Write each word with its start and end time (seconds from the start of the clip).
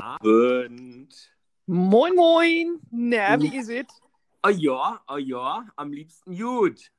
Abend. 0.00 1.30
Moin, 1.66 2.14
moin. 2.14 2.80
Na, 2.90 3.40
wie 3.40 3.56
ist 3.56 3.68
es? 3.70 3.86
Ah 4.42 4.50
ja, 4.50 5.02
ah 5.06 5.18
ja, 5.18 5.66
am 5.76 5.92
liebsten 5.92 6.36
gut. 6.36 6.90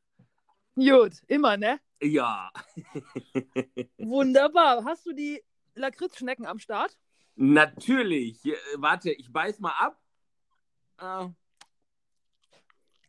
Gut, 0.75 1.21
immer, 1.27 1.57
ne? 1.57 1.79
Ja, 2.01 2.51
Wunderbar. 3.97 4.83
Hast 4.85 5.05
du 5.05 5.13
die 5.13 5.43
Lakritzschnecken 5.75 6.45
am 6.45 6.59
Start? 6.59 6.97
natürlich. 7.35 8.43
Äh, 8.45 8.55
Warte, 8.77 9.11
ich 9.11 9.31
beiß 9.31 9.59
mal 9.59 9.73
ab. 9.77 9.99
Äh, 10.99 11.29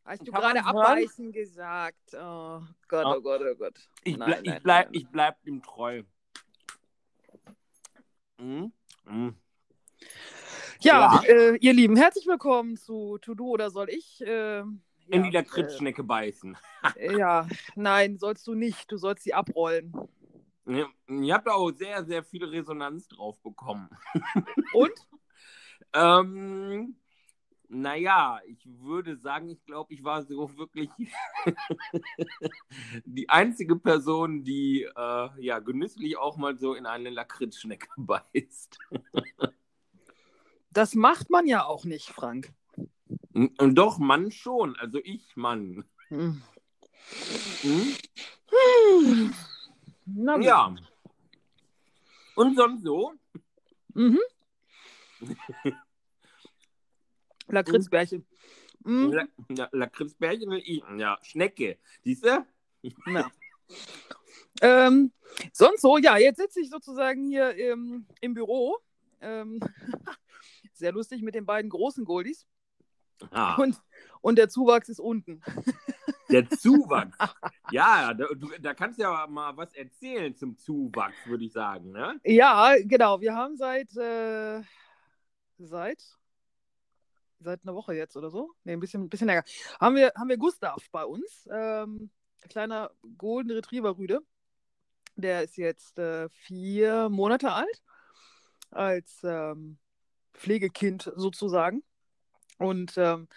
Hast 0.04 0.27
du 0.27 0.32
gerade 0.32 0.61
man 0.61 0.64
hören? 0.64 0.77
abbeißen 0.77 1.32
gesagt? 1.32 2.14
Oh 2.14 2.61
Gott, 2.89 3.07
Ah. 3.07 3.14
oh 3.16 3.20
Gott, 3.23 3.41
oh 3.43 3.54
Gott. 3.57 3.79
ich, 4.04 4.16
Nein, 4.16 4.27
ble 4.43 4.43
nein, 4.43 4.57
ich, 4.57 4.62
bleib, 4.62 4.86
nein. 4.86 4.95
ich 4.95 5.09
bleib 5.09 5.46
ihm 5.46 5.62
treu. 5.62 6.02
Mhm. 8.39 8.73
Mhm. 9.04 9.36
Ja, 10.80 11.20
Ja. 11.23 11.23
Äh, 11.24 11.56
ihr 11.56 11.73
Lieben, 11.73 11.97
herzlich 11.97 12.27
willkommen 12.27 12.77
zu 12.77 13.19
To 13.19 13.34
Do 13.34 13.47
oder 13.51 13.70
soll 13.70 13.88
ich? 13.91 14.20
Äh, 14.20 14.61
In 14.61 14.80
ja, 15.09 15.23
die 15.23 15.30
Lakritzschnecke 15.30 16.02
beißen. 16.02 16.56
Äh, 16.97 17.16
ja, 17.19 17.47
nein, 17.77 18.19
sollst 18.19 18.47
du 18.47 18.55
nicht. 18.55 18.91
Du 18.91 18.97
sollst 18.97 19.25
sie 19.25 19.34
abrollen. 19.34 19.92
Ja, 20.66 20.87
Ihr 21.09 21.34
habt 21.34 21.48
auch 21.48 21.70
sehr, 21.70 22.05
sehr 22.05 22.23
viel 22.23 22.45
Resonanz 22.45 23.09
drauf 23.09 23.41
bekommen. 23.42 23.91
Und? 24.75 24.92
Ähm, 25.92 26.97
naja, 27.69 28.41
ich 28.47 28.66
würde 28.66 29.16
sagen, 29.16 29.48
ich 29.48 29.64
glaube, 29.64 29.92
ich 29.95 30.05
war 30.05 30.23
so 30.23 30.56
wirklich 30.56 30.91
die 33.05 33.28
einzige 33.28 33.77
Person, 33.77 34.45
die 34.45 34.83
äh, 34.83 35.28
ja 35.39 35.59
genüsslich 35.59 36.16
auch 36.16 36.37
mal 36.37 36.59
so 36.59 36.75
in 36.75 36.87
eine 36.87 37.11
Lakritzschnecke 37.11 37.89
beißt. 37.97 38.78
Das 40.73 40.95
macht 40.95 41.31
man 41.31 41.47
ja 41.47 41.65
auch 41.65 41.85
nicht, 41.85 42.09
Frank. 42.09 42.53
Und 43.33 43.75
doch, 43.75 43.98
Mann 43.98 44.31
schon. 44.31 44.77
Also 44.77 44.98
ich, 45.03 45.37
Mann. 45.37 45.84
Hm. 46.09 46.42
Hm? 47.62 47.97
Na 50.06 50.37
gut. 50.37 50.45
Ja. 50.45 50.75
Und 52.34 52.56
sonst 52.56 52.83
so? 52.84 53.12
Mhm. 53.95 54.20
Lakritzbärchen. 57.48 58.27
Mhm. 58.84 59.12
La 59.12 59.27
La 59.48 59.69
Lakritzbärchen. 59.73 60.98
Ja, 60.98 61.19
Schnecke. 61.23 61.79
Siehst 62.03 62.25
du? 62.25 62.47
Ja. 63.07 63.31
Ähm, 64.61 65.12
sonst 65.53 65.83
so, 65.83 65.98
ja, 65.98 66.17
jetzt 66.19 66.39
sitze 66.39 66.61
ich 66.61 66.70
sozusagen 66.70 67.29
hier 67.29 67.55
im, 67.55 68.07
im 68.20 68.34
Büro. 68.34 68.79
Ähm, 69.20 69.61
sehr 70.83 70.92
lustig 70.92 71.22
mit 71.22 71.34
den 71.34 71.47
beiden 71.47 71.70
großen 71.70 72.05
Goldies. 72.05 72.44
Ah, 73.30 73.55
Und, 73.55 73.80
und 74.20 74.36
der 74.36 74.48
Zuwachs 74.48 74.89
ist 74.89 74.98
unten. 74.98 75.41
der 76.28 76.48
Zuwachs. 76.50 77.16
ja, 77.70 78.12
da, 78.12 78.27
du, 78.34 78.48
da 78.61 78.74
kannst 78.74 78.98
du 78.98 79.05
ja 79.05 79.27
mal 79.28 79.56
was 79.56 79.72
erzählen 79.74 80.34
zum 80.34 80.58
Zuwachs, 80.58 81.14
würde 81.27 81.44
ich 81.44 81.52
sagen. 81.52 81.92
Ne? 81.92 82.20
Ja, 82.24 82.74
genau. 82.83 83.20
Wir 83.20 83.34
haben 83.34 83.56
seit, 83.56 83.97
äh, 83.97 84.61
seit, 85.58 86.02
seit 87.39 87.61
einer 87.62 87.74
Woche 87.77 87.94
jetzt 87.94 88.17
oder 88.17 88.30
so, 88.30 88.50
nee, 88.64 88.72
ein 88.72 88.80
bisschen, 88.80 89.05
ein 89.05 89.08
bisschen 89.08 89.28
länger, 89.28 89.44
haben 89.80 89.94
wir, 89.94 90.12
haben 90.17 90.28
wir 90.28 90.36
Gustav 90.36 90.83
bei 90.91 91.05
uns. 91.05 91.48
Ähm, 91.52 92.11
ein 92.42 92.48
kleiner 92.48 92.91
Golden 93.19 93.52
Retriever 93.52 93.96
Rüde. 93.96 94.20
Der 95.14 95.44
ist 95.44 95.56
jetzt 95.58 95.98
äh, 96.00 96.28
vier 96.30 97.08
Monate 97.08 97.52
alt. 97.52 97.83
Als 98.70 99.20
ähm, 99.22 99.78
Pflegekind 100.43 101.11
sozusagen. 101.15 101.83
Und 102.59 102.95
ähm, 102.97 103.29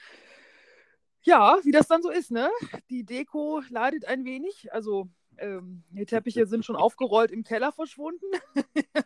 ja, 1.22 1.58
wie 1.64 1.72
das 1.72 1.88
dann 1.88 2.02
so 2.02 2.10
ist, 2.10 2.32
ne? 2.32 2.50
Die 2.90 3.04
Deko 3.04 3.62
leidet 3.70 4.06
ein 4.06 4.26
wenig. 4.26 4.74
Also 4.74 5.10
ähm, 5.38 5.84
die 5.90 6.06
Teppiche 6.06 6.48
sind 6.48 6.66
schon 6.66 6.76
aufgerollt 6.76 7.32
im 7.32 7.44
Keller 7.44 7.72
verschwunden. 7.72 8.26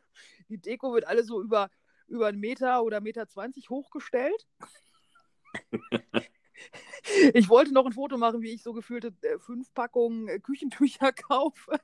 die 0.50 0.58
Deko 0.58 0.94
wird 0.94 1.08
alle 1.08 1.24
so 1.24 1.42
über, 1.42 1.70
über 2.08 2.28
einen 2.28 2.40
Meter 2.40 2.84
oder 2.84 3.02
Meter 3.02 3.28
20 3.28 3.70
hochgestellt. 3.70 4.48
Ich 7.34 7.48
wollte 7.50 7.74
noch 7.74 7.86
ein 7.86 7.94
Foto 7.94 8.18
machen, 8.18 8.42
wie 8.42 8.52
ich 8.52 8.62
so 8.62 8.74
gefühlte 8.74 9.14
äh, 9.22 9.40
fünf 9.40 9.74
Packungen 9.74 10.28
äh, 10.28 10.40
Küchentücher 10.40 11.12
kaufe. 11.30 11.80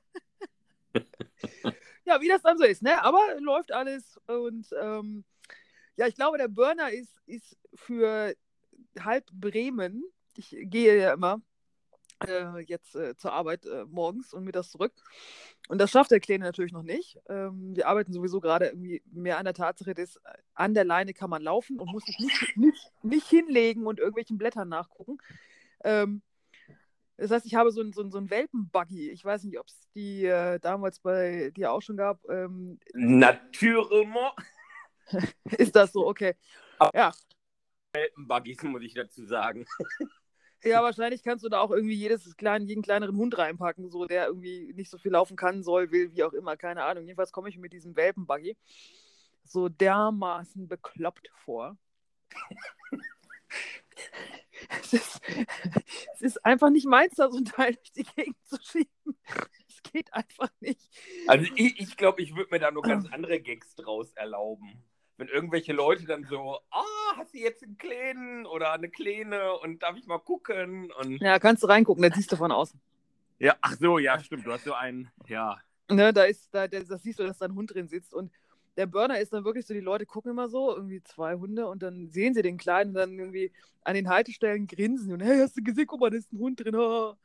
ja, 2.04 2.22
wie 2.22 2.28
das 2.28 2.42
dann 2.42 2.58
so 2.58 2.66
ist, 2.66 2.84
ne? 2.84 3.02
Aber 3.02 3.22
läuft 3.40 3.72
alles 3.72 4.20
und 4.28 4.68
ähm, 4.80 5.24
ja, 5.98 6.08
ich 6.08 6.16
glaube, 6.16 6.38
der 6.38 6.48
Burner 6.48 6.92
ist, 6.92 7.16
ist 7.26 7.58
für 7.74 8.36
halb 9.00 9.26
Bremen. 9.32 10.04
Ich 10.38 10.56
gehe 10.60 11.00
ja 11.00 11.14
immer 11.14 11.42
äh, 12.28 12.60
jetzt 12.60 12.96
äh, 12.96 13.16
zur 13.16 13.34
Arbeit 13.34 13.66
äh, 13.66 13.86
morgens 13.86 14.34
und 14.34 14.44
mittags 14.44 14.72
zurück. 14.72 14.94
Und 15.68 15.80
das 15.80 15.92
schafft 15.92 16.12
der 16.12 16.20
Kleine 16.20 16.46
natürlich 16.46 16.72
noch 16.72 16.84
nicht. 16.84 17.20
Ähm, 17.28 17.76
wir 17.76 17.88
arbeiten 17.88 18.14
sowieso 18.14 18.40
gerade 18.40 18.68
irgendwie 18.68 19.02
mehr 19.12 19.38
an 19.38 19.46
der 19.46 19.54
Tatsache, 19.54 19.94
dass 19.94 20.20
an 20.54 20.74
der 20.74 20.86
Leine 20.86 21.14
kann 21.14 21.30
man 21.30 21.42
laufen 21.42 21.80
und 21.80 21.92
muss 21.92 22.06
sich 22.06 22.20
nicht, 22.20 22.58
nicht, 22.58 22.92
nicht 23.04 23.28
hinlegen 23.28 23.86
und 23.86 24.00
irgendwelchen 24.00 24.38
Blättern 24.38 24.70
nachgucken. 24.70 25.18
Ähm, 25.84 26.22
das 27.18 27.32
heißt, 27.32 27.46
ich 27.46 27.56
habe 27.56 27.72
so 27.72 27.82
ein, 27.82 27.94
so 27.94 28.10
so 28.10 28.18
ein 28.18 28.30
Welpenbuggy. 28.30 29.10
Ich 29.10 29.24
weiß 29.24 29.44
nicht, 29.46 29.58
ob 29.58 29.68
es 29.68 29.80
die 29.96 30.26
äh, 30.26 30.60
damals 30.60 31.00
bei 31.00 31.52
dir 31.56 31.72
auch 31.72 31.82
schon 31.82 31.96
gab. 31.96 32.20
Ähm, 32.30 32.78
Naturellement. 32.94 34.34
ist 35.58 35.76
das 35.76 35.92
so? 35.94 36.08
Okay. 36.08 36.36
Ja, 36.94 37.12
Buggies, 38.16 38.62
muss 38.64 38.84
ich 38.84 38.94
dazu 38.94 39.26
sagen. 39.26 39.66
Ja, 40.64 40.82
wahrscheinlich 40.82 41.22
kannst 41.22 41.46
du 41.46 41.50
da 41.50 41.60
auch 41.60 41.70
irgendwie 41.70 41.94
jedes 41.94 42.36
kleinen, 42.38 42.66
jeden 42.66 42.82
kleineren 42.82 43.16
Hund 43.18 43.38
reinpacken, 43.38 43.92
so 43.92 44.08
der 44.08 44.26
irgendwie 44.26 44.74
nicht 44.74 44.90
so 44.90 44.98
viel 44.98 45.12
laufen 45.12 45.36
kann, 45.36 45.62
soll, 45.62 45.92
will, 45.92 46.12
wie 46.12 46.24
auch 46.24 46.34
immer, 46.34 46.58
keine 46.58 46.84
Ahnung. 46.84 47.04
Jedenfalls 47.04 47.32
komme 47.32 47.50
ich 47.50 47.58
mit 47.60 47.72
diesem 47.72 47.96
Welpenbuggy 47.96 48.58
so 49.44 49.70
dermaßen 49.70 50.68
bekloppt 50.68 51.30
vor. 51.44 51.78
es, 54.82 54.94
ist, 54.94 55.22
es 56.16 56.22
ist 56.22 56.44
einfach 56.44 56.72
nicht 56.72 56.88
meins, 56.88 57.14
da 57.14 57.30
so 57.30 57.38
ein 57.38 57.46
Teil 57.46 57.76
durch 57.76 57.92
die 57.92 58.04
Gegend 58.16 58.44
zu 58.48 58.58
schieben. 58.60 59.20
Es 59.68 59.84
geht 59.84 60.12
einfach 60.14 60.50
nicht. 60.62 60.90
Also 61.28 61.46
ich, 61.56 61.80
ich 61.80 61.96
glaube, 61.96 62.24
ich 62.24 62.36
würde 62.36 62.50
mir 62.50 62.60
da 62.60 62.72
nur 62.72 62.82
ganz 62.82 63.06
andere 63.12 63.40
Gags 63.40 63.76
draus 63.76 64.12
erlauben. 64.14 64.84
Wenn 65.18 65.28
irgendwelche 65.30 65.72
Leute 65.74 66.06
dann 66.06 66.26
so, 66.26 66.60
ah, 66.72 66.84
hast 67.16 67.34
du 67.34 67.38
jetzt 67.38 67.64
einen 67.64 67.78
Kleinen 67.78 68.46
oder 68.46 68.74
eine 68.74 68.90
Kleine 68.90 69.54
und 69.60 69.82
darf 69.82 69.96
ich 69.98 70.06
mal 70.08 70.20
gucken? 70.20 70.92
Und 70.92 71.22
Ja, 71.22 71.40
kannst 71.40 71.64
du 71.64 71.68
reingucken, 71.68 72.04
das 72.04 72.16
siehst 72.16 72.32
du 72.32 72.36
von 72.36 72.52
außen. 72.52 72.80
ja, 73.40 73.56
ach 73.62 73.76
so, 73.80 73.98
ja, 74.00 74.20
stimmt, 74.20 74.46
du 74.46 74.52
hast 74.52 74.66
so 74.66 74.74
einen, 74.74 75.10
ja. 75.28 75.58
Ne, 75.90 76.12
da 76.14 76.24
ist, 76.24 76.54
da, 76.54 76.68
da, 76.68 76.80
das 76.82 77.04
siehst 77.04 77.20
du, 77.20 77.24
dass 77.24 77.38
da 77.38 77.46
ein 77.46 77.56
Hund 77.56 77.74
drin 77.74 77.88
sitzt. 77.88 78.14
Und 78.14 78.32
der 78.76 78.88
Burner 78.88 79.20
ist 79.20 79.32
dann 79.34 79.46
wirklich 79.46 79.66
so, 79.66 79.74
die 79.74 79.80
Leute 79.80 80.06
gucken 80.06 80.32
immer 80.32 80.50
so, 80.50 80.76
irgendwie 80.76 81.02
zwei 81.04 81.36
Hunde 81.36 81.68
und 81.68 81.82
dann 81.84 82.10
sehen 82.10 82.34
sie 82.34 82.42
den 82.42 82.58
Kleinen 82.58 82.90
und 82.90 82.96
dann 82.96 83.18
irgendwie 83.20 83.52
an 83.84 83.94
den 83.96 84.10
Haltestellen 84.10 84.68
grinsen 84.68 85.14
und 85.14 85.22
hey, 85.22 85.40
hast 85.40 85.56
du 85.58 85.64
gesehen, 85.64 85.88
guck 85.88 86.00
mal, 86.02 86.10
da 86.10 86.18
ist 86.18 86.34
ein 86.34 86.40
Hund 86.40 86.60
drin. 86.64 86.76
ah." 86.76 87.16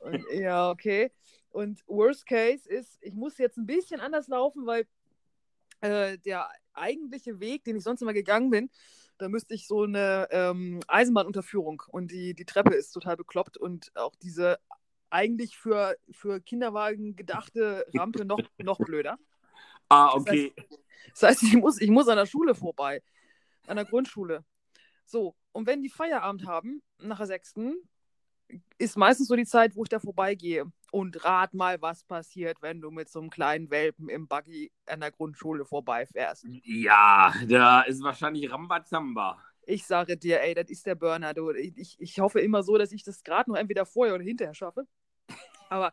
Und, 0.00 0.24
ja, 0.34 0.70
okay. 0.70 1.10
Und 1.50 1.82
Worst 1.88 2.26
Case 2.26 2.68
ist, 2.68 2.98
ich 3.00 3.14
muss 3.14 3.38
jetzt 3.38 3.56
ein 3.56 3.66
bisschen 3.66 4.00
anders 4.00 4.28
laufen, 4.28 4.66
weil 4.66 4.86
äh, 5.80 6.18
der 6.18 6.48
eigentliche 6.74 7.40
Weg, 7.40 7.64
den 7.64 7.76
ich 7.76 7.84
sonst 7.84 8.02
immer 8.02 8.12
gegangen 8.12 8.50
bin, 8.50 8.70
da 9.18 9.28
müsste 9.28 9.54
ich 9.54 9.66
so 9.66 9.82
eine 9.82 10.28
ähm, 10.30 10.80
Eisenbahnunterführung 10.86 11.82
und 11.88 12.10
die, 12.12 12.34
die 12.34 12.44
Treppe 12.44 12.74
ist 12.74 12.92
total 12.92 13.16
bekloppt 13.16 13.56
und 13.56 13.90
auch 13.96 14.14
diese 14.16 14.58
eigentlich 15.10 15.56
für, 15.56 15.96
für 16.10 16.40
Kinderwagen 16.40 17.16
gedachte 17.16 17.86
Rampe 17.94 18.24
noch, 18.24 18.40
noch 18.58 18.78
blöder. 18.78 19.18
Ah, 19.90 20.10
Das 20.14 20.22
okay. 20.22 20.52
Das 21.12 21.22
heißt, 21.22 21.42
ich 21.44 21.56
muss, 21.56 21.80
ich 21.80 21.90
muss 21.90 22.08
an 22.08 22.18
der 22.18 22.26
Schule 22.26 22.54
vorbei, 22.54 23.02
an 23.66 23.76
der 23.76 23.86
Grundschule. 23.86 24.44
So, 25.06 25.34
und 25.52 25.66
wenn 25.66 25.82
die 25.82 25.88
Feierabend 25.88 26.46
haben, 26.46 26.82
nach 26.98 27.18
der 27.18 27.26
sechsten, 27.26 27.74
ist 28.78 28.96
meistens 28.96 29.28
so 29.28 29.36
die 29.36 29.46
Zeit, 29.46 29.76
wo 29.76 29.82
ich 29.82 29.88
da 29.88 29.98
vorbeigehe. 29.98 30.70
Und 30.90 31.22
rat 31.24 31.52
mal, 31.52 31.82
was 31.82 32.02
passiert, 32.04 32.62
wenn 32.62 32.80
du 32.80 32.90
mit 32.90 33.10
so 33.10 33.20
einem 33.20 33.28
kleinen 33.28 33.70
Welpen 33.70 34.08
im 34.08 34.26
Buggy 34.26 34.72
an 34.86 35.00
der 35.00 35.10
Grundschule 35.10 35.66
vorbeifährst. 35.66 36.46
Ja, 36.64 37.34
da 37.46 37.82
ist 37.82 38.02
wahrscheinlich 38.02 38.50
Rambazamba. 38.50 39.38
Ich 39.66 39.84
sage 39.84 40.16
dir, 40.16 40.40
ey, 40.40 40.54
das 40.54 40.70
ist 40.70 40.86
der 40.86 40.94
Burner. 40.94 41.34
Du. 41.34 41.50
Ich, 41.50 42.00
ich 42.00 42.20
hoffe 42.20 42.40
immer 42.40 42.62
so, 42.62 42.78
dass 42.78 42.92
ich 42.92 43.04
das 43.04 43.22
gerade 43.22 43.50
noch 43.50 43.58
entweder 43.58 43.84
vorher 43.84 44.14
oder 44.14 44.24
hinterher 44.24 44.54
schaffe. 44.54 44.86
Aber 45.68 45.92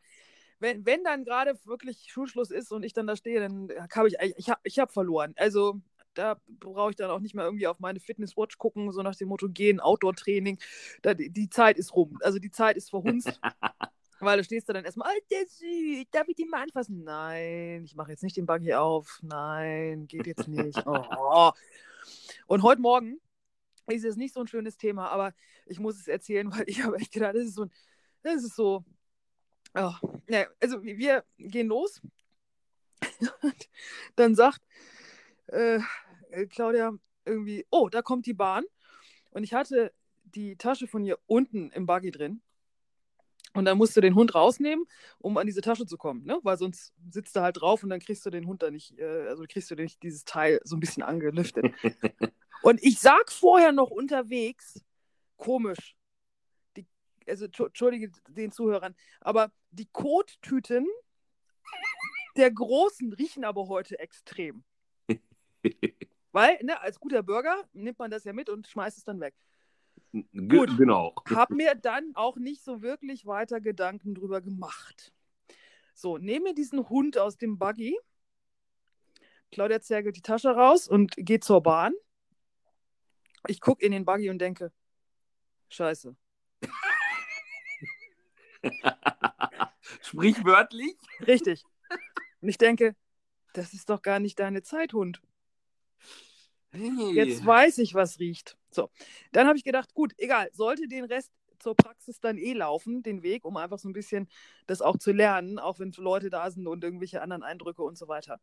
wenn, 0.60 0.86
wenn 0.86 1.04
dann 1.04 1.26
gerade 1.26 1.60
wirklich 1.66 2.08
Schulschluss 2.10 2.52
ist 2.52 2.72
und 2.72 2.84
ich 2.84 2.94
dann 2.94 3.08
da 3.08 3.18
stehe, 3.18 3.42
dann 3.42 3.70
habe 3.94 4.08
ich, 4.08 4.16
ich 4.38 4.50
habe 4.50 4.62
ich 4.64 4.80
hab 4.80 4.94
verloren. 4.94 5.34
Also 5.36 5.82
da 6.16 6.40
brauche 6.60 6.92
ich 6.92 6.96
dann 6.96 7.12
auch 7.12 7.20
nicht 7.20 7.36
mehr 7.36 7.46
irgendwie 7.46 7.68
auf 7.68 7.80
meine 7.80 8.00
Fitnesswatch 8.00 8.58
gucken, 8.58 8.92
so 8.92 9.02
nach 9.04 9.16
dem 9.16 9.30
Motto 9.30 9.50
gehen, 9.50 9.80
Outdoor-Training. 9.80 10.58
Die, 11.04 11.30
die 11.30 11.50
Zeit 11.50 11.78
ist 11.78 11.96
rum. 11.96 12.18
Also 12.22 12.40
die 12.40 12.52
Zeit 12.52 12.78
ist 12.78 12.90
verhunzt. 12.90 13.40
Weil 14.20 14.38
du 14.38 14.44
stehst 14.46 14.70
da 14.70 14.74
dann 14.74 14.86
erstmal, 14.86 15.12
oh, 15.14 15.22
der 15.30 15.44
ist 15.44 15.60
süß, 15.60 16.06
darf 16.12 16.28
ich 16.28 16.38
den 16.38 16.50
mal 16.50 16.64
anfassen? 16.64 17.04
Nein, 17.04 17.84
ich 17.84 17.96
mache 17.96 18.12
jetzt 18.12 18.24
nicht 18.24 18.38
den 18.38 18.46
Buggy 18.46 18.74
auf. 18.74 19.20
Nein, 19.22 20.08
geht 20.08 20.26
jetzt 20.26 20.48
nicht. 20.48 20.82
Oh. 20.88 21.52
Und 22.48 22.64
heute 22.64 22.82
Morgen 22.82 23.20
ist 23.88 24.06
es 24.06 24.16
nicht 24.16 24.34
so 24.34 24.40
ein 24.40 24.48
schönes 24.48 24.78
Thema, 24.78 25.10
aber 25.10 25.34
ich 25.66 25.80
muss 25.80 26.00
es 26.00 26.08
erzählen, 26.08 26.52
weil 26.56 26.64
ich 26.68 26.84
habe 26.84 26.98
echt 26.98 27.12
gedacht, 27.12 27.36
das 27.36 27.44
ist 27.44 27.56
so 27.56 27.64
ein, 27.64 27.72
das 28.24 28.44
ist 28.44 28.56
so. 28.56 28.84
Oh, 29.74 29.94
ja, 30.30 30.48
also 30.62 30.82
wir 30.84 31.24
gehen 31.38 31.68
los. 31.68 32.02
Und 33.42 33.70
dann 34.16 34.34
sagt 34.36 34.62
äh, 35.48 35.80
Claudia 36.50 36.94
irgendwie, 37.26 37.66
oh, 37.72 37.90
da 37.90 38.02
kommt 38.02 38.26
die 38.26 38.34
Bahn. 38.34 38.64
Und 39.32 39.44
ich 39.44 39.54
hatte 39.54 39.94
die 40.24 40.56
Tasche 40.58 40.88
von 40.88 41.04
ihr 41.04 41.18
unten 41.26 41.72
im 41.72 41.86
Buggy 41.86 42.12
drin. 42.12 42.42
Und 43.54 43.66
dann 43.66 43.78
musst 43.78 43.96
du 43.96 44.02
den 44.02 44.16
Hund 44.16 44.36
rausnehmen, 44.36 44.86
um 45.18 45.38
an 45.38 45.48
diese 45.48 45.62
Tasche 45.62 45.86
zu 45.86 45.98
kommen, 45.98 46.26
ne? 46.26 46.40
Weil 46.44 46.58
sonst 46.58 46.94
sitzt 47.10 47.38
er 47.38 47.44
halt 47.44 47.62
drauf 47.62 47.84
und 47.84 47.90
dann 47.90 48.02
kriegst 48.02 48.26
du 48.26 48.30
den 48.30 48.48
Hund 48.48 48.62
da 48.62 48.70
nicht, 48.70 49.00
äh, 49.00 49.28
also 49.30 49.46
kriegst 49.48 49.72
du 49.72 49.76
nicht 49.76 50.04
dieses 50.04 50.26
Teil 50.26 50.60
so 50.66 50.76
ein 50.76 50.82
bisschen 50.82 51.04
angelüftet. 51.04 51.74
und 52.64 52.84
ich 52.84 53.00
sag 53.00 53.32
vorher 53.32 53.72
noch 53.72 53.92
unterwegs, 53.92 54.84
komisch, 55.38 55.96
die, 56.76 56.86
also 57.28 57.46
entschuldige 57.46 58.12
den 58.28 58.52
Zuhörern, 58.52 58.94
aber 59.22 59.54
die 59.72 59.88
Kottüten 59.90 60.86
der 62.36 62.52
Großen 62.52 63.14
riechen 63.14 63.46
aber 63.46 63.70
heute 63.70 64.00
extrem. 64.00 64.66
Weil, 66.36 66.60
ne, 66.64 66.82
als 66.82 67.00
guter 67.00 67.24
Bürger 67.24 67.64
nimmt 67.72 67.98
man 67.98 68.12
das 68.12 68.26
ja 68.26 68.34
mit 68.34 68.50
und 68.50 68.68
schmeißt 68.68 68.98
es 68.98 69.06
dann 69.06 69.22
weg. 69.22 69.34
Gut, 70.12 70.76
genau. 70.78 71.16
Hab 71.34 71.50
mir 71.50 71.76
dann 71.76 72.12
auch 72.14 72.36
nicht 72.36 72.62
so 72.62 72.82
wirklich 72.82 73.26
weiter 73.26 73.62
Gedanken 73.62 74.14
drüber 74.16 74.42
gemacht. 74.42 75.14
So, 75.94 76.18
nehme 76.18 76.54
diesen 76.54 76.90
Hund 76.90 77.18
aus 77.18 77.38
dem 77.38 77.58
Buggy. 77.58 77.98
Claudia 79.50 79.80
zergelt 79.80 80.18
die 80.18 80.22
Tasche 80.22 80.50
raus 80.50 80.90
und 80.90 81.14
geht 81.16 81.46
zur 81.46 81.64
Bahn. 81.64 81.94
Ich 83.48 83.62
gucke 83.62 83.86
in 83.86 83.94
den 83.94 84.04
Buggy 84.04 84.30
und 84.30 84.40
denke, 84.40 84.74
scheiße. 85.70 86.18
Sprichwörtlich? 90.02 90.98
Richtig. 91.26 91.64
Und 92.42 92.50
ich 92.50 92.58
denke, 92.58 92.94
das 93.54 93.74
ist 93.74 93.90
doch 93.90 94.02
gar 94.02 94.20
nicht 94.20 94.38
deine 94.38 94.64
Zeit, 94.64 94.92
Hund. 94.92 95.22
Hey. 96.76 97.14
Jetzt 97.14 97.46
weiß 97.46 97.78
ich, 97.80 97.94
was 97.94 98.20
riecht. 98.20 98.58
So, 98.72 98.90
dann 99.32 99.48
habe 99.48 99.58
ich 99.58 99.64
gedacht, 99.64 99.94
gut, 99.94 100.14
egal, 100.18 100.50
sollte 100.52 100.88
den 100.88 101.06
Rest 101.06 101.32
zur 101.60 101.76
Praxis 101.76 102.20
dann 102.20 102.38
eh 102.38 102.54
laufen, 102.54 103.02
den 103.02 103.24
Weg, 103.24 103.46
um 103.46 103.58
einfach 103.58 103.80
so 103.80 103.90
ein 103.90 103.94
bisschen 103.94 104.28
das 104.68 104.82
auch 104.82 104.98
zu 104.98 105.12
lernen, 105.12 105.58
auch 105.60 105.80
wenn 105.80 105.92
Leute 105.98 106.30
da 106.30 106.50
sind 106.52 106.68
und 106.68 106.84
irgendwelche 106.84 107.22
anderen 107.22 107.44
Eindrücke 107.44 107.84
und 107.84 107.98
so 107.98 108.08
weiter. 108.08 108.40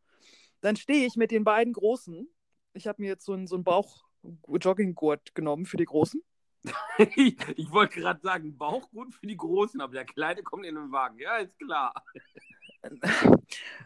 Dann 0.61 0.75
stehe 0.75 1.05
ich 1.05 1.15
mit 1.15 1.31
den 1.31 1.43
beiden 1.43 1.73
Großen. 1.73 2.27
Ich 2.73 2.87
habe 2.87 3.01
mir 3.01 3.09
jetzt 3.09 3.25
so 3.25 3.33
einen, 3.33 3.47
so 3.47 3.55
einen 3.55 3.63
Bauch-Jogginggurt 3.63 5.35
genommen 5.35 5.65
für 5.65 5.77
die 5.77 5.85
Großen. 5.85 6.21
ich, 7.15 7.37
ich 7.57 7.71
wollte 7.71 7.99
gerade 7.99 8.21
sagen, 8.21 8.57
Bauch 8.57 8.89
gut 8.91 9.13
für 9.13 9.27
die 9.27 9.37
Großen, 9.37 9.79
aber 9.81 9.93
der 9.93 10.05
Kleine 10.05 10.43
kommt 10.43 10.65
in 10.65 10.75
den 10.75 10.91
Wagen. 10.91 11.19
Ja, 11.19 11.37
ist 11.37 11.57
klar. 11.59 11.93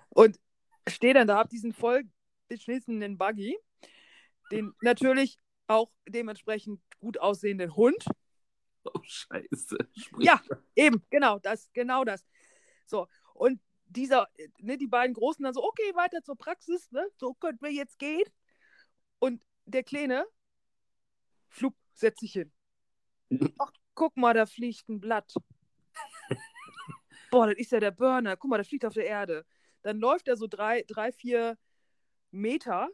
Und 0.10 0.40
stehe 0.88 1.14
dann 1.14 1.28
da, 1.28 1.38
habe 1.38 1.50
diesen 1.50 1.74
voll 1.74 2.04
beschissenen 2.48 3.18
Buggy, 3.18 3.58
den 4.52 4.74
natürlich 4.82 5.40
auch 5.68 5.92
dementsprechend 6.08 6.82
gut 7.00 7.18
aussehenden 7.20 7.76
Hund. 7.76 8.04
Oh, 8.84 9.02
scheiße. 9.04 9.78
Sprich 9.98 10.26
ja, 10.26 10.42
eben, 10.76 11.04
genau 11.10 11.40
das, 11.40 11.70
genau 11.74 12.06
das. 12.06 12.26
So, 12.86 13.08
und 13.34 13.60
dieser, 13.86 14.28
ne, 14.60 14.78
die 14.78 14.88
beiden 14.88 15.14
Großen 15.14 15.44
dann 15.44 15.54
so, 15.54 15.64
okay, 15.64 15.94
weiter 15.96 16.22
zur 16.24 16.38
Praxis, 16.38 16.92
ne, 16.92 17.06
so 17.18 17.34
könnten 17.34 17.66
wir 17.66 17.72
jetzt 17.72 18.00
gehen. 18.00 18.24
Und 19.20 19.42
der 19.66 19.84
Kleine, 19.84 20.26
flup, 21.50 21.76
setzt 21.94 22.22
sich 22.22 22.34
hin. 22.34 22.52
Ach, 23.60 23.72
guck 23.94 24.16
mal, 24.16 24.34
da 24.34 24.46
fliegt 24.46 24.88
ein 24.90 25.00
Blatt. 25.00 25.34
Boah, 27.30 27.48
das 27.48 27.58
ist 27.58 27.72
ja 27.72 27.80
der 27.80 27.92
Burner. 27.92 28.38
Guck 28.38 28.50
mal, 28.50 28.58
das 28.58 28.70
fliegt 28.70 28.86
auf 28.86 28.94
der 28.94 29.06
Erde. 29.06 29.46
Dann 29.82 30.00
läuft 30.00 30.28
er 30.28 30.38
so 30.38 30.48
drei, 30.48 30.84
drei 30.88 31.12
vier 31.12 31.58
Meter, 32.32 32.90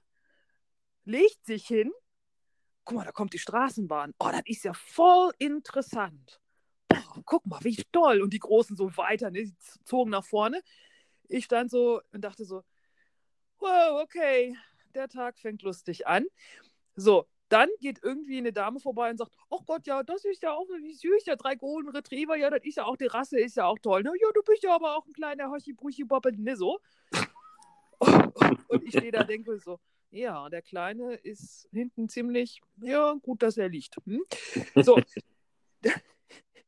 legt 1.06 1.46
sich 1.46 1.68
hin 1.68 1.92
guck 2.84 2.98
mal, 2.98 3.06
da 3.06 3.12
kommt 3.12 3.34
die 3.34 3.40
Straßenbahn. 3.40 4.14
Oh, 4.20 4.30
das 4.32 4.42
ist 4.46 4.64
ja 4.64 4.74
voll 4.74 5.32
interessant. 5.40 6.40
Oh, 6.92 7.22
guck 7.26 7.46
mal, 7.46 7.60
wie 7.64 7.82
toll. 7.92 8.22
Und 8.22 8.34
die 8.34 8.40
Großen 8.40 8.76
so 8.76 8.96
weiter, 8.98 9.32
ne? 9.32 9.44
die 9.46 9.56
zogen 9.86 10.12
nach 10.12 10.26
vorne. 10.26 10.62
Ich 11.30 11.46
stand 11.46 11.72
so 11.72 12.02
und 12.12 12.22
dachte 12.22 12.46
so, 12.46 12.64
wow, 13.60 14.02
okay, 14.02 14.56
der 14.94 15.08
Tag 15.08 15.40
fängt 15.40 15.62
lustig 15.62 16.06
an. 16.06 16.26
So, 16.96 17.28
dann 17.50 17.70
geht 17.80 18.00
irgendwie 18.04 18.38
eine 18.38 18.52
Dame 18.52 18.80
vorbei 18.80 19.10
und 19.10 19.18
sagt, 19.18 19.36
oh 19.50 19.62
Gott, 19.66 19.88
ja, 19.88 20.04
das 20.04 20.26
ist 20.26 20.44
ja 20.44 20.54
auch 20.54 20.68
wie 20.70 20.94
süß, 20.94 21.26
ja, 21.26 21.36
drei 21.36 21.56
Golden 21.56 21.90
Retriever, 21.90 22.36
ja, 22.36 22.50
das 22.50 22.64
ist 22.64 22.78
ja 22.78 22.86
auch, 22.86 22.98
die 22.98 23.06
Rasse 23.06 23.40
ist 23.40 23.56
ja 23.56 23.66
auch 23.66 23.80
toll. 23.80 24.04
Ne? 24.04 24.12
Ja, 24.20 24.28
du 24.34 24.42
bist 24.44 24.64
ja 24.64 24.76
aber 24.76 24.96
auch 24.98 25.06
ein 25.06 25.14
kleiner 25.14 25.50
Hoshi-Bushi-Bobbel, 25.50 26.34
ne, 26.38 26.56
so. 26.56 26.80
und 28.68 28.84
ich 28.84 28.90
stehe 28.90 29.12
da 29.12 29.24
denke 29.24 29.58
so, 29.60 29.80
ja, 30.14 30.48
der 30.50 30.62
Kleine 30.62 31.16
ist 31.16 31.68
hinten 31.72 32.08
ziemlich, 32.08 32.62
ja, 32.82 33.14
gut, 33.22 33.42
dass 33.42 33.58
er 33.58 33.68
liegt. 33.68 33.98
Hm? 34.06 34.24
So, 34.76 35.00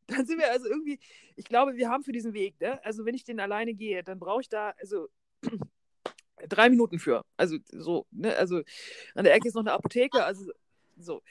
dann 0.07 0.25
sind 0.25 0.39
wir 0.39 0.51
also 0.51 0.68
irgendwie, 0.68 1.00
ich 1.36 1.45
glaube, 1.45 1.75
wir 1.75 1.89
haben 1.89 2.03
für 2.03 2.12
diesen 2.12 2.33
Weg, 2.33 2.59
ne? 2.59 2.83
also 2.83 3.06
wenn 3.06 3.13
ich 3.13 3.24
den 3.24 3.39
alleine 3.39 3.75
gehe, 3.75 4.03
dann 4.03 4.19
brauche 4.19 4.42
ich 4.42 4.50
da, 4.50 4.74
also 4.80 5.09
drei 6.50 6.69
Minuten 6.69 6.97
für. 6.97 7.24
Also 7.38 7.57
so, 7.68 8.07
ne, 8.12 8.36
also 8.36 8.62
an 9.13 9.24
der 9.24 9.36
Ecke 9.36 9.47
ist 9.47 9.53
noch 9.53 9.62
eine 9.62 9.74
Apotheke, 9.74 10.24
also 10.24 10.51
so. 10.97 11.21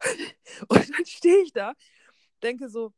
Und 0.68 0.90
dann 0.90 1.06
stehe 1.06 1.42
ich 1.42 1.52
da, 1.52 1.74
denke 2.42 2.68
so, 2.68 2.92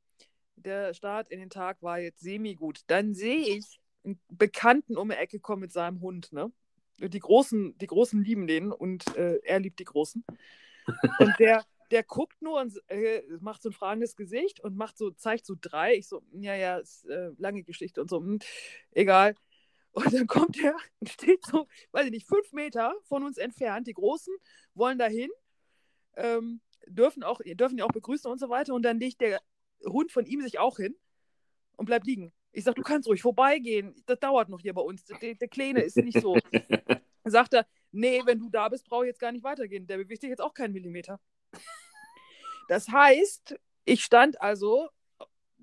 der 0.57 0.95
Start 0.95 1.29
in 1.29 1.41
den 1.41 1.51
Tag 1.51 1.83
war 1.83 1.99
jetzt 1.99 2.21
semi-gut. 2.21 2.81
Dann 2.87 3.15
sehe 3.15 3.59
ich 3.59 3.81
einen 4.03 4.19
Bekannten 4.29 4.97
um 4.97 5.11
die 5.11 5.17
Ecke 5.17 5.41
kommen 5.41 5.61
mit 5.61 5.73
seinem 5.73 6.01
Hund, 6.01 6.33
ne? 6.33 6.51
Die 6.99 7.19
Großen, 7.19 7.77
die 7.79 7.87
Großen 7.87 8.23
lieben 8.23 8.47
den 8.47 8.73
und 8.73 9.17
äh, 9.17 9.39
er 9.45 9.61
liebt 9.61 9.79
die 9.79 9.85
Großen. 9.85 10.25
Und 11.19 11.39
der, 11.39 11.65
der 11.91 12.03
guckt 12.03 12.41
nur 12.41 12.61
und 12.61 12.81
äh, 12.89 13.23
macht 13.41 13.63
so 13.63 13.69
ein 13.69 13.73
fragendes 13.73 14.17
Gesicht 14.17 14.61
und 14.61 14.77
macht 14.77 14.97
so, 14.99 15.11
zeigt 15.11 15.47
so 15.47 15.55
drei. 15.61 15.95
Ich 15.95 16.09
so, 16.09 16.23
ja, 16.33 16.55
ja, 16.55 16.79
ist 16.79 17.05
äh, 17.07 17.31
lange 17.39 17.63
Geschichte 17.63 18.01
und 18.01 18.11
so, 18.11 18.21
mh, 18.21 18.27
hm, 18.27 18.39
egal. 18.93 19.35
Und 19.93 20.13
dann 20.13 20.27
kommt 20.27 20.63
er 20.63 20.77
und 21.01 21.09
steht 21.09 21.45
so, 21.47 21.67
weiß 21.93 22.07
ich 22.07 22.11
nicht, 22.11 22.29
fünf 22.29 22.53
Meter 22.53 22.95
von 23.05 23.25
uns 23.25 23.39
entfernt. 23.39 23.87
Die 23.87 23.95
Großen 23.95 24.35
wollen 24.75 24.99
dahin, 24.99 25.31
ähm, 26.17 26.61
dürfen 26.87 27.23
auch, 27.23 27.41
dürfen 27.43 27.79
ihn 27.79 27.83
auch 27.83 27.93
begrüßen 27.93 28.31
und 28.31 28.39
so 28.39 28.51
weiter. 28.51 28.75
Und 28.75 28.83
dann 28.83 29.01
legt 29.01 29.23
der 29.23 29.41
Hund 29.85 30.13
von 30.13 30.27
ihm 30.27 30.43
sich 30.43 30.59
auch 30.59 30.77
hin 30.77 30.95
und 31.77 31.87
bleibt 31.87 32.07
liegen. 32.07 32.33
Ich 32.57 32.65
sage, 32.65 32.77
du 32.77 32.83
kannst 32.83 33.07
ruhig 33.07 33.21
vorbeigehen. 33.21 33.95
Das 34.07 34.19
dauert 34.19 34.49
noch 34.49 34.61
hier 34.61 34.73
bei 34.73 34.81
uns. 34.81 35.05
Der, 35.05 35.35
der 35.35 35.49
Kleine 35.49 35.83
ist 35.83 35.99
nicht 35.99 36.23
so. 36.23 36.39
sagt 37.25 37.53
er, 37.53 37.67
nee, 37.93 38.23
wenn 38.25 38.39
du 38.39 38.49
da 38.49 38.71
bist, 38.71 38.89
brauche 38.89 39.05
ich 39.05 39.09
jetzt 39.09 39.21
gar 39.21 39.31
nicht 39.31 39.45
weitergehen. 39.45 39.87
Der 39.87 39.99
bewegt 39.99 40.23
sich 40.23 40.31
jetzt 40.31 40.41
auch 40.41 40.55
keinen 40.55 40.73
Millimeter. 40.73 41.21
Das 42.69 42.89
heißt, 42.89 43.59
ich 43.85 44.03
stand 44.03 44.41
also 44.41 44.89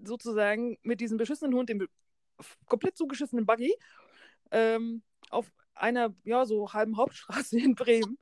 sozusagen 0.03 0.77
mit 0.83 1.01
diesem 1.01 1.17
beschissenen 1.17 1.55
Hund, 1.55 1.69
dem 1.69 1.87
komplett 2.67 2.95
zugeschissenen 2.95 3.47
Buggy, 3.47 3.75
ähm, 4.51 5.01
auf 5.31 5.51
einer, 5.73 6.13
ja, 6.25 6.45
so 6.45 6.73
halben 6.73 6.97
Hauptstraße 6.97 7.57
in 7.59 7.73
Bremen 7.73 8.19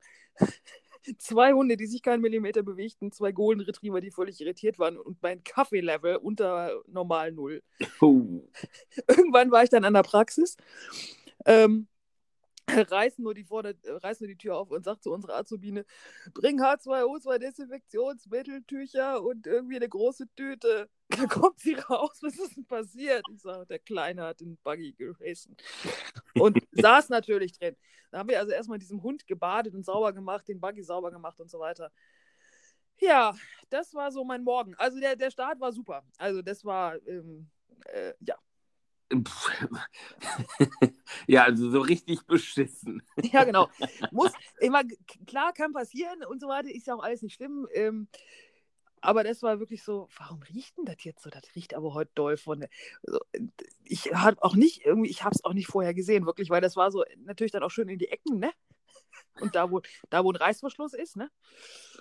zwei 1.18 1.52
Hunde, 1.52 1.76
die 1.76 1.86
sich 1.86 2.02
keinen 2.02 2.20
Millimeter 2.20 2.62
bewegten, 2.62 3.12
zwei 3.12 3.32
Golden 3.32 3.62
Retriever, 3.62 4.00
die 4.00 4.10
völlig 4.10 4.40
irritiert 4.40 4.78
waren 4.78 4.96
und 4.96 5.22
mein 5.22 5.42
Kaffeelevel 5.44 6.16
unter 6.16 6.82
normal 6.86 7.32
Null. 7.32 7.62
Oh. 8.00 8.42
Irgendwann 9.08 9.50
war 9.50 9.64
ich 9.64 9.70
dann 9.70 9.84
an 9.84 9.94
der 9.94 10.02
Praxis. 10.02 10.56
Ähm, 11.44 11.88
reißen 12.90 13.22
nur, 13.22 13.34
die 13.34 13.44
Vorder 13.44 13.74
reißen 13.84 14.24
nur 14.24 14.34
die 14.34 14.38
Tür 14.38 14.56
auf 14.56 14.70
und 14.70 14.84
sagt 14.84 15.02
zu 15.02 15.12
unserer 15.12 15.36
Azubine, 15.36 15.84
bring 16.34 16.60
H2O, 16.60 17.20
zwei 17.20 17.38
Desinfektionsmitteltücher 17.38 19.22
und 19.22 19.46
irgendwie 19.46 19.76
eine 19.76 19.88
große 19.88 20.26
Tüte. 20.36 20.88
Da 21.12 21.26
kommt 21.26 21.58
sie 21.58 21.74
raus, 21.74 22.20
was 22.22 22.38
ist 22.38 22.56
denn 22.56 22.64
passiert? 22.64 23.22
Ich 23.34 23.42
sage, 23.42 23.66
der 23.66 23.78
Kleine 23.80 24.22
hat 24.22 24.40
den 24.40 24.56
Buggy 24.64 24.94
gerissen. 24.94 25.54
Und 26.32 26.56
saß 26.72 27.10
natürlich 27.10 27.52
drin. 27.52 27.76
Da 28.10 28.20
haben 28.20 28.30
wir 28.30 28.40
also 28.40 28.52
erstmal 28.52 28.78
diesem 28.78 29.02
Hund 29.02 29.26
gebadet 29.26 29.74
und 29.74 29.84
sauber 29.84 30.14
gemacht, 30.14 30.48
den 30.48 30.58
Buggy 30.58 30.82
sauber 30.82 31.10
gemacht 31.10 31.38
und 31.38 31.50
so 31.50 31.58
weiter. 31.58 31.92
Ja, 32.98 33.34
das 33.68 33.92
war 33.92 34.10
so 34.10 34.24
mein 34.24 34.42
Morgen. 34.42 34.74
Also 34.76 35.00
der, 35.00 35.16
der 35.16 35.30
Start 35.30 35.60
war 35.60 35.72
super. 35.72 36.02
Also 36.16 36.40
das 36.40 36.64
war, 36.64 36.96
ähm, 37.06 37.50
äh, 37.86 38.14
ja, 38.20 38.36
ja, 41.26 41.44
also 41.44 41.70
so 41.70 41.80
richtig 41.80 42.26
beschissen. 42.26 43.02
Ja, 43.32 43.44
genau. 43.44 43.68
Muss, 44.10 44.32
immer, 44.60 44.82
klar, 45.26 45.52
kann 45.52 45.72
passieren 45.72 46.24
und 46.24 46.40
so 46.40 46.48
weiter, 46.48 46.70
ist 46.70 46.86
ja 46.86 46.94
auch 46.94 47.02
alles 47.02 47.22
nicht 47.22 47.34
schlimm. 47.34 47.68
Ähm, 47.72 48.08
aber 49.00 49.24
das 49.24 49.42
war 49.42 49.58
wirklich 49.58 49.82
so, 49.82 50.08
warum 50.16 50.42
riecht 50.42 50.78
denn 50.78 50.84
das 50.84 51.02
jetzt 51.02 51.22
so? 51.22 51.30
Das 51.30 51.42
riecht 51.56 51.74
aber 51.74 51.92
heute 51.92 52.12
doll 52.14 52.36
von. 52.36 52.64
Also, 53.06 53.18
ich 53.84 54.12
habe 54.14 54.42
auch 54.42 54.54
nicht 54.54 54.84
irgendwie, 54.86 55.10
ich 55.10 55.24
habe 55.24 55.34
es 55.34 55.44
auch 55.44 55.54
nicht 55.54 55.66
vorher 55.66 55.92
gesehen, 55.92 56.24
wirklich, 56.24 56.50
weil 56.50 56.60
das 56.60 56.76
war 56.76 56.90
so 56.92 57.04
natürlich 57.16 57.52
dann 57.52 57.64
auch 57.64 57.70
schön 57.70 57.88
in 57.88 57.98
die 57.98 58.08
Ecken, 58.08 58.38
ne? 58.38 58.52
Und 59.40 59.54
da, 59.54 59.70
wo, 59.70 59.80
da, 60.10 60.24
wo 60.24 60.32
ein 60.32 60.36
Reißverschluss 60.36 60.94
ist, 60.94 61.16
ne? 61.16 61.30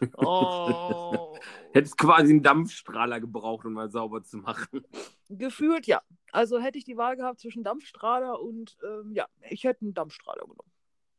Oh. 0.18 1.38
Hättest 1.74 1.98
quasi 1.98 2.32
einen 2.32 2.42
Dampfstrahler 2.42 3.20
gebraucht, 3.20 3.66
um 3.66 3.74
mal 3.74 3.92
sauber 3.92 4.24
zu 4.24 4.38
machen. 4.38 4.84
Gefühlt, 5.30 5.86
ja. 5.86 6.02
Also 6.32 6.60
hätte 6.60 6.80
ich 6.80 6.86
die 6.86 6.98
Wahl 6.98 7.18
gehabt 7.18 7.40
zwischen 7.40 7.64
Dampfstrahler 7.64 8.42
und, 8.42 8.78
ähm, 8.84 9.14
ja, 9.14 9.28
ich 9.50 9.64
hätte 9.64 9.82
einen 9.82 9.94
Dampfstrahler 9.94 10.42
genommen. 10.42 10.72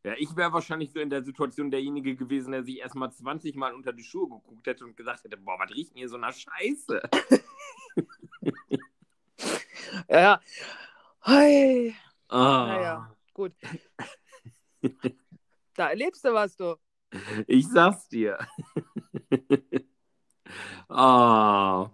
Ja, 0.04 0.14
ich 0.18 0.34
wäre 0.34 0.52
wahrscheinlich 0.52 0.90
so 0.90 0.98
in 0.98 1.10
der 1.10 1.22
Situation 1.22 1.70
derjenige 1.70 2.16
gewesen, 2.16 2.50
der 2.50 2.64
sich 2.64 2.80
erstmal 2.80 3.12
20 3.12 3.54
Mal 3.54 3.72
unter 3.72 3.92
die 3.92 4.02
Schuhe 4.02 4.28
geguckt 4.28 4.66
hätte 4.66 4.84
und 4.84 4.96
gesagt 4.96 5.22
hätte, 5.22 5.36
boah, 5.36 5.56
was 5.60 5.70
riecht 5.70 5.90
denn 5.90 5.98
hier 5.98 6.08
so 6.08 6.16
nach 6.16 6.34
Scheiße? 6.34 7.02
ja, 10.08 10.20
ja. 10.20 10.40
Hey. 11.20 11.94
Ah. 12.28 12.66
Naja, 12.66 13.16
gut. 13.32 13.52
da 15.74 15.88
erlebst 15.88 16.24
du 16.24 16.32
was, 16.32 16.56
du. 16.56 16.76
Ich 17.46 17.68
sag's 17.68 18.08
dir. 18.08 18.38
ah. 20.88 21.90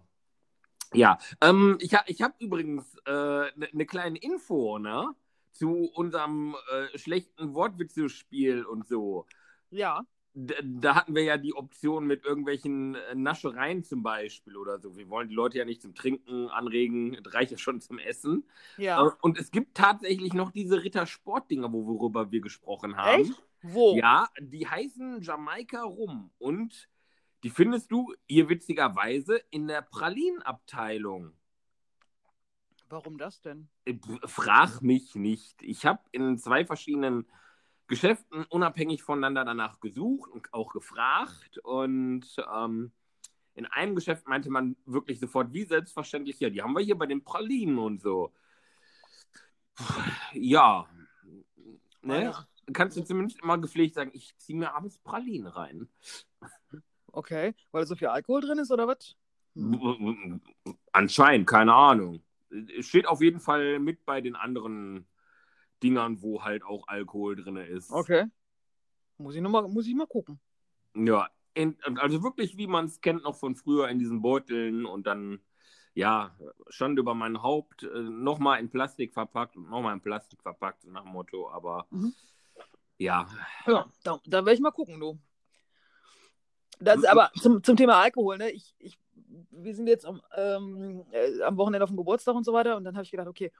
Ja, 0.94 1.18
ähm, 1.40 1.76
ich, 1.80 1.94
ha 1.94 2.02
ich 2.06 2.22
habe 2.22 2.34
übrigens 2.38 2.96
eine 3.04 3.48
äh, 3.48 3.58
ne, 3.58 3.68
ne 3.72 3.86
kleine 3.86 4.18
Info, 4.18 4.78
ne? 4.78 5.14
zu 5.58 5.90
unserem 5.94 6.54
äh, 6.70 6.96
schlechten 6.96 7.54
Wortwitzespiel 7.54 8.64
und 8.64 8.86
so. 8.86 9.26
Ja. 9.70 10.06
Da, 10.34 10.54
da, 10.62 10.94
hatten 10.94 11.16
wir 11.16 11.24
ja 11.24 11.36
die 11.36 11.54
Option 11.54 12.06
mit 12.06 12.24
irgendwelchen 12.24 12.94
äh, 12.94 13.14
Naschereien 13.16 13.82
zum 13.82 14.04
Beispiel 14.04 14.56
oder 14.56 14.78
so. 14.78 14.96
Wir 14.96 15.08
wollen 15.08 15.28
die 15.28 15.34
Leute 15.34 15.58
ja 15.58 15.64
nicht 15.64 15.82
zum 15.82 15.96
Trinken 15.96 16.48
anregen, 16.48 17.18
das 17.24 17.34
reicht 17.34 17.50
ja 17.50 17.58
schon 17.58 17.80
zum 17.80 17.98
Essen. 17.98 18.44
Ja. 18.76 19.04
Äh, 19.04 19.10
und 19.20 19.36
es 19.36 19.50
gibt 19.50 19.76
tatsächlich 19.76 20.32
noch 20.32 20.52
diese 20.52 20.84
Rittersportdinger, 20.84 21.72
worüber 21.72 22.30
wir 22.30 22.40
gesprochen 22.40 22.96
haben. 22.96 23.22
Echt? 23.22 23.42
Wo? 23.62 23.96
Ja, 23.96 24.28
die 24.40 24.66
heißen 24.66 25.22
Jamaika 25.22 25.82
Rum 25.82 26.30
und 26.38 26.88
die 27.44 27.50
findest 27.50 27.90
du 27.90 28.14
hier 28.26 28.48
witzigerweise 28.48 29.40
in 29.50 29.68
der 29.68 29.82
Pralinenabteilung. 29.82 31.32
Warum 32.88 33.18
das 33.18 33.40
denn? 33.40 33.68
Äh, 33.84 33.98
frag 34.24 34.80
mich 34.80 35.14
nicht. 35.14 35.62
Ich 35.62 35.84
habe 35.84 36.00
in 36.12 36.38
zwei 36.38 36.64
verschiedenen 36.64 37.26
Geschäften 37.86 38.44
unabhängig 38.44 39.02
voneinander 39.02 39.44
danach 39.44 39.80
gesucht 39.80 40.30
und 40.30 40.52
auch 40.52 40.72
gefragt. 40.72 41.58
Und 41.58 42.26
ähm, 42.52 42.92
in 43.54 43.66
einem 43.66 43.94
Geschäft 43.94 44.26
meinte 44.26 44.50
man 44.50 44.76
wirklich 44.86 45.20
sofort, 45.20 45.52
wie 45.52 45.64
selbstverständlich, 45.64 46.40
ja, 46.40 46.50
die 46.50 46.62
haben 46.62 46.74
wir 46.74 46.82
hier 46.82 46.96
bei 46.96 47.06
den 47.06 47.24
Pralinen 47.24 47.78
und 47.78 48.00
so. 48.00 48.32
Ja. 50.32 50.88
Ne? 52.02 52.34
Kannst 52.72 52.96
du 52.96 53.02
zumindest 53.02 53.40
immer 53.42 53.58
gepflegt 53.58 53.94
sagen, 53.94 54.10
ich 54.12 54.36
ziehe 54.38 54.58
mir 54.58 54.74
abends 54.74 54.98
Pralinen 54.98 55.46
rein. 55.46 55.88
Okay, 57.10 57.54
weil 57.72 57.86
so 57.86 57.96
viel 57.96 58.08
Alkohol 58.08 58.42
drin 58.42 58.58
ist 58.58 58.70
oder 58.70 58.86
was? 58.86 59.16
Anscheinend, 60.92 61.46
keine 61.46 61.74
Ahnung 61.74 62.22
steht 62.80 63.06
auf 63.06 63.20
jeden 63.20 63.40
Fall 63.40 63.78
mit 63.78 64.04
bei 64.04 64.20
den 64.20 64.36
anderen 64.36 65.06
Dingern, 65.82 66.22
wo 66.22 66.42
halt 66.42 66.64
auch 66.64 66.88
Alkohol 66.88 67.36
drin 67.36 67.56
ist. 67.56 67.90
Okay. 67.90 68.26
Muss 69.18 69.34
ich, 69.34 69.42
noch 69.42 69.50
mal, 69.50 69.68
muss 69.68 69.86
ich 69.86 69.94
mal 69.94 70.06
gucken. 70.06 70.40
Ja, 70.94 71.28
in, 71.54 71.76
also 71.98 72.22
wirklich, 72.22 72.56
wie 72.56 72.66
man 72.66 72.86
es 72.86 73.00
kennt, 73.00 73.24
noch 73.24 73.36
von 73.36 73.56
früher 73.56 73.88
in 73.88 73.98
diesen 73.98 74.22
Beuteln 74.22 74.86
und 74.86 75.06
dann, 75.06 75.40
ja, 75.94 76.36
stand 76.68 76.98
über 76.98 77.14
mein 77.14 77.42
Haupt, 77.42 77.82
äh, 77.82 78.02
nochmal 78.02 78.60
in 78.60 78.70
Plastik 78.70 79.12
verpackt 79.12 79.56
und 79.56 79.68
nochmal 79.68 79.94
in 79.94 80.00
Plastik 80.00 80.40
verpackt, 80.42 80.84
nach 80.86 81.02
dem 81.02 81.12
Motto, 81.12 81.50
aber 81.50 81.86
mhm. 81.90 82.14
Ja. 82.98 83.26
Ja, 83.66 83.86
da, 84.02 84.20
da 84.26 84.38
werde 84.38 84.54
ich 84.54 84.60
mal 84.60 84.70
gucken, 84.70 85.00
du. 85.00 85.18
Das, 86.80 87.04
aber 87.04 87.30
zum, 87.40 87.62
zum 87.62 87.76
Thema 87.76 88.00
Alkohol, 88.00 88.38
ne? 88.38 88.50
Ich, 88.50 88.74
ich 88.78 88.98
wir 89.50 89.74
sind 89.74 89.88
jetzt 89.88 90.06
am, 90.06 90.22
ähm, 90.36 91.04
äh, 91.10 91.42
am 91.42 91.56
Wochenende 91.56 91.84
auf 91.84 91.90
dem 91.90 91.96
Geburtstag 91.96 92.34
und 92.34 92.44
so 92.44 92.52
weiter. 92.52 92.76
Und 92.76 92.84
dann 92.84 92.94
habe 92.94 93.04
ich 93.04 93.10
gedacht, 93.10 93.28
okay, 93.28 93.52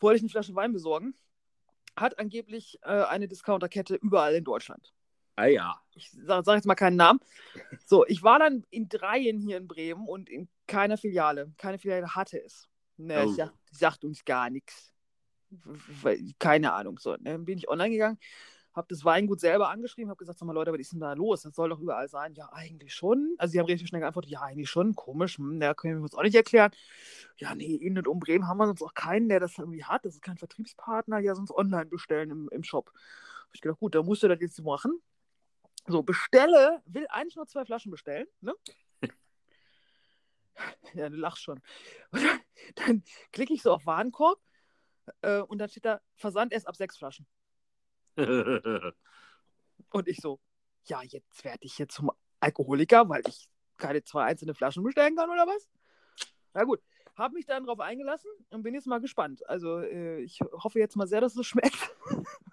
wollte 0.00 0.16
ich 0.16 0.22
eine 0.22 0.30
Flasche 0.30 0.54
Wein 0.54 0.72
besorgen. 0.72 1.14
Hat 1.96 2.18
angeblich 2.18 2.78
äh, 2.82 3.04
eine 3.04 3.28
Discounterkette 3.28 3.96
überall 3.96 4.34
in 4.34 4.44
Deutschland. 4.44 4.92
Ah 5.36 5.46
ja. 5.46 5.80
Ich 5.94 6.10
sage 6.10 6.42
sag 6.44 6.56
jetzt 6.56 6.66
mal 6.66 6.74
keinen 6.74 6.96
Namen. 6.96 7.20
So, 7.86 8.04
ich 8.06 8.22
war 8.22 8.38
dann 8.38 8.64
in 8.70 8.88
dreien 8.88 9.38
hier 9.38 9.56
in 9.56 9.68
Bremen 9.68 10.06
und 10.08 10.28
in 10.28 10.48
keiner 10.66 10.96
Filiale. 10.96 11.52
Keine 11.56 11.78
Filiale 11.78 12.14
hatte 12.14 12.42
es. 12.42 12.68
Ne, 12.96 13.24
oh. 13.24 13.32
sagt, 13.32 13.54
sagt 13.70 14.04
uns 14.04 14.24
gar 14.24 14.50
nichts. 14.50 14.92
Keine 16.38 16.72
Ahnung. 16.72 16.98
So, 16.98 17.16
ne, 17.16 17.38
bin 17.38 17.58
ich 17.58 17.68
online 17.68 17.90
gegangen 17.90 18.18
habe 18.78 18.86
das 18.88 19.04
Weingut 19.04 19.40
selber 19.40 19.68
angeschrieben, 19.68 20.08
habe 20.08 20.18
gesagt, 20.18 20.38
sag 20.38 20.46
mal 20.46 20.52
Leute, 20.52 20.72
was 20.72 20.78
ist 20.80 20.92
denn 20.92 21.00
da 21.00 21.12
los? 21.12 21.42
Das 21.42 21.54
soll 21.54 21.68
doch 21.68 21.80
überall 21.80 22.08
sein. 22.08 22.34
Ja, 22.34 22.48
eigentlich 22.52 22.94
schon. 22.94 23.34
Also 23.36 23.52
sie 23.52 23.58
haben 23.58 23.66
relativ 23.66 23.88
schnell 23.88 24.00
geantwortet, 24.00 24.30
ja, 24.30 24.40
eigentlich 24.40 24.70
schon, 24.70 24.94
komisch, 24.94 25.36
hm, 25.36 25.60
ja, 25.60 25.74
können 25.74 25.98
wir 25.98 26.02
uns 26.02 26.14
auch 26.14 26.22
nicht 26.22 26.36
erklären. 26.36 26.70
Ja, 27.36 27.54
nee, 27.54 27.74
in 27.74 27.98
und 27.98 28.08
um 28.08 28.20
Bremen 28.20 28.46
haben 28.46 28.56
wir 28.56 28.66
sonst 28.66 28.82
auch 28.82 28.94
keinen, 28.94 29.28
der 29.28 29.40
das 29.40 29.58
irgendwie 29.58 29.84
hat. 29.84 30.04
Das 30.04 30.14
ist 30.14 30.22
kein 30.22 30.38
Vertriebspartner, 30.38 31.18
ja, 31.18 31.34
sonst 31.34 31.50
online 31.50 31.86
bestellen 31.86 32.30
im, 32.30 32.48
im 32.52 32.62
Shop. 32.62 32.90
Hab 32.94 33.54
ich 33.54 33.60
gedacht, 33.60 33.80
gut, 33.80 33.94
da 33.94 34.02
musst 34.02 34.22
du 34.22 34.28
das 34.28 34.40
jetzt 34.40 34.62
machen. 34.62 35.00
So, 35.86 36.02
bestelle, 36.02 36.82
will 36.86 37.06
eigentlich 37.08 37.36
nur 37.36 37.46
zwei 37.46 37.64
Flaschen 37.64 37.90
bestellen, 37.90 38.26
ne? 38.40 38.54
ja, 40.94 41.08
du 41.08 41.16
lachst 41.16 41.42
schon. 41.42 41.60
Und 42.12 42.22
dann, 42.22 42.40
dann 42.76 43.02
klicke 43.32 43.54
ich 43.54 43.62
so 43.62 43.72
auf 43.72 43.86
Warenkorb 43.86 44.38
äh, 45.22 45.40
und 45.40 45.58
dann 45.58 45.68
steht 45.68 45.84
da 45.84 46.00
Versand 46.14 46.52
erst 46.52 46.66
ab 46.66 46.76
sechs 46.76 46.96
Flaschen. 46.96 47.26
Und 49.90 50.08
ich 50.08 50.18
so, 50.20 50.40
ja, 50.84 51.02
jetzt 51.02 51.44
werde 51.44 51.60
ich 51.62 51.78
jetzt 51.78 51.94
zum 51.94 52.10
Alkoholiker, 52.40 53.08
weil 53.08 53.22
ich 53.28 53.48
keine 53.76 54.02
zwei 54.02 54.24
einzelne 54.24 54.54
Flaschen 54.54 54.82
bestellen 54.82 55.16
kann 55.16 55.30
oder 55.30 55.46
was? 55.46 55.68
Na 56.52 56.64
gut, 56.64 56.80
habe 57.14 57.34
mich 57.34 57.46
dann 57.46 57.64
darauf 57.64 57.80
eingelassen 57.80 58.30
und 58.50 58.62
bin 58.62 58.74
jetzt 58.74 58.86
mal 58.86 59.00
gespannt. 59.00 59.46
Also 59.48 59.78
äh, 59.78 60.20
ich 60.20 60.40
hoffe 60.52 60.78
jetzt 60.78 60.96
mal 60.96 61.06
sehr, 61.06 61.20
dass 61.20 61.36
es 61.36 61.46
schmeckt. 61.46 61.94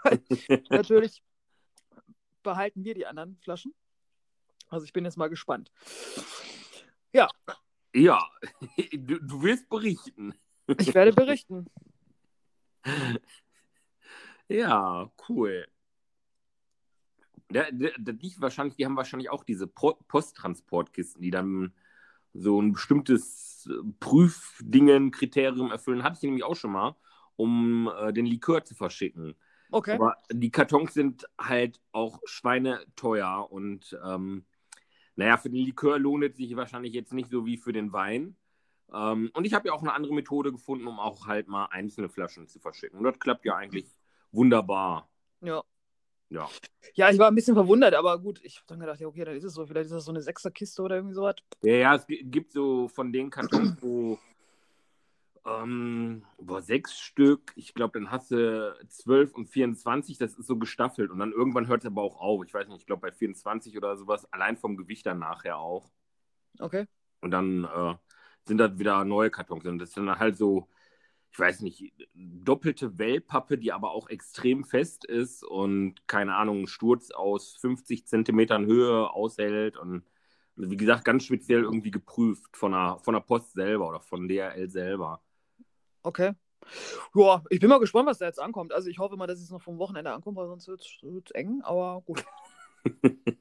natürlich 0.69 1.23
behalten 2.43 2.83
wir 2.83 2.93
die 2.93 3.05
anderen 3.05 3.37
Flaschen. 3.37 3.73
Also 4.69 4.85
ich 4.85 4.93
bin 4.93 5.05
jetzt 5.05 5.17
mal 5.17 5.29
gespannt. 5.29 5.71
Ja. 7.13 7.29
Ja, 7.93 8.19
du, 8.91 9.19
du 9.19 9.41
wirst 9.41 9.69
berichten. 9.69 10.33
Ich 10.77 10.93
werde 10.93 11.13
berichten. 11.13 11.67
Ja, 14.47 15.11
cool. 15.27 15.65
Da, 17.49 17.65
da, 17.71 17.89
da 17.97 18.11
liegt 18.11 18.41
wahrscheinlich, 18.41 18.75
die 18.75 18.85
haben 18.85 18.97
wahrscheinlich 18.97 19.29
auch 19.29 19.43
diese 19.43 19.67
Posttransportkisten, 19.67 21.21
die 21.21 21.31
dann 21.31 21.73
so 22.33 22.61
ein 22.61 22.73
bestimmtes 22.73 23.67
äh, 23.69 23.73
Prüfdingen, 23.99 25.11
Kriterium 25.11 25.71
erfüllen. 25.71 26.03
Hatte 26.03 26.17
ich 26.17 26.23
nämlich 26.23 26.43
auch 26.43 26.55
schon 26.55 26.71
mal, 26.71 26.95
um 27.35 27.89
äh, 27.99 28.13
den 28.13 28.25
Likör 28.25 28.63
zu 28.63 28.75
verschicken. 28.75 29.35
Okay. 29.71 29.93
Aber 29.93 30.17
die 30.31 30.51
Kartons 30.51 30.93
sind 30.93 31.25
halt 31.39 31.79
auch 31.91 32.19
schweineteuer 32.25 33.47
und 33.51 33.97
ähm, 34.05 34.45
naja, 35.15 35.37
für 35.37 35.49
den 35.49 35.65
Likör 35.65 35.97
lohnt 35.97 36.23
es 36.23 36.37
sich 36.37 36.55
wahrscheinlich 36.55 36.93
jetzt 36.93 37.13
nicht 37.13 37.29
so 37.29 37.45
wie 37.45 37.57
für 37.57 37.73
den 37.73 37.93
Wein. 37.93 38.35
Ähm, 38.93 39.31
und 39.33 39.45
ich 39.45 39.53
habe 39.53 39.67
ja 39.67 39.73
auch 39.73 39.81
eine 39.81 39.93
andere 39.93 40.13
Methode 40.13 40.51
gefunden, 40.51 40.87
um 40.87 40.99
auch 40.99 41.27
halt 41.27 41.47
mal 41.47 41.65
einzelne 41.65 42.09
Flaschen 42.09 42.47
zu 42.47 42.59
verschicken. 42.59 42.99
Und 42.99 43.05
das 43.05 43.19
klappt 43.19 43.45
ja 43.45 43.55
eigentlich 43.55 43.87
wunderbar. 44.31 45.09
Ja. 45.41 45.63
Ja. 46.29 46.49
Ja, 46.95 47.09
ich 47.09 47.19
war 47.19 47.27
ein 47.27 47.35
bisschen 47.35 47.55
verwundert, 47.55 47.93
aber 47.93 48.19
gut, 48.19 48.39
ich 48.43 48.57
habe 48.57 48.65
dann 48.67 48.79
gedacht, 48.79 48.99
ja, 48.99 49.07
okay, 49.07 49.25
dann 49.25 49.35
ist 49.35 49.43
es 49.43 49.53
so. 49.53 49.65
Vielleicht 49.65 49.85
ist 49.85 49.93
das 49.93 50.05
so 50.05 50.11
eine 50.11 50.21
Sechserkiste 50.21 50.81
oder 50.81 50.95
irgendwie 50.95 51.15
sowas. 51.15 51.35
Ja, 51.61 51.73
ja, 51.73 51.95
es 51.95 52.05
gibt 52.07 52.51
so 52.51 52.87
von 52.87 53.13
den 53.13 53.29
Kartons, 53.29 53.77
wo, 53.81 54.17
ähm, 55.45 56.25
boah, 56.37 56.61
sechs 56.61 56.99
Stück, 56.99 57.53
ich 57.55 57.73
glaube, 57.73 57.99
dann 57.99 58.11
hast 58.11 58.31
du 58.31 58.75
zwölf 58.89 59.35
und 59.35 59.47
24, 59.47 60.17
das 60.17 60.33
ist 60.33 60.47
so 60.47 60.57
gestaffelt 60.57 61.11
und 61.11 61.19
dann 61.19 61.31
irgendwann 61.31 61.67
hört 61.67 61.81
es 61.81 61.87
aber 61.87 62.01
auch 62.01 62.19
auf. 62.19 62.43
Ich 62.45 62.53
weiß 62.53 62.67
nicht, 62.67 62.79
ich 62.79 62.85
glaube 62.87 63.01
bei 63.01 63.11
24 63.11 63.77
oder 63.77 63.95
sowas, 63.95 64.31
allein 64.33 64.57
vom 64.57 64.77
Gewicht 64.77 65.05
dann 65.05 65.19
nachher 65.19 65.57
auch. 65.57 65.91
Okay. 66.59 66.87
Und 67.21 67.31
dann 67.31 67.65
äh, 67.65 67.95
sind 68.45 68.57
das 68.57 68.77
wieder 68.77 69.03
neue 69.05 69.29
Kartons 69.31 69.65
und 69.65 69.79
das 69.79 69.93
sind 69.93 70.05
dann 70.05 70.19
halt 70.19 70.37
so 70.37 70.67
ich 71.35 71.39
weiß 71.39 71.59
nicht, 71.63 71.91
doppelte 72.13 72.97
Wellpappe, 72.97 73.57
die 73.57 73.73
aber 73.73 73.91
auch 73.91 74.07
extrem 74.07 74.63
fest 74.63 75.03
ist 75.03 75.43
und 75.43 76.07
keine 76.07 76.33
Ahnung, 76.33 76.59
einen 76.59 76.67
Sturz 76.67 77.11
aus 77.11 77.57
50 77.57 78.07
Zentimetern 78.07 78.65
Höhe 78.65 79.09
aushält 79.09 79.75
und 79.75 80.05
wie 80.55 80.77
gesagt, 80.77 81.03
ganz 81.03 81.25
speziell 81.25 81.63
irgendwie 81.63 81.91
geprüft 81.91 82.55
von 82.55 82.71
der, 82.71 82.99
von 83.03 83.15
der 83.15 83.19
Post 83.19 83.51
selber 83.51 83.89
oder 83.89 83.99
von 83.99 84.29
DRL 84.29 84.69
selber. 84.69 85.21
Okay. 86.03 86.31
Ja, 87.13 87.43
ich 87.49 87.59
bin 87.59 87.67
mal 87.67 87.81
gespannt, 87.81 88.07
was 88.07 88.19
da 88.19 88.27
jetzt 88.27 88.39
ankommt. 88.39 88.71
Also 88.71 88.89
ich 88.89 88.99
hoffe 88.99 89.17
mal, 89.17 89.27
dass 89.27 89.41
es 89.41 89.51
noch 89.51 89.61
vom 89.61 89.77
Wochenende 89.77 90.13
ankommt, 90.13 90.37
weil 90.37 90.47
sonst 90.47 90.69
wird 91.03 91.29
es 91.29 91.31
eng, 91.31 91.59
aber 91.63 92.01
gut. 92.05 92.23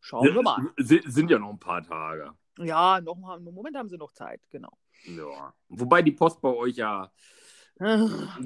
Schauen 0.00 0.34
wir 0.34 0.42
mal. 0.42 0.74
Sind 0.76 1.30
ja 1.30 1.38
noch 1.38 1.48
ein 1.48 1.58
paar 1.58 1.82
Tage. 1.82 2.34
Ja, 2.58 3.00
noch 3.00 3.16
mal, 3.16 3.38
im 3.38 3.54
Moment 3.54 3.76
haben 3.76 3.88
sie 3.88 3.96
noch 3.96 4.12
Zeit, 4.12 4.40
genau. 4.50 4.78
Ja. 5.04 5.52
Wobei 5.68 6.02
die 6.02 6.12
Post 6.12 6.40
bei 6.40 6.50
euch 6.50 6.76
ja 6.76 7.10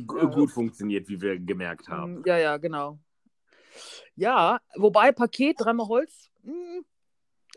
gut 0.07 0.51
funktioniert, 0.51 1.09
wie 1.09 1.21
wir 1.21 1.39
gemerkt 1.39 1.89
haben. 1.89 2.23
Ja, 2.25 2.39
ja, 2.39 2.57
genau. 2.57 2.99
Ja, 4.17 4.61
wobei 4.77 5.13
Paket, 5.13 5.57
dreimal 5.61 5.87
Holz, 5.87 6.31
hm, 6.43 6.85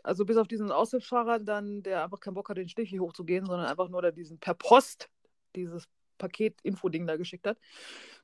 also 0.02 0.24
bis 0.24 0.36
auf 0.36 0.48
diesen 0.48 0.70
Aushilfsfahrer, 0.70 1.38
dann, 1.38 1.82
der 1.82 2.04
einfach 2.04 2.20
keinen 2.20 2.34
Bock 2.34 2.48
hat, 2.48 2.56
den 2.56 2.68
Stichweg 2.68 3.00
hochzugehen, 3.00 3.46
sondern 3.46 3.66
einfach 3.66 3.88
nur 3.88 4.02
da 4.02 4.10
diesen 4.10 4.38
per 4.38 4.54
Post 4.54 5.08
dieses 5.56 5.88
Paket-Info-Ding 6.18 7.06
da 7.06 7.16
geschickt 7.16 7.46
hat, 7.46 7.58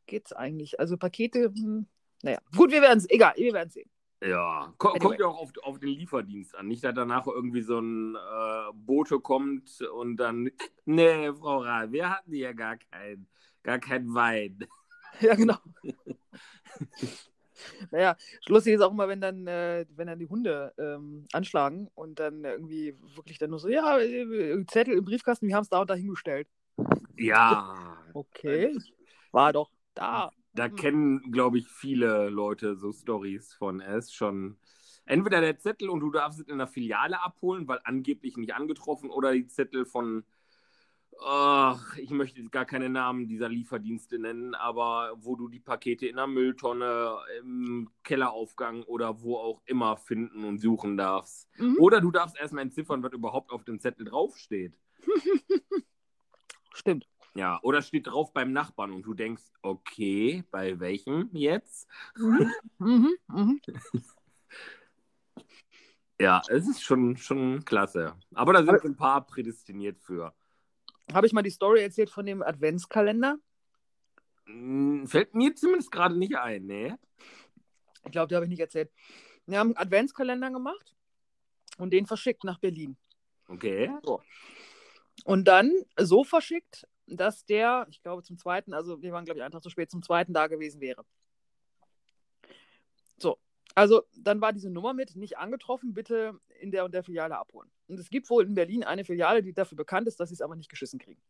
geht's 0.06 0.32
eigentlich. 0.32 0.78
Also 0.78 0.97
Pakete, 0.97 1.52
hm, 1.54 1.87
naja, 2.23 2.38
gut, 2.56 2.70
wir 2.70 2.82
werden 2.82 2.99
es, 2.99 3.08
egal, 3.11 3.32
wir 3.37 3.52
werden 3.52 3.70
sehen. 3.70 3.90
Ja, 4.20 4.75
Ko 4.78 4.88
anyway. 4.88 5.00
kommt 5.00 5.20
ja 5.20 5.26
auch 5.26 5.38
auf, 5.38 5.50
auf, 5.62 5.78
den 5.78 5.90
Lieferdienst 5.90 6.56
an. 6.56 6.66
Nicht, 6.66 6.82
dass 6.82 6.94
danach 6.94 7.26
irgendwie 7.26 7.62
so 7.62 7.78
ein 7.78 8.16
äh, 8.16 8.72
Bote 8.75 9.20
kommt 9.20 9.80
und 9.80 10.16
dann, 10.16 10.50
nee, 10.84 11.32
Frau 11.32 11.58
Rahl, 11.58 11.92
wir 11.92 12.10
hatten 12.10 12.34
ja 12.34 12.52
gar 12.52 12.76
keinen 12.76 13.28
gar 13.62 13.78
kein 13.78 14.12
Wein. 14.14 14.58
Ja, 15.20 15.34
genau. 15.34 15.56
naja, 17.90 18.16
lustig 18.46 18.75
ist 18.75 18.82
auch 18.82 18.92
immer, 18.92 19.08
wenn 19.08 19.20
dann, 19.20 19.48
äh, 19.48 19.84
wenn 19.96 20.06
dann 20.06 20.18
die 20.18 20.28
Hunde 20.28 20.72
ähm, 20.78 21.26
anschlagen 21.32 21.88
und 21.94 22.20
dann 22.20 22.44
irgendwie 22.44 22.94
wirklich 23.16 23.38
dann 23.38 23.50
nur 23.50 23.58
so, 23.58 23.68
ja, 23.68 23.98
äh, 23.98 24.64
Zettel 24.66 24.96
im 24.96 25.04
Briefkasten, 25.04 25.48
wir 25.48 25.56
haben 25.56 25.62
es 25.62 25.70
da 25.70 25.80
und 25.80 25.90
da 25.90 25.94
hingestellt. 25.94 26.46
Ja. 27.16 27.96
Okay, 28.12 28.78
war 29.32 29.52
doch 29.52 29.70
da. 29.94 30.30
Da 30.55 30.67
hm. 30.67 30.76
kennen, 30.76 31.33
glaube 31.33 31.59
ich, 31.59 31.69
viele 31.69 32.28
Leute 32.28 32.76
so 32.76 32.93
Stories 32.93 33.55
von 33.55 33.81
es 33.81 34.12
schon. 34.12 34.59
Entweder 35.05 35.40
der 35.40 35.59
Zettel 35.59 35.88
und 35.88 36.00
du 36.00 36.11
darfst 36.11 36.40
es 36.40 36.49
in 36.49 36.59
der 36.59 36.67
Filiale 36.67 37.23
abholen, 37.23 37.67
weil 37.67 37.81
angeblich 37.85 38.37
nicht 38.37 38.55
angetroffen, 38.55 39.11
oder 39.11 39.33
die 39.33 39.47
Zettel 39.47 39.87
von 39.87 40.25
Ach, 41.21 41.97
ich 41.97 42.11
möchte 42.11 42.40
jetzt 42.40 42.52
gar 42.52 42.64
keine 42.64 42.88
Namen 42.88 43.26
dieser 43.26 43.49
Lieferdienste 43.49 44.19
nennen, 44.19 44.55
aber 44.55 45.14
wo 45.17 45.35
du 45.35 45.49
die 45.49 45.59
Pakete 45.59 46.07
in 46.07 46.17
der 46.17 46.28
Mülltonne, 46.28 47.17
im 47.40 47.90
Kelleraufgang 48.05 48.85
oder 48.85 49.21
wo 49.21 49.37
auch 49.37 49.61
immer 49.67 49.97
finden 49.97 50.45
und 50.45 50.59
suchen 50.59 50.97
darfst. 50.97 51.49
Mhm. 51.59 51.76
Oder 51.81 52.00
du 52.00 52.12
darfst 52.12 52.38
erstmal 52.38 52.62
entziffern, 52.62 53.02
was 53.02 53.12
überhaupt 53.12 53.50
auf 53.50 53.64
dem 53.64 53.81
Zettel 53.81 54.07
draufsteht. 54.07 54.78
Stimmt. 56.73 57.09
Ja, 57.38 57.61
oder 57.62 57.83
steht 57.83 58.09
drauf 58.09 58.33
beim 58.33 58.52
Nachbarn 58.52 58.90
und 58.90 59.02
du 59.02 59.14
denkst, 59.14 59.45
okay, 59.62 60.42
bei 60.50 60.80
welchem 60.80 61.28
jetzt? 61.30 61.87
Mhm. 62.16 62.52
Mhm. 62.78 63.16
mhm. 63.28 63.61
ja, 66.21 66.42
es 66.49 66.66
ist 66.66 66.83
schon, 66.83 67.16
schon 67.16 67.64
klasse. 67.64 68.16
Aber 68.35 68.54
da 68.54 68.64
sind 68.64 68.85
ein 68.85 68.97
paar 68.97 69.25
prädestiniert 69.25 70.00
für. 70.00 70.35
Habe 71.12 71.28
ich 71.28 71.33
mal 71.33 71.42
die 71.42 71.50
Story 71.50 71.80
erzählt 71.80 72.11
von 72.11 72.26
dem 72.26 72.42
Adventskalender? 72.42 73.38
Hm, 74.47 75.07
fällt 75.07 75.33
mir 75.37 75.54
zumindest 75.54 75.92
gerade 75.92 76.18
nicht 76.18 76.37
ein, 76.37 76.66
ne? 76.66 76.99
Ich 78.04 78.11
glaube, 78.11 78.26
die 78.26 78.35
habe 78.35 78.47
ich 78.47 78.50
nicht 78.50 78.59
erzählt. 78.59 78.90
Wir 79.47 79.61
haben 79.61 79.76
einen 79.76 79.87
Adventskalender 79.87 80.50
gemacht 80.50 80.97
und 81.76 81.92
den 81.92 82.04
verschickt 82.04 82.42
nach 82.42 82.59
Berlin. 82.59 82.97
Okay. 83.47 83.92
So. 84.02 84.25
Und 85.25 85.47
dann 85.47 85.73
so 85.97 86.25
verschickt, 86.25 86.85
dass 87.10 87.44
der, 87.44 87.86
ich 87.90 88.02
glaube, 88.02 88.22
zum 88.22 88.38
zweiten, 88.38 88.72
also 88.72 89.02
wir 89.02 89.12
waren, 89.12 89.24
glaube 89.24 89.38
ich, 89.38 89.44
einen 89.44 89.52
Tag 89.52 89.62
zu 89.62 89.70
spät, 89.70 89.90
zum 89.90 90.02
zweiten 90.02 90.32
da 90.32 90.46
gewesen 90.46 90.80
wäre. 90.80 91.04
So. 93.18 93.38
Also 93.74 94.02
dann 94.16 94.40
war 94.40 94.52
diese 94.52 94.70
Nummer 94.70 94.92
mit, 94.92 95.14
nicht 95.16 95.38
angetroffen, 95.38 95.94
bitte 95.94 96.38
in 96.60 96.70
der 96.70 96.84
und 96.84 96.92
der 96.92 97.04
Filiale 97.04 97.38
abholen. 97.38 97.70
Und 97.86 97.98
es 97.98 98.10
gibt 98.10 98.28
wohl 98.28 98.44
in 98.44 98.54
Berlin 98.54 98.82
eine 98.82 99.04
Filiale, 99.04 99.42
die 99.42 99.52
dafür 99.52 99.76
bekannt 99.76 100.08
ist, 100.08 100.18
dass 100.18 100.30
sie 100.30 100.34
es 100.34 100.40
aber 100.40 100.56
nicht 100.56 100.68
geschissen 100.68 100.98
kriegen. 100.98 101.22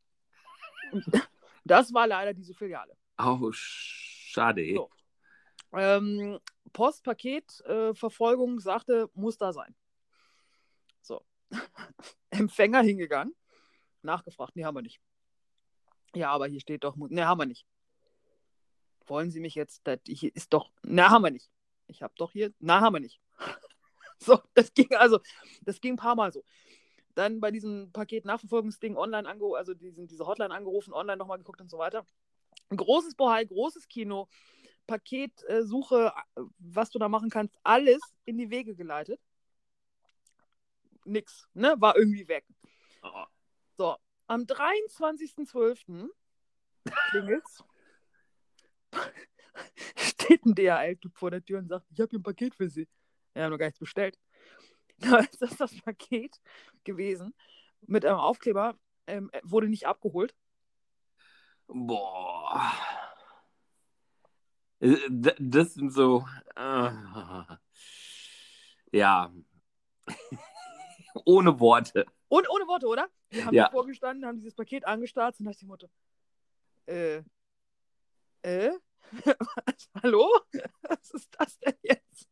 Und 0.93 1.05
das 1.65 1.93
war 1.93 2.07
leider 2.07 2.33
diese 2.35 2.55
Filiale. 2.55 2.97
Oh, 3.19 3.51
schade. 3.53 4.75
So. 4.75 4.91
Ähm, 5.73 6.39
Postpaketverfolgung 6.73 8.59
äh, 8.59 8.61
sagte, 8.61 9.11
muss 9.15 9.37
da 9.37 9.53
sein. 9.53 9.75
So. 11.03 11.23
Empfänger 12.31 12.83
hingegangen, 12.83 13.35
nachgefragt, 14.03 14.57
nee, 14.57 14.65
haben 14.65 14.77
wir 14.77 14.83
nicht. 14.83 15.01
Ja, 16.15 16.31
aber 16.31 16.47
hier 16.47 16.61
steht 16.61 16.85
doch, 16.85 16.97
nee, 16.97 17.23
haben 17.23 17.39
wir 17.39 17.47
nicht. 17.47 17.67
Wollen 19.07 19.31
Sie 19.31 19.41
mich 19.41 19.55
jetzt, 19.55 19.83
das 19.85 20.01
hier 20.07 20.35
ist 20.35 20.53
doch, 20.53 20.71
na, 20.83 21.11
haben 21.11 21.23
wir 21.23 21.31
nicht 21.31 21.51
ich 21.89 22.03
habe 22.03 22.15
doch 22.17 22.33
hier, 22.33 22.53
na, 22.61 22.81
haben 22.81 22.95
wir 22.95 23.01
nicht. 23.01 23.21
so, 24.19 24.41
das 24.55 24.73
ging 24.73 24.95
also, 24.95 25.21
das 25.63 25.81
ging 25.81 25.95
ein 25.95 25.99
paar 25.99 26.15
Mal 26.15 26.33
so. 26.33 26.45
Dann 27.15 27.41
bei 27.41 27.51
diesem 27.51 27.91
Paket-Nachverfolgungsding 27.93 28.97
online 28.97 29.29
angerufen, 29.29 29.57
also 29.57 29.75
diesen, 29.75 30.07
diese 30.07 30.27
Hotline 30.27 30.55
angerufen, 30.55 30.93
online 30.93 31.17
nochmal 31.17 31.39
geguckt 31.39 31.61
und 31.61 31.71
so 31.71 31.79
weiter. 31.79 32.07
Ein 32.71 32.77
großes 32.77 33.17
Bohai, 33.17 33.45
großes 33.45 33.89
Kino, 33.89 34.29
Paketsuche, 34.87 36.13
äh, 36.37 36.43
was 36.59 36.91
du 36.91 36.99
da 36.99 37.09
machen 37.09 37.31
kannst, 37.31 37.59
alles 37.65 38.01
in 38.25 38.39
die 38.39 38.51
Wege 38.51 38.77
geleitet. 38.77 39.21
Nix, 41.05 41.49
ne? 41.55 41.75
War 41.79 41.97
irgendwie 41.97 42.29
weg. 42.29 42.45
Oh. 43.03 43.25
So, 43.79 43.97
am 44.29 44.43
23.12. 44.43 46.09
klingelt's 47.11 47.65
steht 49.97 50.45
ein 50.45 50.55
DHL-Typ 50.55 51.17
vor 51.17 51.31
der 51.31 51.45
Tür 51.45 51.59
und 51.59 51.69
sagt, 51.69 51.87
ich 51.91 52.01
habe 52.01 52.11
hier 52.11 52.19
ein 52.19 52.23
Paket 52.23 52.55
für 52.55 52.69
Sie. 52.69 52.89
Wir 53.33 53.45
haben 53.45 53.51
noch 53.51 53.59
gar 53.59 53.67
nichts 53.67 53.81
bestellt. 53.81 54.19
Da 55.01 55.19
ist 55.19 55.41
das 55.41 55.57
das 55.57 55.81
Paket 55.83 56.41
gewesen 56.83 57.33
mit 57.83 58.05
einem 58.05 58.19
Aufkleber, 58.19 58.77
ähm, 59.07 59.31
wurde 59.45 59.69
nicht 59.69 59.87
abgeholt. 59.87 60.35
Boah. 61.69 62.73
Äh, 64.81 64.97
das 65.39 65.75
sind 65.75 65.93
so. 65.93 66.27
Äh, 66.57 66.91
ja. 68.93 69.33
ohne 71.25 71.61
Worte. 71.61 72.07
Und 72.29 72.49
ohne 72.51 72.67
Worte, 72.67 72.87
oder? 72.87 73.09
Wir 73.31 73.47
haben 73.47 73.55
ja. 73.55 73.71
vorgestanden, 73.71 74.27
haben 74.27 74.39
dieses 74.39 74.55
Paket 74.55 74.87
angestarrt 74.87 75.39
und 75.39 75.47
nach 75.47 75.57
dem 75.57 75.69
Motto: 75.69 75.89
Äh, 76.87 77.23
äh, 78.43 78.73
Hallo? 80.03 80.29
Was 80.83 81.11
ist 81.13 81.35
das 81.39 81.59
denn 81.61 81.75
jetzt? 81.83 82.29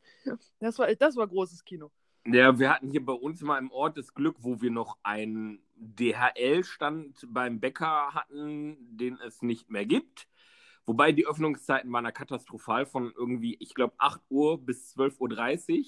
Das 0.59 0.79
war, 0.79 0.95
das 0.95 1.17
war 1.17 1.27
großes 1.27 1.65
Kino. 1.65 1.91
Ja, 2.27 2.59
wir 2.59 2.71
hatten 2.71 2.91
hier 2.91 3.05
bei 3.05 3.13
uns 3.13 3.41
mal 3.43 3.59
im 3.59 3.71
Ort 3.71 3.97
das 3.97 4.13
Glück, 4.13 4.37
wo 4.41 4.61
wir 4.61 4.71
noch 4.71 4.99
einen 5.05 5.63
DHL-Stand 5.77 7.27
beim 7.29 7.61
Bäcker 7.61 8.15
hatten, 8.15 8.77
den 8.97 9.21
es 9.21 9.43
nicht 9.43 9.71
mehr 9.71 9.87
gibt. 9.87 10.27
Wobei 10.87 11.13
die 11.13 11.27
Öffnungszeiten 11.27 11.93
waren 11.93 12.05
ja 12.05 12.13
katastrophal 12.13 12.87
von 12.87 13.13
irgendwie, 13.17 13.57
ich 13.61 13.75
glaube, 13.75 13.95
8 13.99 14.21
Uhr 14.29 14.65
bis 14.65 14.97
12.30 14.97 15.79
Uhr. 15.79 15.85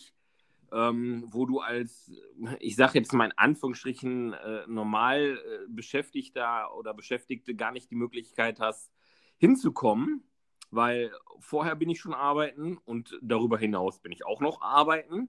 Ähm, 0.71 1.25
wo 1.29 1.47
du 1.47 1.61
als, 1.61 2.13
ich 2.61 2.77
sage 2.77 2.99
jetzt 2.99 3.13
mal 3.15 3.27
in 3.27 3.39
Anführungsstrichen, 3.39 4.35
äh, 4.35 4.67
normal 4.67 5.39
äh, 5.39 5.67
Beschäftigter 5.69 6.75
oder 6.77 6.93
Beschäftigte 6.93 7.55
gar 7.55 7.73
nicht 7.73 7.91
die 7.91 7.97
Möglichkeit 7.97 8.61
hast, 8.61 8.93
hinzukommen 9.39 10.29
weil 10.71 11.13
vorher 11.41 11.77
bin 11.77 11.91
ich 11.91 12.01
schon 12.01 12.15
arbeiten 12.15 12.77
und 12.79 13.19
darüber 13.23 13.59
hinaus 13.59 14.01
bin 14.01 14.13
ich 14.13 14.27
auch 14.27 14.41
noch 14.41 14.61
arbeiten. 14.61 15.29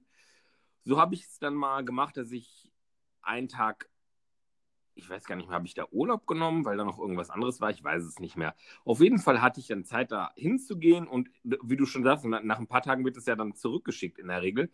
So 0.84 1.00
habe 1.00 1.16
ich 1.16 1.24
es 1.24 1.40
dann 1.40 1.56
mal 1.56 1.84
gemacht, 1.86 2.18
dass 2.18 2.32
ich 2.32 2.72
einen 3.22 3.48
Tag, 3.48 3.90
ich 4.96 5.10
weiß 5.10 5.26
gar 5.26 5.36
nicht 5.36 5.48
mehr, 5.48 5.56
habe 5.56 5.68
ich 5.68 5.74
da 5.74 5.88
Urlaub 5.92 6.28
genommen, 6.28 6.66
weil 6.66 6.78
da 6.78 6.84
noch 6.84 7.00
irgendwas 7.00 7.30
anderes 7.30 7.62
war, 7.62 7.70
ich 7.70 7.84
weiß 7.84 8.04
es 8.04 8.20
nicht 8.20 8.38
mehr. 8.38 8.56
Auf 8.84 9.00
jeden 9.00 9.20
Fall 9.20 9.42
hatte 9.42 9.60
ich 9.60 9.68
dann 9.68 9.86
Zeit, 9.86 10.12
da 10.12 10.32
hinzugehen 10.36 11.08
und 11.08 11.30
wie 11.44 11.78
du 11.78 11.86
schon 11.86 12.04
sagst, 12.04 12.26
nach 12.26 12.60
ein 12.60 12.68
paar 12.68 12.82
Tagen 12.82 13.06
wird 13.06 13.18
es 13.18 13.26
ja 13.26 13.36
dann 13.36 13.56
zurückgeschickt 13.56 14.20
in 14.20 14.28
der 14.28 14.42
Regel. 14.42 14.72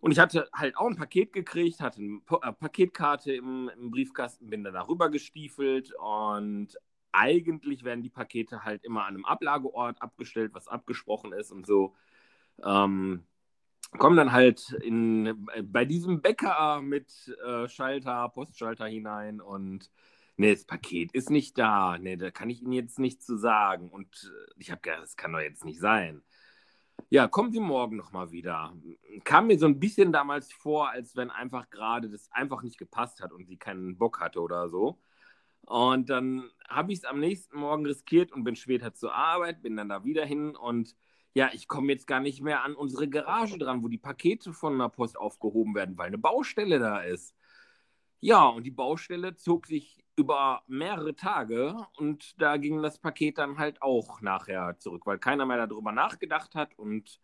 Und 0.00 0.12
ich 0.12 0.18
hatte 0.18 0.48
halt 0.54 0.76
auch 0.76 0.86
ein 0.86 0.96
Paket 0.96 1.32
gekriegt, 1.32 1.80
hatte 1.80 2.00
eine 2.00 2.20
äh, 2.42 2.52
Paketkarte 2.52 3.32
im, 3.32 3.70
im 3.76 3.90
Briefkasten, 3.90 4.48
bin 4.48 4.64
dann 4.64 4.74
darüber 4.74 5.10
gestiefelt 5.10 5.92
und 5.98 6.68
eigentlich 7.12 7.84
werden 7.84 8.02
die 8.02 8.10
Pakete 8.10 8.64
halt 8.64 8.84
immer 8.84 9.02
an 9.02 9.14
einem 9.14 9.24
Ablageort 9.24 10.00
abgestellt, 10.00 10.52
was 10.54 10.68
abgesprochen 10.68 11.32
ist 11.32 11.50
und 11.50 11.66
so. 11.66 11.94
Ähm, 12.64 13.24
kommen 13.98 14.16
dann 14.16 14.32
halt 14.32 14.70
in, 14.82 15.48
bei 15.64 15.84
diesem 15.84 16.22
Bäcker 16.22 16.80
mit 16.80 17.34
äh, 17.44 17.68
Schalter, 17.68 18.28
Postschalter 18.28 18.86
hinein 18.86 19.40
und 19.40 19.90
nee, 20.36 20.52
das 20.54 20.64
Paket 20.64 21.12
ist 21.12 21.30
nicht 21.30 21.58
da. 21.58 21.98
Nee, 21.98 22.16
da 22.16 22.30
kann 22.30 22.50
ich 22.50 22.62
Ihnen 22.62 22.72
jetzt 22.72 22.98
nichts 22.98 23.26
zu 23.26 23.36
sagen. 23.36 23.90
Und 23.90 24.32
äh, 24.32 24.52
ich 24.58 24.70
habe 24.70 24.80
gedacht, 24.80 25.02
das 25.02 25.16
kann 25.16 25.32
doch 25.32 25.40
jetzt 25.40 25.64
nicht 25.64 25.80
sein. 25.80 26.22
Ja, 27.12 27.26
kommen 27.26 27.50
Sie 27.50 27.58
morgen 27.58 27.96
nochmal 27.96 28.30
wieder. 28.30 28.72
Kam 29.24 29.48
mir 29.48 29.58
so 29.58 29.66
ein 29.66 29.80
bisschen 29.80 30.12
damals 30.12 30.52
vor, 30.52 30.90
als 30.90 31.16
wenn 31.16 31.30
einfach 31.30 31.68
gerade 31.68 32.08
das 32.08 32.30
einfach 32.30 32.62
nicht 32.62 32.78
gepasst 32.78 33.20
hat 33.20 33.32
und 33.32 33.48
sie 33.48 33.56
keinen 33.56 33.98
Bock 33.98 34.20
hatte 34.20 34.40
oder 34.40 34.68
so. 34.68 35.00
Und 35.62 36.08
dann 36.08 36.48
habe 36.68 36.92
ich 36.92 37.00
es 37.00 37.04
am 37.04 37.18
nächsten 37.18 37.58
Morgen 37.58 37.84
riskiert 37.84 38.30
und 38.32 38.44
bin 38.44 38.54
später 38.54 38.94
zur 38.94 39.12
Arbeit, 39.12 39.60
bin 39.62 39.76
dann 39.76 39.88
da 39.88 40.04
wieder 40.04 40.24
hin 40.24 40.54
und 40.54 40.94
ja, 41.34 41.50
ich 41.52 41.66
komme 41.68 41.92
jetzt 41.92 42.06
gar 42.06 42.20
nicht 42.20 42.42
mehr 42.42 42.62
an 42.64 42.74
unsere 42.76 43.08
Garage 43.08 43.58
dran, 43.58 43.82
wo 43.82 43.88
die 43.88 43.98
Pakete 43.98 44.52
von 44.52 44.78
der 44.78 44.88
Post 44.88 45.18
aufgehoben 45.18 45.74
werden, 45.74 45.98
weil 45.98 46.08
eine 46.08 46.18
Baustelle 46.18 46.78
da 46.78 47.00
ist. 47.00 47.34
Ja, 48.20 48.46
und 48.46 48.64
die 48.64 48.70
Baustelle 48.70 49.36
zog 49.36 49.66
sich 49.66 49.99
über 50.20 50.62
mehrere 50.66 51.16
Tage 51.16 51.74
und 51.96 52.40
da 52.40 52.58
ging 52.58 52.82
das 52.82 52.98
Paket 52.98 53.38
dann 53.38 53.56
halt 53.58 53.80
auch 53.80 54.20
nachher 54.20 54.78
zurück, 54.78 55.06
weil 55.06 55.18
keiner 55.18 55.46
mehr 55.46 55.66
darüber 55.66 55.92
nachgedacht 55.92 56.54
hat 56.54 56.78
und 56.78 57.20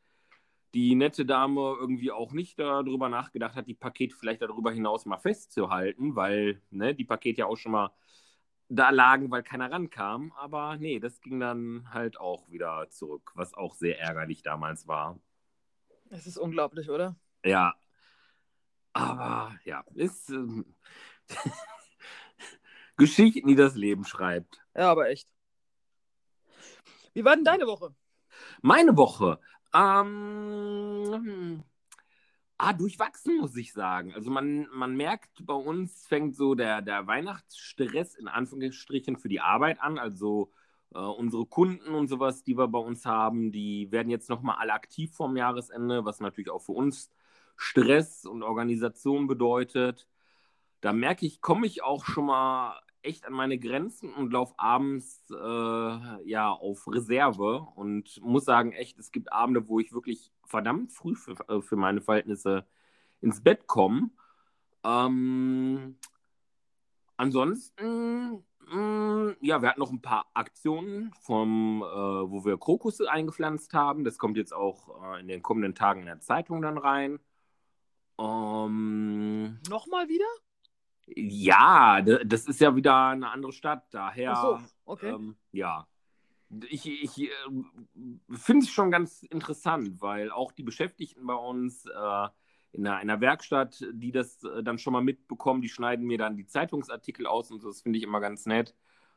die 0.73 0.95
nette 0.95 1.27
Dame 1.27 1.77
irgendwie 1.79 2.11
auch 2.11 2.33
nicht 2.33 2.59
darüber 2.59 3.11
nachgedacht 3.11 3.55
hat, 3.55 3.67
die 3.67 3.75
Pakete 3.75 4.17
vielleicht 4.17 4.41
darüber 4.41 4.73
hinaus 4.73 5.05
mal 5.05 5.19
festzuhalten, 5.19 6.17
weil 6.17 6.63
ne, 6.71 6.95
die 6.95 7.05
Pakete 7.05 7.41
ja 7.41 7.47
auch 7.47 7.57
schon 7.57 7.73
mal 7.73 7.91
da 8.69 8.91
lagen, 8.91 9.31
weil 9.31 9.43
keiner 9.43 9.71
rankam. 9.71 10.33
Aber 10.37 10.77
nee, 10.79 10.99
das 10.99 11.21
ging 11.21 11.39
dann 11.39 11.87
halt 11.93 12.19
auch 12.19 12.51
wieder 12.51 12.89
zurück, 12.91 13.33
was 13.35 13.55
auch 13.55 13.75
sehr 13.75 14.01
ärgerlich 14.01 14.43
damals 14.43 14.89
war. 14.89 15.19
Es 16.11 16.27
ist 16.27 16.39
unglaublich, 16.39 16.89
oder? 16.91 17.17
Ja. 17.45 17.75
Aber 18.95 19.55
ja, 19.65 19.85
ist 19.95 20.31
ähm, 20.31 20.75
Geschichten, 22.97 23.49
die 23.49 23.57
das 23.57 23.75
Leben 23.75 24.05
schreibt. 24.05 24.61
Ja, 24.75 24.91
aber 24.91 25.09
echt. 25.11 25.29
Wie 27.15 27.25
war 27.25 27.35
denn 27.35 27.45
deine 27.45 27.67
Woche? 27.67 27.95
Meine 28.61 28.97
Woche. 28.97 29.39
Ähm, 29.75 31.63
Ah, 32.59 32.73
durchwachsen, 32.73 33.37
muss 33.39 33.55
ich 33.57 33.73
sagen. 33.75 34.15
Also 34.15 34.31
man, 34.31 34.67
man 34.73 34.97
merkt, 34.97 35.45
bei 35.45 35.53
uns 35.55 36.07
fängt 36.07 36.37
so 36.37 36.55
der, 36.55 36.81
der 36.81 37.07
Weihnachtsstress 37.07 38.15
in 38.15 38.29
Anführungsstrichen 38.29 39.19
für 39.19 39.29
die 39.29 39.41
Arbeit 39.41 39.81
an. 39.83 39.99
Also 39.99 40.53
äh, 40.95 40.99
unsere 41.01 41.45
Kunden 41.45 41.95
und 41.95 42.09
sowas, 42.09 42.45
die 42.45 42.57
wir 42.57 42.67
bei 42.69 42.79
uns 42.79 43.05
haben, 43.05 43.53
die 43.53 43.93
werden 43.93 44.09
jetzt 44.09 44.31
nochmal 44.31 44.57
alle 44.59 44.73
aktiv 44.73 45.15
vorm 45.15 45.37
Jahresende, 45.37 46.07
was 46.07 46.21
natürlich 46.21 46.49
auch 46.51 46.63
für 46.63 46.73
uns 46.73 47.11
Stress 47.57 48.25
und 48.25 48.43
Organisation 48.43 49.27
bedeutet. 49.27 50.09
Da 50.81 50.93
merke 50.95 51.27
ich, 51.27 51.43
komme 51.43 51.67
ich 51.67 51.83
auch 51.83 52.07
schon 52.07 52.27
mal 52.27 52.81
echt 53.07 53.27
an 53.27 53.33
meine 53.33 53.59
Grenzen 53.59 54.13
und 54.13 54.33
laufe 54.33 54.55
abends 54.59 55.25
äh, 55.31 56.29
ja 56.29 56.51
auf 56.51 56.87
Reserve 56.89 57.67
und 57.75 58.21
muss 58.23 58.45
sagen, 58.45 58.73
echt, 58.73 58.99
es 58.99 59.13
gibt 59.13 59.33
Abende, 59.33 59.69
wo 59.69 59.81
ich 59.81 59.93
wirklich 59.93 60.33
verdammt 60.45 60.93
früh 60.93 61.15
für, 61.15 61.37
äh, 61.49 61.63
für 61.63 61.77
meine 61.77 62.01
Verhältnisse 62.01 62.67
ins 63.21 63.43
Bett 63.43 63.67
komme. 63.67 64.11
Ähm, 64.85 65.97
ansonsten, 67.17 68.45
mh, 68.69 68.77
mm, 68.77 69.37
ja, 69.41 69.63
wir 69.63 69.71
hatten 69.71 69.81
noch 69.81 69.93
ein 69.93 70.03
paar 70.03 70.27
Aktionen, 70.35 71.13
vom, 71.21 71.83
äh, 71.83 71.87
wo 71.87 72.45
wir 72.45 72.59
Krokusse 72.59 73.11
eingepflanzt 73.11 73.75
haben. 73.75 74.05
Das 74.05 74.19
kommt 74.19 74.37
jetzt 74.37 74.53
auch 74.53 75.15
äh, 75.15 75.21
in 75.21 75.29
den 75.29 75.43
kommenden 75.43 75.75
Tagen 75.75 76.01
in 76.01 76.07
der 76.07 76.21
Zeitung 76.21 76.63
dann 76.63 76.79
rein. 76.79 77.19
Ähm, 78.19 79.59
Nochmal 79.69 80.09
wieder? 80.09 80.27
Ja, 81.07 82.03
das 82.03 82.47
ist 82.47 82.61
ja 82.61 82.75
wieder 82.75 83.09
eine 83.09 83.31
andere 83.31 83.53
Stadt, 83.53 83.87
daher. 83.93 84.33
Ach 84.33 84.43
so, 84.43 84.61
okay. 84.85 85.11
Ähm, 85.11 85.37
ja. 85.53 85.87
Ich, 86.69 86.87
ich 86.87 87.23
äh, 87.23 87.29
finde 88.31 88.65
es 88.65 88.71
schon 88.71 88.91
ganz 88.91 89.23
interessant, 89.25 90.01
weil 90.01 90.31
auch 90.31 90.53
die 90.53 90.63
Beschäftigten 90.63 91.27
bei 91.27 91.35
uns 91.35 91.87
äh, 91.87 92.29
in, 92.73 92.87
einer, 92.87 93.01
in 93.01 93.11
einer 93.11 93.21
Werkstatt, 93.21 93.85
die 93.93 94.13
das 94.13 94.43
äh, 94.45 94.63
dann 94.63 94.79
schon 94.79 94.93
mal 94.93 95.03
mitbekommen, 95.03 95.63
die 95.63 95.69
schneiden 95.69 96.07
mir 96.07 96.19
dann 96.19 96.37
die 96.37 96.47
Zeitungsartikel 96.47 97.27
aus 97.27 97.51
und 97.51 97.61
so, 97.61 97.69
das 97.69 97.83
finde 97.83 97.99
ich 97.99 98.05
immer 98.05 98.21
ganz 98.21 98.47
nett. 98.47 98.75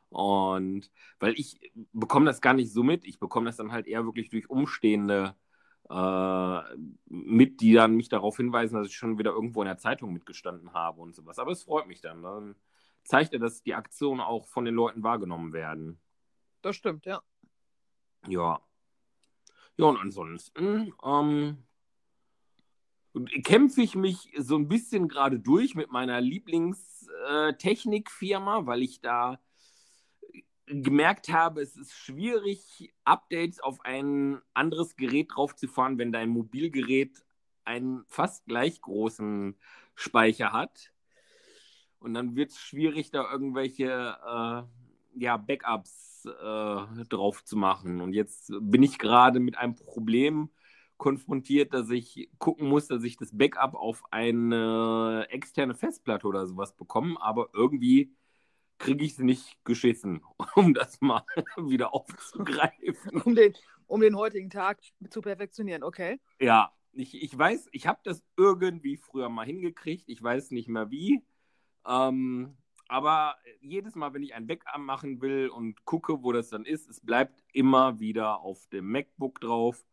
Und 0.08 0.90
weil 1.20 1.34
ich 1.38 1.72
bekomme 1.92 2.26
das 2.26 2.40
gar 2.40 2.54
nicht 2.54 2.72
so 2.72 2.82
mit, 2.82 3.04
ich 3.04 3.20
bekomme 3.20 3.46
das 3.46 3.56
dann 3.56 3.70
halt 3.70 3.86
eher 3.86 4.04
wirklich 4.04 4.28
durch 4.28 4.50
Umstehende 4.50 5.36
äh, 5.90 6.60
mit, 7.06 7.60
die 7.60 7.74
dann 7.74 7.96
mich 7.96 8.08
darauf 8.08 8.36
hinweisen, 8.36 8.76
dass 8.76 8.86
ich 8.86 8.96
schon 8.96 9.18
wieder 9.18 9.32
irgendwo 9.32 9.60
in 9.62 9.66
der 9.66 9.78
Zeitung 9.78 10.12
mitgestanden 10.12 10.72
habe 10.72 11.00
und 11.00 11.16
sowas. 11.16 11.40
Aber 11.40 11.50
es 11.50 11.64
freut 11.64 11.88
mich 11.88 12.00
dann. 12.00 12.22
Dann 12.22 12.54
zeigt 13.02 13.32
er, 13.32 13.40
dass 13.40 13.62
die 13.62 13.74
Aktionen 13.74 14.20
auch 14.20 14.46
von 14.46 14.64
den 14.64 14.74
Leuten 14.74 15.02
wahrgenommen 15.02 15.52
werden. 15.52 16.00
Das 16.62 16.76
stimmt, 16.76 17.06
ja. 17.06 17.22
Ja. 18.28 18.60
Ja, 19.76 19.86
und 19.86 19.96
ansonsten 19.96 20.92
ähm, 21.02 21.64
kämpfe 23.42 23.82
ich 23.82 23.96
mich 23.96 24.32
so 24.38 24.54
ein 24.56 24.68
bisschen 24.68 25.08
gerade 25.08 25.40
durch 25.40 25.74
mit 25.74 25.90
meiner 25.90 26.20
Lieblingstechnikfirma, 26.20 28.66
weil 28.66 28.82
ich 28.82 29.00
da 29.00 29.40
gemerkt 30.70 31.30
habe, 31.30 31.60
es 31.60 31.76
ist 31.76 31.92
schwierig, 31.92 32.92
Updates 33.04 33.60
auf 33.60 33.84
ein 33.84 34.40
anderes 34.54 34.96
Gerät 34.96 35.30
draufzufahren, 35.34 35.98
wenn 35.98 36.12
dein 36.12 36.28
Mobilgerät 36.30 37.24
einen 37.64 38.04
fast 38.06 38.46
gleich 38.46 38.80
großen 38.80 39.56
Speicher 39.94 40.52
hat. 40.52 40.92
Und 41.98 42.14
dann 42.14 42.34
wird 42.36 42.50
es 42.50 42.58
schwierig, 42.58 43.10
da 43.10 43.30
irgendwelche 43.30 43.86
äh, 43.86 44.62
ja, 45.20 45.36
Backups 45.36 46.24
äh, 46.24 47.04
drauf 47.08 47.44
zu 47.44 47.56
machen. 47.56 48.00
Und 48.00 48.12
jetzt 48.14 48.52
bin 48.60 48.82
ich 48.82 48.98
gerade 48.98 49.40
mit 49.40 49.58
einem 49.58 49.74
Problem 49.74 50.50
konfrontiert, 50.96 51.74
dass 51.74 51.90
ich 51.90 52.30
gucken 52.38 52.68
muss, 52.68 52.86
dass 52.86 53.02
ich 53.04 53.16
das 53.16 53.36
Backup 53.36 53.74
auf 53.74 54.02
eine 54.10 55.26
externe 55.30 55.74
Festplatte 55.74 56.26
oder 56.26 56.46
sowas 56.46 56.76
bekomme, 56.76 57.20
aber 57.20 57.48
irgendwie 57.54 58.12
kriege 58.80 59.04
ich 59.04 59.12
es 59.12 59.18
nicht 59.18 59.64
geschissen, 59.64 60.24
um 60.56 60.74
das 60.74 61.00
mal 61.00 61.24
wieder 61.56 61.94
aufzugreifen. 61.94 63.22
Um 63.22 63.36
den, 63.36 63.54
um 63.86 64.00
den 64.00 64.16
heutigen 64.16 64.50
Tag 64.50 64.80
zu 65.10 65.20
perfektionieren, 65.20 65.84
okay? 65.84 66.18
Ja, 66.40 66.72
ich, 66.92 67.22
ich 67.22 67.36
weiß, 67.36 67.68
ich 67.70 67.86
habe 67.86 68.00
das 68.02 68.24
irgendwie 68.36 68.96
früher 68.96 69.28
mal 69.28 69.46
hingekriegt, 69.46 70.08
ich 70.08 70.20
weiß 70.20 70.50
nicht 70.50 70.68
mehr 70.68 70.90
wie. 70.90 71.22
Ähm, 71.86 72.56
aber 72.88 73.36
jedes 73.60 73.94
Mal, 73.94 74.12
wenn 74.14 74.24
ich 74.24 74.34
ein 74.34 74.48
Backup 74.48 74.78
machen 74.78 75.20
will 75.20 75.48
und 75.48 75.84
gucke, 75.84 76.24
wo 76.24 76.32
das 76.32 76.48
dann 76.48 76.64
ist, 76.64 76.88
es 76.88 77.00
bleibt 77.00 77.44
immer 77.52 78.00
wieder 78.00 78.40
auf 78.40 78.66
dem 78.68 78.90
MacBook 78.90 79.40
drauf. 79.40 79.84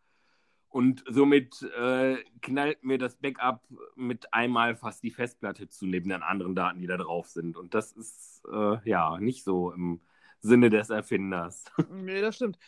Und 0.69 1.03
somit 1.07 1.61
äh, 1.77 2.17
knallt 2.41 2.83
mir 2.83 2.97
das 2.97 3.15
Backup 3.15 3.63
mit 3.95 4.33
einmal 4.33 4.75
fast 4.75 5.01
die 5.01 5.11
Festplatte 5.11 5.69
zu, 5.69 5.85
neben 5.85 6.09
den 6.09 6.23
anderen 6.23 6.55
Daten, 6.55 6.81
die 6.81 6.87
da 6.87 6.97
drauf 6.97 7.27
sind. 7.27 7.57
Und 7.57 7.73
das 7.73 7.93
ist 7.93 8.43
äh, 8.51 8.77
ja 8.87 9.17
nicht 9.19 9.43
so 9.43 9.71
im 9.71 10.01
Sinne 10.39 10.69
des 10.69 10.89
Erfinders. 10.89 11.65
Nee, 11.89 12.21
das 12.21 12.35
stimmt. 12.35 12.59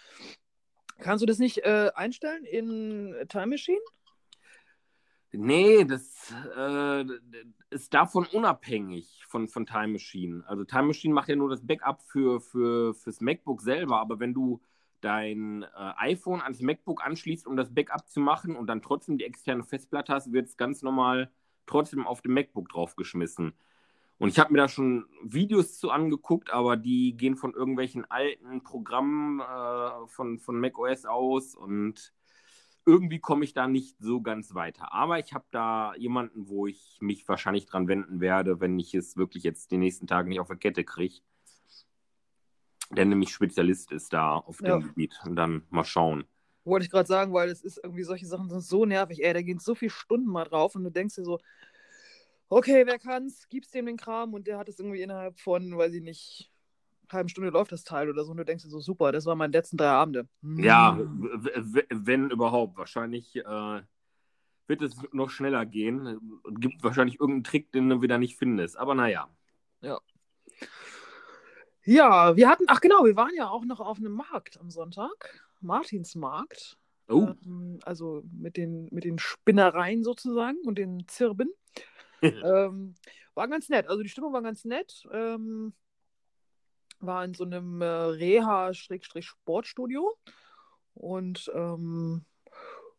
Kannst 0.99 1.21
du 1.21 1.25
das 1.25 1.39
nicht 1.39 1.59
äh, 1.59 1.91
einstellen 1.95 2.45
in 2.45 3.15
Time 3.27 3.47
Machine? 3.47 3.79
Nee, 5.31 5.85
das 5.85 6.33
äh, 6.57 7.05
ist 7.69 7.93
davon 7.93 8.25
unabhängig 8.25 9.23
von, 9.27 9.47
von 9.47 9.65
Time 9.65 9.89
Machine. 9.89 10.43
Also 10.47 10.63
Time 10.63 10.87
Machine 10.87 11.13
macht 11.13 11.29
ja 11.29 11.35
nur 11.35 11.49
das 11.49 11.65
Backup 11.65 12.01
für, 12.01 12.41
für, 12.41 12.95
fürs 12.95 13.21
MacBook 13.21 13.61
selber, 13.61 13.99
aber 13.99 14.19
wenn 14.19 14.33
du 14.33 14.59
dein 15.01 15.63
äh, 15.63 15.67
iPhone 15.97 16.41
ans 16.41 16.61
MacBook 16.61 17.05
anschließt, 17.05 17.47
um 17.47 17.55
das 17.55 17.73
Backup 17.73 18.07
zu 18.09 18.19
machen 18.19 18.55
und 18.55 18.67
dann 18.67 18.81
trotzdem 18.81 19.17
die 19.17 19.25
externe 19.25 19.63
Festplatte 19.63 20.13
hast, 20.13 20.31
wird 20.31 20.47
es 20.47 20.57
ganz 20.57 20.81
normal 20.81 21.31
trotzdem 21.65 22.07
auf 22.07 22.21
dem 22.21 22.33
MacBook 22.33 22.69
draufgeschmissen. 22.69 23.53
Und 24.17 24.29
ich 24.29 24.39
habe 24.39 24.51
mir 24.51 24.59
da 24.59 24.67
schon 24.67 25.05
Videos 25.23 25.79
zu 25.79 25.91
angeguckt, 25.91 26.51
aber 26.51 26.75
die 26.75 27.15
gehen 27.15 27.37
von 27.37 27.53
irgendwelchen 27.53 28.03
alten 28.11 28.63
Programmen 28.63 29.39
äh, 29.39 30.07
von, 30.07 30.39
von 30.39 30.59
macOS 30.59 31.05
aus 31.05 31.55
und 31.55 32.13
irgendwie 32.85 33.19
komme 33.19 33.45
ich 33.45 33.53
da 33.53 33.67
nicht 33.67 33.97
so 33.99 34.21
ganz 34.21 34.55
weiter. 34.55 34.93
Aber 34.93 35.19
ich 35.19 35.33
habe 35.33 35.45
da 35.51 35.93
jemanden, 35.95 36.49
wo 36.49 36.67
ich 36.67 36.97
mich 37.01 37.27
wahrscheinlich 37.27 37.65
dran 37.65 37.87
wenden 37.87 38.19
werde, 38.19 38.59
wenn 38.59 38.77
ich 38.79 38.93
es 38.93 39.15
wirklich 39.15 39.43
jetzt 39.43 39.71
die 39.71 39.77
nächsten 39.77 40.07
Tage 40.07 40.27
nicht 40.27 40.39
auf 40.39 40.47
der 40.47 40.57
Kette 40.57 40.83
kriege 40.83 41.21
der 42.89 43.05
nämlich 43.05 43.29
Spezialist 43.29 43.91
ist 43.91 44.13
da 44.13 44.35
auf 44.37 44.57
dem 44.57 44.67
ja. 44.67 44.77
Gebiet. 44.77 45.19
Und 45.25 45.35
dann 45.35 45.63
mal 45.69 45.83
schauen. 45.83 46.25
Wollte 46.65 46.85
ich 46.85 46.91
gerade 46.91 47.07
sagen, 47.07 47.33
weil 47.33 47.49
es 47.49 47.61
ist 47.61 47.79
irgendwie 47.83 48.03
solche 48.03 48.25
Sachen 48.25 48.49
sind 48.49 48.61
so 48.61 48.85
nervig, 48.85 49.23
ey, 49.23 49.33
da 49.33 49.41
gehen 49.41 49.59
so 49.59 49.75
viele 49.75 49.91
Stunden 49.91 50.27
mal 50.29 50.45
drauf 50.45 50.75
und 50.75 50.83
du 50.83 50.91
denkst 50.91 51.15
dir 51.15 51.23
so, 51.23 51.39
okay, 52.49 52.85
wer 52.85 52.99
kann's, 52.99 53.47
gibst 53.49 53.73
dem 53.73 53.85
den 53.85 53.97
Kram 53.97 54.33
und 54.33 54.47
der 54.47 54.57
hat 54.57 54.69
es 54.69 54.79
irgendwie 54.79 55.01
innerhalb 55.01 55.39
von, 55.39 55.77
weiß 55.77 55.93
ich 55.93 56.01
nicht, 56.01 56.51
halben 57.11 57.29
Stunde 57.29 57.49
läuft 57.49 57.71
das 57.71 57.83
Teil 57.83 58.09
oder 58.09 58.23
so 58.23 58.31
und 58.31 58.37
du 58.37 58.45
denkst 58.45 58.63
dir 58.63 58.69
so, 58.69 58.79
super, 58.79 59.11
das 59.11 59.25
waren 59.25 59.37
meine 59.37 59.53
letzten 59.53 59.77
drei 59.77 59.87
Abende. 59.87 60.27
Hm. 60.41 60.59
Ja, 60.59 60.99
wenn 61.89 62.29
überhaupt. 62.29 62.77
Wahrscheinlich 62.77 63.35
äh, 63.35 63.81
wird 64.67 64.81
es 64.81 64.95
noch 65.11 65.29
schneller 65.29 65.65
gehen. 65.65 66.19
Gibt 66.59 66.83
wahrscheinlich 66.83 67.19
irgendeinen 67.19 67.43
Trick, 67.43 67.71
den 67.71 67.89
du 67.89 68.01
wieder 68.01 68.17
nicht 68.17 68.37
findest. 68.37 68.77
Aber 68.77 68.95
naja. 68.95 69.27
Ja. 69.81 69.99
Ja, 71.89 72.35
wir 72.35 72.47
hatten, 72.47 72.65
ach 72.67 72.81
genau, 72.81 73.03
wir 73.03 73.15
waren 73.15 73.33
ja 73.35 73.49
auch 73.49 73.65
noch 73.65 73.79
auf 73.79 73.97
einem 73.97 74.11
Markt 74.11 74.59
am 74.59 74.69
Sonntag, 74.69 75.43
Martinsmarkt. 75.59 76.77
Oh. 77.07 77.29
Ähm, 77.43 77.79
also 77.81 78.21
mit 78.31 78.57
den, 78.57 78.87
mit 78.91 79.05
den 79.05 79.17
Spinnereien 79.17 80.03
sozusagen 80.03 80.59
und 80.67 80.77
den 80.77 81.07
Zirben. 81.07 81.51
ähm, 82.21 82.93
war 83.33 83.47
ganz 83.47 83.69
nett, 83.69 83.87
also 83.87 84.03
die 84.03 84.09
Stimmung 84.09 84.33
war 84.33 84.43
ganz 84.43 84.65
nett. 84.65 85.03
Ähm, 85.11 85.73
war 86.99 87.25
in 87.25 87.33
so 87.33 87.43
einem 87.43 87.81
äh, 87.81 87.85
Reha-Sportstudio. 87.85 90.15
Und 90.93 91.51
ähm, 91.55 92.23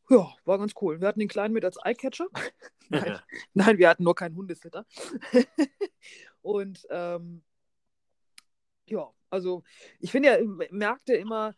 ja, 0.09 0.35
war 0.45 0.59
ganz 0.59 0.73
cool. 0.81 1.01
Wir 1.01 1.07
hatten 1.07 1.21
den 1.21 1.29
Kleinen 1.29 1.55
mit 1.55 1.65
als 1.65 1.79
Eyecatcher. 1.85 2.27
Nein, 2.89 3.21
Nein, 3.55 3.79
wir 3.79 3.89
hatten 3.89 4.03
nur 4.03 4.17
keinen 4.17 4.35
Hundesitter. 4.35 4.85
und 6.43 6.85
ähm, 6.91 7.45
ja, 8.91 9.09
also 9.31 9.63
ich 10.01 10.11
finde 10.11 10.29
ja 10.29 10.67
Märkte 10.71 11.15
immer, 11.15 11.55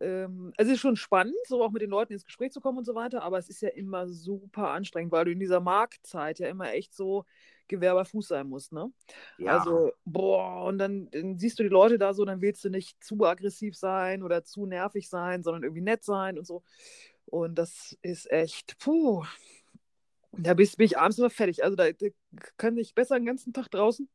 ähm, 0.00 0.52
also 0.56 0.70
es 0.70 0.76
ist 0.76 0.80
schon 0.80 0.96
spannend, 0.96 1.36
so 1.46 1.62
auch 1.62 1.70
mit 1.70 1.82
den 1.82 1.90
Leuten 1.90 2.12
ins 2.12 2.24
Gespräch 2.24 2.52
zu 2.52 2.60
kommen 2.60 2.78
und 2.78 2.84
so 2.84 2.94
weiter, 2.94 3.22
aber 3.22 3.38
es 3.38 3.48
ist 3.48 3.62
ja 3.62 3.70
immer 3.70 4.08
super 4.08 4.70
anstrengend, 4.70 5.12
weil 5.12 5.24
du 5.24 5.32
in 5.32 5.40
dieser 5.40 5.60
Marktzeit 5.60 6.38
ja 6.40 6.48
immer 6.48 6.72
echt 6.72 6.94
so 6.94 7.24
Gewehr 7.66 7.94
bei 7.94 8.04
Fuß 8.04 8.28
sein 8.28 8.48
musst, 8.48 8.72
ne? 8.72 8.92
Ja. 9.38 9.58
Also, 9.58 9.92
boah, 10.04 10.64
und 10.64 10.78
dann, 10.78 11.08
dann, 11.10 11.38
siehst 11.38 11.58
du 11.58 11.62
die 11.62 11.70
Leute 11.70 11.96
da 11.96 12.12
so, 12.12 12.24
dann 12.24 12.42
willst 12.42 12.62
du 12.64 12.68
nicht 12.68 13.02
zu 13.02 13.24
aggressiv 13.24 13.74
sein 13.76 14.22
oder 14.22 14.44
zu 14.44 14.66
nervig 14.66 15.08
sein, 15.08 15.42
sondern 15.42 15.62
irgendwie 15.62 15.80
nett 15.80 16.04
sein 16.04 16.36
und 16.38 16.46
so. 16.46 16.62
Und 17.24 17.54
das 17.54 17.96
ist 18.02 18.30
echt, 18.30 18.78
puh. 18.78 19.24
Da 20.32 20.52
bist, 20.52 20.76
bin 20.76 20.86
ich 20.86 20.98
abends 20.98 21.18
immer 21.18 21.30
fertig. 21.30 21.64
Also 21.64 21.76
da, 21.76 21.90
da 21.90 22.06
kann 22.58 22.76
ich 22.76 22.94
besser 22.94 23.16
den 23.16 23.24
ganzen 23.24 23.52
Tag 23.52 23.70
draußen 23.70 24.08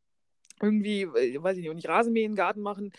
irgendwie, 0.62 1.02
äh, 1.02 1.42
weiß 1.42 1.58
ich 1.58 1.62
nicht, 1.62 1.70
und 1.70 1.76
nicht 1.76 1.90
Rasenmähen, 1.90 2.36
Garten 2.36 2.62
machen, 2.62 2.92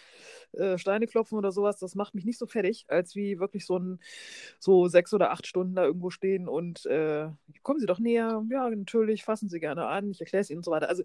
äh, 0.52 0.78
Steine 0.78 1.06
klopfen 1.06 1.38
oder 1.38 1.52
sowas, 1.52 1.78
das 1.78 1.94
macht 1.94 2.14
mich 2.14 2.24
nicht 2.24 2.38
so 2.38 2.46
fertig, 2.46 2.84
als 2.88 3.14
wie 3.16 3.38
wirklich 3.38 3.66
so 3.66 3.78
ein 3.78 4.00
so 4.58 4.88
sechs 4.88 5.14
oder 5.14 5.30
acht 5.30 5.46
Stunden 5.46 5.74
da 5.74 5.84
irgendwo 5.84 6.10
stehen 6.10 6.48
und 6.48 6.86
äh, 6.86 7.28
kommen 7.62 7.80
Sie 7.80 7.86
doch 7.86 7.98
näher, 7.98 8.44
ja, 8.50 8.70
natürlich, 8.70 9.24
fassen 9.24 9.48
Sie 9.48 9.60
gerne 9.60 9.86
an, 9.86 10.10
ich 10.10 10.20
erkläre 10.20 10.42
es 10.42 10.50
Ihnen 10.50 10.58
und 10.58 10.64
so 10.64 10.70
weiter. 10.70 10.88
Also 10.88 11.02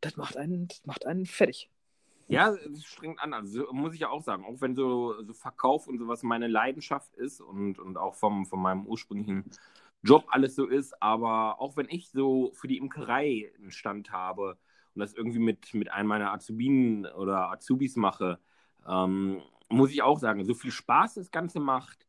das 0.00 0.16
macht 0.16 0.36
einen, 0.36 0.68
das 0.68 0.84
macht 0.84 1.06
einen 1.06 1.26
fertig. 1.26 1.70
Ja, 2.28 2.54
es 2.54 2.84
strengt 2.84 3.20
an. 3.20 3.34
Also 3.34 3.70
muss 3.72 3.94
ich 3.94 4.00
ja 4.00 4.08
auch 4.08 4.22
sagen, 4.22 4.44
auch 4.44 4.60
wenn 4.60 4.74
so, 4.74 5.22
so 5.22 5.34
Verkauf 5.34 5.86
und 5.86 5.98
sowas 5.98 6.22
meine 6.22 6.46
Leidenschaft 6.46 7.14
ist 7.16 7.40
und, 7.40 7.78
und 7.78 7.98
auch 7.98 8.14
vom, 8.14 8.46
von 8.46 8.60
meinem 8.60 8.86
ursprünglichen 8.86 9.44
Job 10.02 10.24
alles 10.28 10.54
so 10.54 10.66
ist, 10.66 11.00
aber 11.02 11.60
auch 11.60 11.76
wenn 11.76 11.88
ich 11.88 12.10
so 12.10 12.50
für 12.54 12.68
die 12.68 12.78
Imkerei 12.78 13.52
einen 13.58 13.70
Stand 13.70 14.10
habe, 14.12 14.56
und 14.94 15.00
das 15.00 15.14
irgendwie 15.14 15.38
mit, 15.38 15.72
mit 15.74 15.90
einem 15.90 16.08
meiner 16.08 16.32
Azubinen 16.32 17.06
oder 17.06 17.50
Azubis 17.50 17.96
mache, 17.96 18.38
ähm, 18.86 19.42
muss 19.68 19.90
ich 19.90 20.02
auch 20.02 20.18
sagen, 20.18 20.44
so 20.44 20.54
viel 20.54 20.70
Spaß 20.70 21.14
das 21.14 21.30
Ganze 21.30 21.60
macht. 21.60 22.06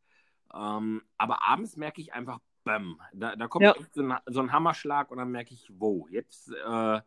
Ähm, 0.54 1.02
aber 1.18 1.44
abends 1.48 1.78
merke 1.78 2.02
ich 2.02 2.14
einfach, 2.14 2.40
bäm, 2.64 3.00
da, 3.14 3.36
da 3.36 3.48
kommt 3.48 3.66
Ja. 3.66 3.76
so, 3.94 4.02
ein, 4.02 4.14
so 4.28 4.40
ein 4.42 4.52
Hammerschlag 4.52 5.12
und 5.12 5.18
dann 5.18 5.32
merke 5.32 5.54
ich, 5.54 5.70
wow, 5.78 6.08
jetzt 6.10 6.52
äh, 6.52 7.02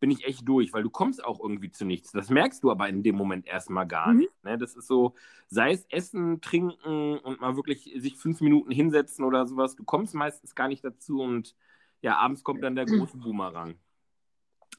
bin 0.00 0.10
ich 0.10 0.24
echt 0.24 0.46
durch, 0.48 0.72
weil 0.72 0.82
du 0.82 0.90
kommst 0.90 1.24
auch 1.24 1.40
irgendwie 1.40 1.70
zu 1.70 1.84
nichts. 1.84 2.12
Das 2.12 2.30
merkst 2.30 2.62
du 2.62 2.70
aber 2.70 2.88
in 2.88 3.02
dem 3.02 3.16
Moment 3.16 3.46
erstmal 3.46 3.86
gar 3.86 4.12
Mhm. 4.12 4.18
nicht. 4.20 4.44
Ne? 4.44 4.56
Das 4.58 4.76
ist 4.76 4.86
so, 4.86 5.14
sei 5.48 5.72
es 5.72 5.84
Essen, 5.86 6.40
Trinken 6.40 7.18
und 7.18 7.40
mal 7.40 7.56
wirklich 7.56 7.92
sich 7.96 8.16
fünf 8.16 8.40
Minuten 8.40 8.70
hinsetzen 8.70 9.24
oder 9.24 9.46
sowas. 9.46 9.74
Du 9.74 9.84
kommst 9.84 10.14
meistens 10.14 10.54
gar 10.54 10.68
nicht 10.68 10.84
dazu 10.84 11.20
und 11.20 11.56
ja, 12.00 12.16
abends 12.16 12.44
kommt 12.44 12.62
dann 12.62 12.76
der 12.76 12.86
große 12.86 13.18
Boomerang. 13.18 13.76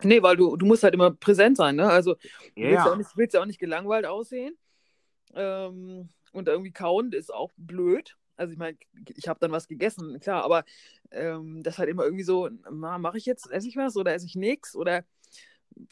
Nee, 0.03 0.21
weil 0.23 0.38
du, 0.38 0.55
du 0.55 0.65
musst 0.65 0.83
halt 0.83 0.93
immer 0.93 1.12
präsent 1.12 1.57
sein, 1.57 1.75
ne? 1.75 1.89
Also 1.89 2.15
du 2.59 2.69
Ja, 2.69 2.69
willst, 2.69 2.85
ja 2.85 2.91
auch 2.91 2.95
nicht, 2.95 3.15
willst 3.17 3.33
ja 3.33 3.41
auch 3.41 3.45
nicht 3.45 3.59
gelangweilt 3.59 4.05
aussehen. 4.05 4.57
Ähm, 5.35 6.09
und 6.33 6.47
irgendwie 6.47 6.71
kauen 6.71 7.13
ist 7.13 7.33
auch 7.33 7.51
blöd. 7.57 8.17
Also 8.38 8.53
ich 8.53 8.59
meine, 8.59 8.77
ich 9.15 9.27
habe 9.27 9.39
dann 9.39 9.51
was 9.51 9.67
gegessen, 9.67 10.19
klar, 10.19 10.43
aber 10.43 10.65
ähm, 11.12 11.63
das 11.63 11.77
halt 11.79 11.89
immer 11.89 12.03
irgendwie 12.05 12.23
so, 12.23 12.49
mache 12.71 13.17
ich 13.17 13.25
jetzt, 13.25 13.51
esse 13.51 13.67
ich 13.67 13.77
was 13.77 13.97
oder 13.97 14.13
esse 14.13 14.25
ich 14.27 14.35
nichts? 14.35 14.75
Oder 14.75 15.05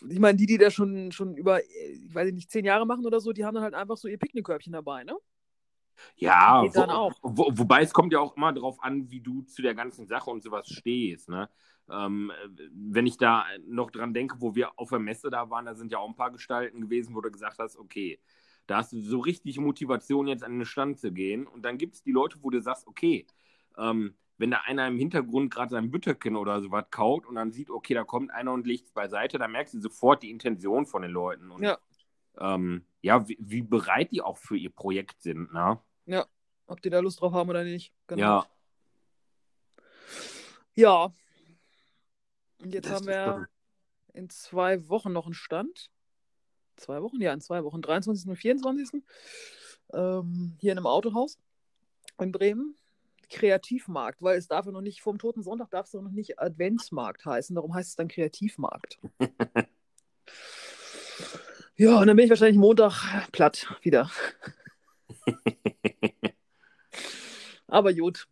ich 0.10 0.20
meine, 0.20 0.38
die, 0.38 0.46
die 0.46 0.58
da 0.58 0.72
schon, 0.72 1.12
schon 1.12 1.38
über, 1.38 1.64
ich 1.64 2.14
weiß 2.14 2.32
nicht, 2.34 2.52
zehn 2.52 2.66
Jahre 2.66 2.86
machen 2.86 3.06
oder 3.06 3.20
so, 3.22 3.34
die 3.34 3.46
haben 3.46 3.56
dann 3.56 3.64
halt 3.64 3.74
einfach 3.76 3.98
so 3.98 4.08
ihr 4.08 4.18
Picknickkörbchen 4.20 4.74
dabei, 4.74 5.04
ne? 5.04 5.18
Ja, 6.16 6.70
wo, 6.74 6.84
auch. 6.92 7.14
Wo, 7.22 7.50
wobei 7.58 7.82
es 7.82 7.94
kommt 7.94 8.14
ja 8.14 8.20
auch 8.20 8.36
immer 8.36 8.54
darauf 8.54 8.82
an, 8.84 9.10
wie 9.12 9.22
du 9.22 9.42
zu 9.44 9.62
der 9.62 9.76
ganzen 9.76 10.08
Sache 10.08 10.30
und 10.30 10.44
sowas 10.44 10.68
stehst. 10.70 11.30
Ne? 11.30 11.50
Ähm, 11.90 12.32
wenn 12.72 13.08
ich 13.08 13.18
da 13.18 13.46
noch 13.66 13.92
dran 13.92 14.14
denke, 14.14 14.38
wo 14.40 14.56
wir 14.56 14.78
auf 14.80 14.90
der 14.90 15.00
Messe 15.00 15.30
da 15.30 15.50
waren, 15.50 15.66
da 15.66 15.76
sind 15.76 15.92
ja 15.92 16.00
auch 16.00 16.08
ein 16.08 16.16
paar 16.16 16.32
Gestalten 16.32 16.82
gewesen, 16.82 17.16
wo 17.16 17.22
du 17.22 17.32
gesagt 17.32 17.60
hast, 17.60 17.78
okay, 17.78 18.20
da 18.66 18.78
hast 18.78 18.92
du 18.92 19.02
so 19.02 19.20
richtig 19.20 19.58
Motivation, 19.60 20.28
jetzt 20.28 20.44
an 20.44 20.60
den 20.60 20.66
Stand 20.66 21.00
zu 21.00 21.12
gehen. 21.12 21.48
Und 21.48 21.64
dann 21.64 21.78
gibt 21.78 21.96
es 21.96 22.04
die 22.04 22.12
Leute, 22.12 22.38
wo 22.42 22.50
du 22.50 22.62
sagst, 22.62 22.86
okay, 22.88 23.26
ähm, 23.78 24.16
wenn 24.38 24.52
da 24.52 24.62
einer 24.66 24.88
im 24.88 24.98
Hintergrund 24.98 25.52
gerade 25.52 25.72
sein 25.72 25.90
Bütterchen 25.90 26.36
oder 26.36 26.62
sowas 26.62 26.86
kaut 26.92 27.26
und 27.26 27.36
dann 27.36 27.52
sieht, 27.52 27.70
okay, 27.70 27.94
da 27.94 28.04
kommt 28.04 28.32
einer 28.32 28.52
und 28.52 28.68
legt 28.68 28.86
es 28.86 28.92
beiseite, 28.92 29.38
dann 29.38 29.52
merkst 29.52 29.74
du 29.74 29.80
sofort 29.80 30.22
die 30.24 30.30
Intention 30.30 30.86
von 30.86 31.02
den 31.02 31.12
Leuten. 31.12 31.50
Und 31.50 31.64
Ja. 31.64 31.78
ähm, 32.38 32.86
ja, 33.02 33.28
wie, 33.28 33.38
wie 33.40 33.62
bereit 33.62 34.12
die 34.12 34.22
auch 34.22 34.38
für 34.38 34.58
ihr 34.58 34.70
Projekt 34.70 35.22
sind. 35.22 35.54
Ne? 35.54 35.80
Ob 36.68 36.82
die 36.82 36.90
da 36.90 37.00
Lust 37.00 37.22
drauf 37.22 37.34
haben 37.34 37.50
oder 37.50 37.64
nicht. 37.64 37.94
Genau. 38.08 38.22
Ja. 38.22 38.46
Ja. 40.76 41.14
Und 42.60 42.74
jetzt 42.74 42.90
haben 42.90 43.06
wir 43.08 43.48
in 44.14 44.30
zwei 44.30 44.88
Wochen 44.90 45.12
noch 45.14 45.26
einen 45.26 45.34
Stand. 45.34 45.90
Zwei 46.76 47.02
Wochen? 47.02 47.22
Ja, 47.22 47.34
in 47.34 47.42
zwei 47.42 47.64
Wochen. 47.64 47.82
23. 47.82 48.30
und 48.30 48.36
24. 48.36 49.02
Ähm, 49.94 50.56
hier 50.60 50.72
in 50.72 50.78
einem 50.78 50.88
Autohaus 50.88 51.38
in 52.20 52.32
Bremen. 52.32 52.76
Kreativmarkt, 53.30 54.22
weil 54.22 54.38
es 54.38 54.48
darf 54.48 54.66
ja 54.68 54.72
noch 54.72 54.80
nicht, 54.82 55.02
vom 55.02 55.18
Toten 55.20 55.44
Sonntag 55.44 55.70
darf 55.70 55.88
es 55.88 55.94
noch 55.94 56.10
nicht 56.12 56.40
Adventsmarkt 56.40 57.26
heißen. 57.26 57.56
Darum 57.56 57.74
heißt 57.74 57.90
es 57.90 57.96
dann 57.98 58.08
Kreativmarkt. 58.08 59.00
ja, 61.76 62.00
und 62.00 62.08
dann 62.08 62.16
bin 62.16 62.24
ich 62.24 62.30
wahrscheinlich 62.30 62.58
Montag 62.58 63.30
platt 63.34 63.68
wieder. 63.82 64.10
Aber 67.68 67.94
gut. 67.94 68.30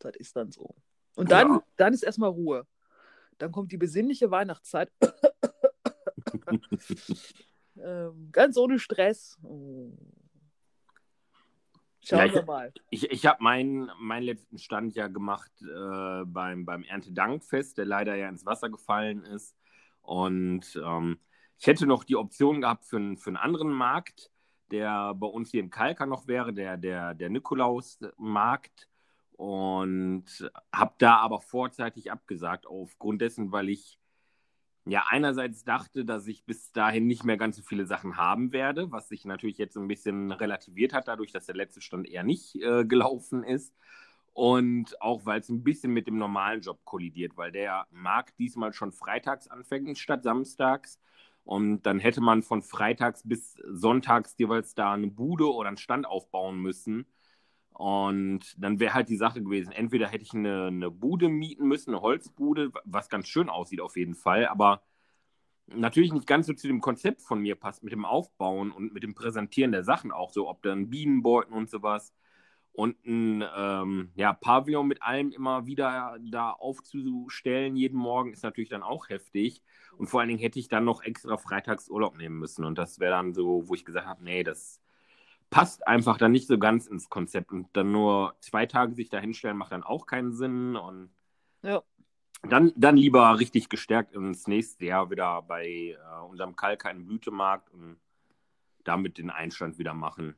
Das 0.00 0.16
ist 0.16 0.34
dann 0.34 0.50
so. 0.50 0.74
Und 1.14 1.30
dann, 1.30 1.48
Ja. 1.48 1.62
dann 1.76 1.94
ist 1.94 2.02
erstmal 2.02 2.30
Ruhe. 2.30 2.66
Dann 3.38 3.52
kommt 3.52 3.72
die 3.72 3.76
besinnliche 3.76 4.30
Weihnachtszeit. 4.30 4.90
ähm, 7.76 8.28
ganz 8.32 8.56
ohne 8.56 8.78
Stress. 8.78 9.38
Oh. 9.42 9.92
Schauen 12.04 12.18
Ja, 12.18 12.24
ich- 12.26 12.34
wir 12.34 12.44
mal. 12.44 12.72
Ich, 12.90 13.10
ich 13.10 13.26
habe 13.26 13.42
meinen, 13.42 13.90
meinen 14.00 14.24
letzten 14.24 14.58
Stand 14.58 14.94
ja 14.94 15.08
gemacht 15.08 15.50
äh, 15.62 16.24
beim, 16.24 16.64
beim 16.64 16.82
Erntedankfest, 16.82 17.78
der 17.78 17.84
leider 17.86 18.14
ja 18.16 18.28
ins 18.28 18.46
Wasser 18.46 18.70
gefallen 18.70 19.24
ist. 19.24 19.56
Und 20.02 20.80
ähm, 20.84 21.18
ich 21.58 21.66
hätte 21.66 21.86
noch 21.86 22.04
die 22.04 22.16
Option 22.16 22.60
gehabt 22.60 22.84
für, 22.86 22.96
einen- 22.96 23.16
für 23.18 23.30
einen 23.30 23.36
anderen 23.36 23.70
Markt, 23.70 24.30
der 24.70 25.14
bei 25.14 25.26
uns 25.26 25.50
hier 25.50 25.60
in 25.60 25.70
Kalka 25.70 26.06
noch 26.06 26.26
wäre, 26.26 26.52
der, 26.52 26.76
der, 26.76 27.14
der 27.14 27.30
Nikolausmarkt. 27.30 28.87
Und 29.38 30.50
habe 30.74 30.94
da 30.98 31.18
aber 31.18 31.40
vorzeitig 31.40 32.10
abgesagt, 32.10 32.66
aufgrund 32.66 33.20
dessen, 33.22 33.52
weil 33.52 33.68
ich 33.68 34.00
ja 34.84 35.04
einerseits 35.08 35.62
dachte, 35.62 36.04
dass 36.04 36.26
ich 36.26 36.44
bis 36.44 36.72
dahin 36.72 37.06
nicht 37.06 37.22
mehr 37.22 37.36
ganz 37.36 37.56
so 37.56 37.62
viele 37.62 37.86
Sachen 37.86 38.16
haben 38.16 38.52
werde, 38.52 38.90
was 38.90 39.08
sich 39.08 39.24
natürlich 39.24 39.56
jetzt 39.56 39.76
ein 39.76 39.86
bisschen 39.86 40.32
relativiert 40.32 40.92
hat, 40.92 41.06
dadurch, 41.06 41.30
dass 41.30 41.46
der 41.46 41.54
letzte 41.54 41.80
Stand 41.80 42.08
eher 42.08 42.24
nicht 42.24 42.56
äh, 42.56 42.84
gelaufen 42.84 43.44
ist. 43.44 43.72
Und 44.32 45.00
auch 45.00 45.24
weil 45.24 45.38
es 45.38 45.48
ein 45.50 45.62
bisschen 45.62 45.92
mit 45.92 46.08
dem 46.08 46.18
normalen 46.18 46.60
Job 46.60 46.80
kollidiert, 46.84 47.36
weil 47.36 47.52
der 47.52 47.86
Markt 47.92 48.40
diesmal 48.40 48.72
schon 48.72 48.90
freitags 48.90 49.46
anfängt 49.46 49.98
statt 49.98 50.24
samstags. 50.24 50.98
Und 51.44 51.82
dann 51.82 52.00
hätte 52.00 52.20
man 52.20 52.42
von 52.42 52.60
freitags 52.60 53.22
bis 53.24 53.54
sonntags 53.68 54.34
jeweils 54.36 54.74
da 54.74 54.94
eine 54.94 55.06
Bude 55.06 55.52
oder 55.52 55.68
einen 55.68 55.76
Stand 55.76 56.08
aufbauen 56.08 56.58
müssen. 56.58 57.06
Und 57.78 58.40
dann 58.58 58.80
wäre 58.80 58.92
halt 58.94 59.08
die 59.08 59.16
Sache 59.16 59.40
gewesen, 59.42 59.70
entweder 59.72 60.08
hätte 60.08 60.24
ich 60.24 60.34
eine, 60.34 60.66
eine 60.66 60.90
Bude 60.90 61.28
mieten 61.28 61.68
müssen, 61.68 61.90
eine 61.90 62.02
Holzbude, 62.02 62.72
was 62.84 63.08
ganz 63.08 63.28
schön 63.28 63.48
aussieht 63.48 63.80
auf 63.80 63.96
jeden 63.96 64.16
Fall, 64.16 64.48
aber 64.48 64.82
natürlich 65.68 66.12
nicht 66.12 66.26
ganz 66.26 66.48
so 66.48 66.54
zu 66.54 66.66
dem 66.66 66.80
Konzept 66.80 67.22
von 67.22 67.40
mir 67.40 67.54
passt, 67.54 67.84
mit 67.84 67.92
dem 67.92 68.04
Aufbauen 68.04 68.72
und 68.72 68.92
mit 68.92 69.04
dem 69.04 69.14
Präsentieren 69.14 69.70
der 69.70 69.84
Sachen 69.84 70.10
auch 70.10 70.32
so, 70.32 70.48
ob 70.48 70.62
dann 70.62 70.90
Bienenbeuten 70.90 71.54
und 71.54 71.70
sowas 71.70 72.12
und 72.78 72.96
ein 73.04 73.44
ähm, 73.56 74.12
ja, 74.14 74.32
Pavillon 74.32 74.86
mit 74.86 75.02
allem 75.02 75.32
immer 75.32 75.66
wieder 75.66 76.16
da 76.30 76.50
aufzustellen 76.52 77.74
jeden 77.74 77.98
Morgen 77.98 78.32
ist 78.32 78.44
natürlich 78.44 78.70
dann 78.70 78.84
auch 78.84 79.08
heftig. 79.08 79.64
Und 79.96 80.06
vor 80.06 80.20
allen 80.20 80.28
Dingen 80.28 80.40
hätte 80.40 80.60
ich 80.60 80.68
dann 80.68 80.84
noch 80.84 81.02
extra 81.02 81.36
freitags 81.38 81.88
Urlaub 81.88 82.16
nehmen 82.16 82.38
müssen. 82.38 82.64
Und 82.64 82.78
das 82.78 83.00
wäre 83.00 83.10
dann 83.10 83.34
so, 83.34 83.68
wo 83.68 83.74
ich 83.74 83.84
gesagt 83.84 84.06
habe, 84.06 84.22
nee, 84.22 84.44
das 84.44 84.80
passt 85.50 85.86
einfach 85.86 86.18
dann 86.18 86.32
nicht 86.32 86.46
so 86.46 86.58
ganz 86.58 86.86
ins 86.86 87.08
Konzept. 87.08 87.52
Und 87.52 87.68
dann 87.76 87.92
nur 87.92 88.36
zwei 88.40 88.66
Tage 88.66 88.94
sich 88.94 89.08
da 89.08 89.18
hinstellen, 89.18 89.56
macht 89.56 89.72
dann 89.72 89.82
auch 89.82 90.06
keinen 90.06 90.32
Sinn. 90.32 90.76
Und 90.76 91.10
Ja. 91.62 91.82
dann, 92.42 92.72
dann 92.76 92.96
lieber 92.96 93.38
richtig 93.38 93.68
gestärkt 93.68 94.14
ins 94.14 94.46
nächste 94.46 94.86
Jahr 94.86 95.10
wieder 95.10 95.42
bei 95.42 95.66
äh, 95.66 96.20
unserem 96.28 96.56
Kalka 96.56 96.90
im 96.90 97.06
Blütemarkt 97.06 97.70
und 97.70 97.98
damit 98.84 99.18
den 99.18 99.30
Einstand 99.30 99.78
wieder 99.78 99.94
machen. 99.94 100.36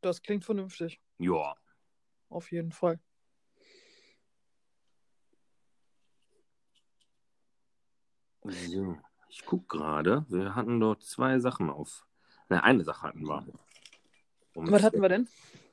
Das 0.00 0.22
klingt 0.22 0.44
vernünftig. 0.44 1.00
Ja. 1.18 1.54
Auf 2.30 2.50
jeden 2.52 2.72
Fall. 2.72 2.98
So, 8.42 8.96
ich 9.28 9.44
gucke 9.44 9.66
gerade. 9.66 10.24
Wir 10.28 10.54
hatten 10.54 10.80
dort 10.80 11.02
zwei 11.02 11.38
Sachen 11.38 11.68
auf. 11.68 12.06
Ne, 12.48 12.62
eine 12.64 12.82
Sache 12.84 13.02
hatten 13.02 13.26
wir. 13.26 13.46
Und 14.60 14.72
was 14.72 14.82
hatten 14.82 15.00
wir 15.00 15.08
denn? 15.08 15.28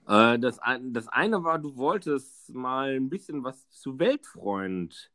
Äh, 0.08 0.40
das, 0.40 0.60
das 0.82 1.08
eine 1.08 1.44
war, 1.44 1.60
du 1.60 1.76
wolltest 1.76 2.54
mal 2.54 2.96
ein 2.96 3.10
bisschen 3.10 3.44
was 3.44 3.70
zu 3.70 4.00
Weltfreund 4.00 5.12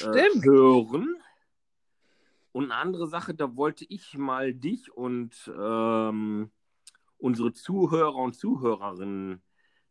äh, 0.00 0.28
hören. 0.42 1.16
Und 2.52 2.64
eine 2.64 2.74
andere 2.74 3.06
Sache, 3.06 3.34
da 3.34 3.56
wollte 3.56 3.86
ich 3.88 4.18
mal 4.18 4.52
dich 4.52 4.92
und 4.92 5.50
ähm, 5.58 6.50
unsere 7.16 7.52
Zuhörer 7.52 8.16
und 8.16 8.34
Zuhörerinnen 8.34 9.42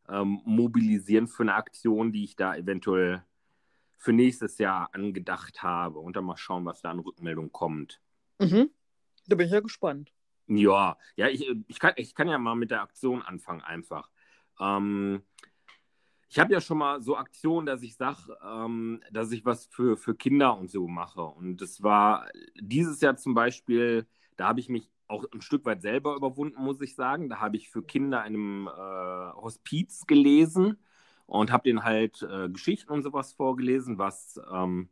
ähm, 0.08 0.42
mobilisieren 0.46 1.28
für 1.28 1.44
eine 1.44 1.56
Aktion, 1.56 2.12
die 2.12 2.24
ich 2.24 2.36
da 2.36 2.56
eventuell 2.56 3.24
für 3.98 4.14
nächstes 4.14 4.58
Jahr 4.58 4.90
angedacht 4.94 5.64
habe. 5.64 6.00
Und 6.00 6.16
dann 6.16 6.26
mal 6.26 6.38
schauen, 6.38 6.66
was 6.66 6.82
da 6.82 6.92
an 6.92 7.00
Rückmeldung 7.00 7.52
kommt. 7.52 8.02
Mhm. 8.40 8.70
Da 9.28 9.36
bin 9.36 9.48
ich 9.48 9.54
ja 9.54 9.60
gespannt. 9.60 10.12
Ja, 10.58 10.98
ja, 11.16 11.28
ich, 11.30 11.50
ich, 11.68 11.80
kann, 11.80 11.94
ich 11.96 12.14
kann 12.14 12.28
ja 12.28 12.38
mal 12.38 12.56
mit 12.56 12.72
der 12.72 12.82
Aktion 12.82 13.22
anfangen 13.22 13.62
einfach. 13.62 14.10
Ähm, 14.60 15.24
ich 16.30 16.40
habe 16.40 16.54
ja 16.54 16.62
schon 16.62 16.78
mal 16.78 17.02
so 17.02 17.18
Aktionen, 17.18 17.66
dass 17.66 17.84
ich 17.84 17.96
sage, 17.96 18.38
ähm, 18.44 19.02
dass 19.12 19.32
ich 19.32 19.46
was 19.46 19.66
für, 19.68 19.98
für 19.98 20.16
Kinder 20.16 20.58
und 20.58 20.70
so 20.70 20.88
mache. 20.88 21.22
Und 21.22 21.62
das 21.62 21.84
war 21.84 22.28
dieses 22.60 23.02
Jahr 23.02 23.16
zum 23.18 23.34
Beispiel, 23.34 24.08
da 24.38 24.48
habe 24.48 24.60
ich 24.60 24.70
mich 24.70 24.90
auch 25.08 25.26
ein 25.34 25.42
Stück 25.42 25.66
weit 25.66 25.82
selber 25.82 26.16
überwunden, 26.16 26.62
muss 26.62 26.82
ich 26.82 26.96
sagen. 26.96 27.30
Da 27.30 27.40
habe 27.40 27.58
ich 27.58 27.70
für 27.70 27.84
Kinder 27.84 28.22
einem 28.22 28.68
äh, 28.68 28.72
Hospiz 28.72 30.06
gelesen 30.06 30.78
und 31.28 31.52
habe 31.52 31.64
denen 31.64 31.84
halt 31.84 32.22
äh, 32.24 32.50
Geschichten 32.50 32.92
und 32.92 33.04
sowas 33.04 33.34
vorgelesen, 33.34 33.98
was 33.98 34.40
ähm, 34.54 34.90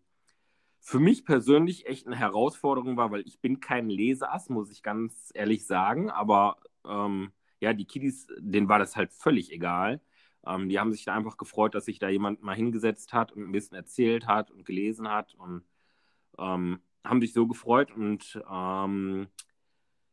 für 0.80 1.00
mich 1.00 1.26
persönlich 1.26 1.86
echt 1.88 2.08
eine 2.08 2.16
Herausforderung 2.16 2.98
war, 2.98 3.12
weil 3.12 3.22
ich 3.28 3.40
bin 3.42 3.60
kein 3.60 3.90
Leseass, 3.90 4.50
muss 4.50 4.72
ich 4.72 4.82
ganz 4.84 5.32
ehrlich 5.34 5.66
sagen. 5.66 6.10
Aber 6.10 6.58
ähm, 6.86 7.32
ja, 7.60 7.74
die 7.74 7.86
Kiddies, 7.86 8.28
denen 8.40 8.70
war 8.70 8.80
das 8.80 8.96
halt 8.96 9.12
völlig 9.12 9.52
egal. 9.52 10.02
Ähm, 10.46 10.70
die 10.70 10.80
haben 10.80 10.92
sich 10.92 11.06
da 11.06 11.16
einfach 11.16 11.38
gefreut, 11.38 11.76
dass 11.76 11.86
sich 11.86 12.00
da 12.00 12.10
jemand 12.10 12.42
mal 12.42 12.56
hingesetzt 12.56 13.14
hat 13.14 13.32
und 13.32 13.44
ein 13.44 13.52
bisschen 13.52 13.76
erzählt 13.76 14.28
hat 14.28 14.52
und 14.52 14.66
gelesen 14.66 15.10
hat 15.10 15.34
und 15.36 15.64
ähm, 16.38 16.80
haben 17.04 17.22
sich 17.22 17.34
so 17.34 17.48
gefreut. 17.48 17.92
Und 17.92 18.42
ähm, 18.50 19.28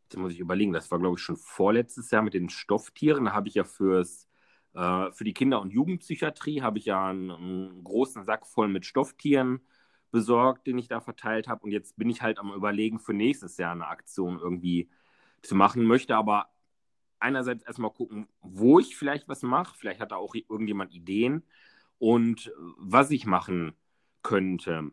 jetzt 0.05 0.16
muss 0.18 0.33
ich 0.33 0.40
überlegen, 0.40 0.72
das 0.72 0.90
war, 0.90 0.98
glaube 0.98 1.16
ich, 1.18 1.22
schon 1.22 1.37
vorletztes 1.37 2.11
Jahr 2.11 2.22
mit 2.22 2.35
den 2.35 2.50
Stofftieren. 2.50 3.26
Da 3.26 3.33
habe 3.33 3.48
ich 3.48 3.55
ja 3.55 3.64
fürs, 3.64 4.29
äh, 4.74 5.12
für 5.12 5.24
die 5.24 5.35
Kinder- 5.35 5.61
und 5.61 5.72
Jugendpsychiatrie 5.72 6.62
habe 6.62 6.79
ich 6.79 6.87
ja 6.87 7.09
einen, 7.09 7.31
einen, 7.31 7.85
großen 7.85 8.24
Sack 8.24 8.46
voll 8.46 8.68
mit 8.68 8.85
Stofftieren 8.85 9.61
besorgt, 10.16 10.66
den 10.66 10.79
ich 10.79 10.88
da 10.88 11.02
verteilt 11.02 11.46
habe. 11.46 11.62
Und 11.62 11.72
jetzt 11.72 11.98
bin 11.98 12.09
ich 12.09 12.22
halt 12.22 12.38
am 12.38 12.50
Überlegen, 12.50 12.98
für 12.98 13.12
nächstes 13.12 13.59
Jahr 13.59 13.72
eine 13.72 13.87
Aktion 13.87 14.38
irgendwie 14.38 14.88
zu 15.42 15.55
machen, 15.55 15.85
möchte 15.85 16.16
aber 16.16 16.46
einerseits 17.18 17.66
erstmal 17.66 17.90
gucken, 17.90 18.26
wo 18.40 18.79
ich 18.79 18.96
vielleicht 18.96 19.29
was 19.29 19.42
mache. 19.42 19.76
Vielleicht 19.76 20.00
hat 20.00 20.12
da 20.12 20.16
auch 20.16 20.35
irgendjemand 20.35 20.94
Ideen 20.94 21.42
und 21.98 22.50
was 22.79 23.11
ich 23.11 23.26
machen 23.26 23.74
könnte. 24.22 24.90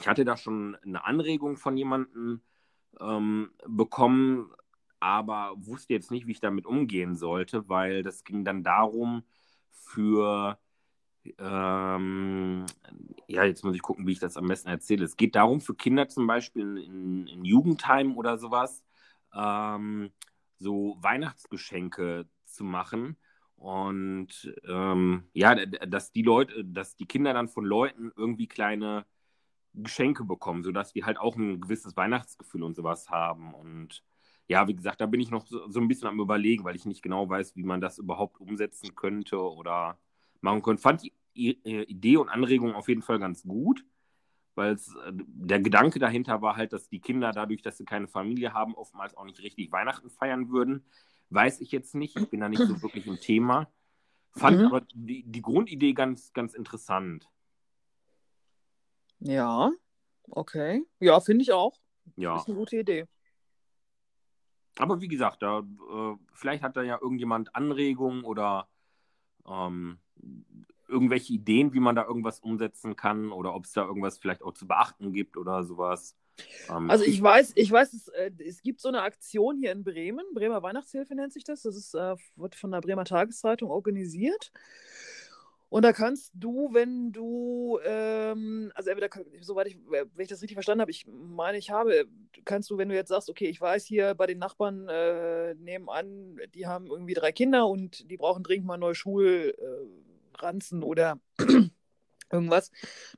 Ich 0.00 0.08
hatte 0.08 0.24
da 0.24 0.38
schon 0.38 0.78
eine 0.82 1.04
Anregung 1.04 1.58
von 1.58 1.76
jemandem 1.76 2.40
ähm, 3.00 3.50
bekommen, 3.66 4.50
aber 4.98 5.52
wusste 5.58 5.92
jetzt 5.92 6.10
nicht, 6.10 6.26
wie 6.26 6.32
ich 6.32 6.40
damit 6.40 6.64
umgehen 6.64 7.16
sollte, 7.16 7.68
weil 7.68 8.02
das 8.02 8.24
ging 8.24 8.46
dann 8.46 8.64
darum, 8.64 9.24
für 9.70 10.58
ähm, 11.38 12.66
ja, 13.26 13.44
jetzt 13.44 13.64
muss 13.64 13.74
ich 13.74 13.82
gucken, 13.82 14.06
wie 14.06 14.12
ich 14.12 14.18
das 14.18 14.36
am 14.36 14.46
besten 14.46 14.68
erzähle. 14.68 15.04
Es 15.04 15.16
geht 15.16 15.34
darum, 15.34 15.60
für 15.60 15.74
Kinder 15.74 16.08
zum 16.08 16.26
Beispiel 16.26 16.78
in, 16.78 17.26
in 17.26 17.44
Jugendheim 17.44 18.16
oder 18.16 18.38
sowas, 18.38 18.82
ähm, 19.34 20.10
so 20.58 20.96
Weihnachtsgeschenke 21.00 22.28
zu 22.44 22.64
machen. 22.64 23.16
Und 23.56 24.52
ähm, 24.68 25.28
ja, 25.32 25.54
dass 25.54 26.12
die 26.12 26.22
Leute, 26.22 26.64
dass 26.64 26.96
die 26.96 27.06
Kinder 27.06 27.34
dann 27.34 27.48
von 27.48 27.64
Leuten 27.64 28.12
irgendwie 28.16 28.46
kleine 28.46 29.04
Geschenke 29.74 30.24
bekommen, 30.24 30.62
sodass 30.62 30.92
die 30.92 31.04
halt 31.04 31.18
auch 31.18 31.36
ein 31.36 31.60
gewisses 31.60 31.96
Weihnachtsgefühl 31.96 32.62
und 32.62 32.76
sowas 32.76 33.10
haben. 33.10 33.54
Und 33.54 34.04
ja, 34.48 34.66
wie 34.68 34.74
gesagt, 34.74 35.00
da 35.00 35.06
bin 35.06 35.20
ich 35.20 35.30
noch 35.30 35.46
so, 35.46 35.68
so 35.68 35.80
ein 35.80 35.88
bisschen 35.88 36.08
am 36.08 36.20
Überlegen, 36.20 36.64
weil 36.64 36.76
ich 36.76 36.86
nicht 36.86 37.02
genau 37.02 37.28
weiß, 37.28 37.56
wie 37.56 37.64
man 37.64 37.80
das 37.80 37.98
überhaupt 37.98 38.40
umsetzen 38.40 38.94
könnte 38.94 39.40
oder 39.40 39.98
machen 40.40 40.62
könnte. 40.62 40.82
Fand 40.82 41.02
die 41.02 41.12
Idee 41.38 42.16
und 42.16 42.28
Anregung 42.28 42.74
auf 42.74 42.88
jeden 42.88 43.02
Fall 43.02 43.18
ganz 43.18 43.42
gut 43.42 43.84
weil 44.58 44.72
äh, 44.74 45.12
der 45.12 45.60
Gedanke 45.60 46.00
dahinter 46.00 46.42
war 46.42 46.56
halt, 46.56 46.72
dass 46.74 46.88
die 46.88 47.00
Kinder 47.00 47.30
dadurch, 47.30 47.62
dass 47.62 47.78
sie 47.78 47.84
keine 47.84 48.08
Familie 48.08 48.52
haben, 48.52 48.74
oftmals 48.74 49.16
auch 49.16 49.24
nicht 49.24 49.40
richtig 49.40 49.70
Weihnachten 49.72 50.10
feiern 50.10 50.50
würden. 50.50 50.84
Weiß 51.30 51.60
ich 51.60 51.70
jetzt 51.70 51.94
nicht, 51.94 52.18
ich 52.18 52.28
bin 52.28 52.40
da 52.40 52.48
nicht 52.48 52.62
so 52.62 52.82
wirklich 52.82 53.06
im 53.06 53.20
Thema. 53.20 53.70
Fand 54.32 54.58
mhm. 54.58 54.66
aber 54.66 54.82
die, 54.92 55.22
die 55.22 55.42
Grundidee 55.42 55.94
ganz, 55.94 56.32
ganz 56.32 56.54
interessant. 56.54 57.30
Ja, 59.20 59.70
okay. 60.28 60.84
Ja, 60.98 61.20
finde 61.20 61.42
ich 61.42 61.52
auch. 61.52 61.78
Ja. 62.16 62.36
Ist 62.36 62.48
eine 62.48 62.56
gute 62.56 62.78
Idee. 62.78 63.06
Aber 64.76 65.00
wie 65.00 65.08
gesagt, 65.08 65.42
da, 65.42 65.60
äh, 65.60 66.16
vielleicht 66.34 66.64
hat 66.64 66.76
da 66.76 66.82
ja 66.82 66.98
irgendjemand 67.00 67.54
Anregungen 67.54 68.24
oder 68.24 68.68
ähm, 69.46 69.98
irgendwelche 70.88 71.32
Ideen, 71.32 71.72
wie 71.72 71.80
man 71.80 71.96
da 71.96 72.04
irgendwas 72.04 72.40
umsetzen 72.40 72.96
kann 72.96 73.32
oder 73.32 73.54
ob 73.54 73.64
es 73.64 73.72
da 73.72 73.84
irgendwas 73.84 74.18
vielleicht 74.18 74.42
auch 74.42 74.54
zu 74.54 74.66
beachten 74.66 75.12
gibt 75.12 75.36
oder 75.36 75.64
sowas? 75.64 76.16
Ähm, 76.70 76.90
also 76.90 77.04
ich 77.04 77.22
weiß, 77.22 77.52
ich 77.56 77.70
weiß, 77.70 77.92
es, 77.92 78.08
äh, 78.08 78.30
es, 78.38 78.62
gibt 78.62 78.80
so 78.80 78.88
eine 78.88 79.02
Aktion 79.02 79.58
hier 79.58 79.72
in 79.72 79.84
Bremen, 79.84 80.24
Bremer 80.34 80.62
Weihnachtshilfe 80.62 81.14
nennt 81.14 81.32
sich 81.32 81.44
das. 81.44 81.62
Das 81.62 81.76
ist, 81.76 81.94
äh, 81.94 82.16
wird 82.36 82.54
von 82.54 82.70
der 82.70 82.80
Bremer 82.80 83.04
Tageszeitung 83.04 83.70
organisiert. 83.70 84.52
Und 85.70 85.82
da 85.82 85.92
kannst 85.92 86.32
du, 86.34 86.70
wenn 86.72 87.12
du, 87.12 87.78
ähm, 87.84 88.72
also 88.74 88.88
entweder, 88.88 89.10
soweit 89.42 89.66
ich, 89.66 89.78
wenn 89.86 90.08
ich 90.16 90.28
das 90.28 90.40
richtig 90.40 90.56
verstanden 90.56 90.80
habe, 90.80 90.90
ich 90.90 91.06
meine, 91.06 91.58
ich 91.58 91.70
habe, 91.70 92.06
kannst 92.46 92.70
du, 92.70 92.78
wenn 92.78 92.88
du 92.88 92.94
jetzt 92.94 93.10
sagst, 93.10 93.28
okay, 93.28 93.48
ich 93.48 93.60
weiß 93.60 93.84
hier 93.84 94.14
bei 94.14 94.26
den 94.26 94.38
Nachbarn 94.38 94.88
äh, 94.88 95.54
nebenan, 95.56 96.38
die 96.54 96.66
haben 96.66 96.86
irgendwie 96.86 97.12
drei 97.12 97.32
Kinder 97.32 97.68
und 97.68 98.10
die 98.10 98.16
brauchen 98.16 98.42
dringend 98.42 98.66
mal 98.66 98.78
neue 98.78 98.94
Schul, 98.94 99.54
äh, 99.58 100.07
ranzen 100.42 100.82
oder 100.82 101.18
irgendwas, 102.32 102.70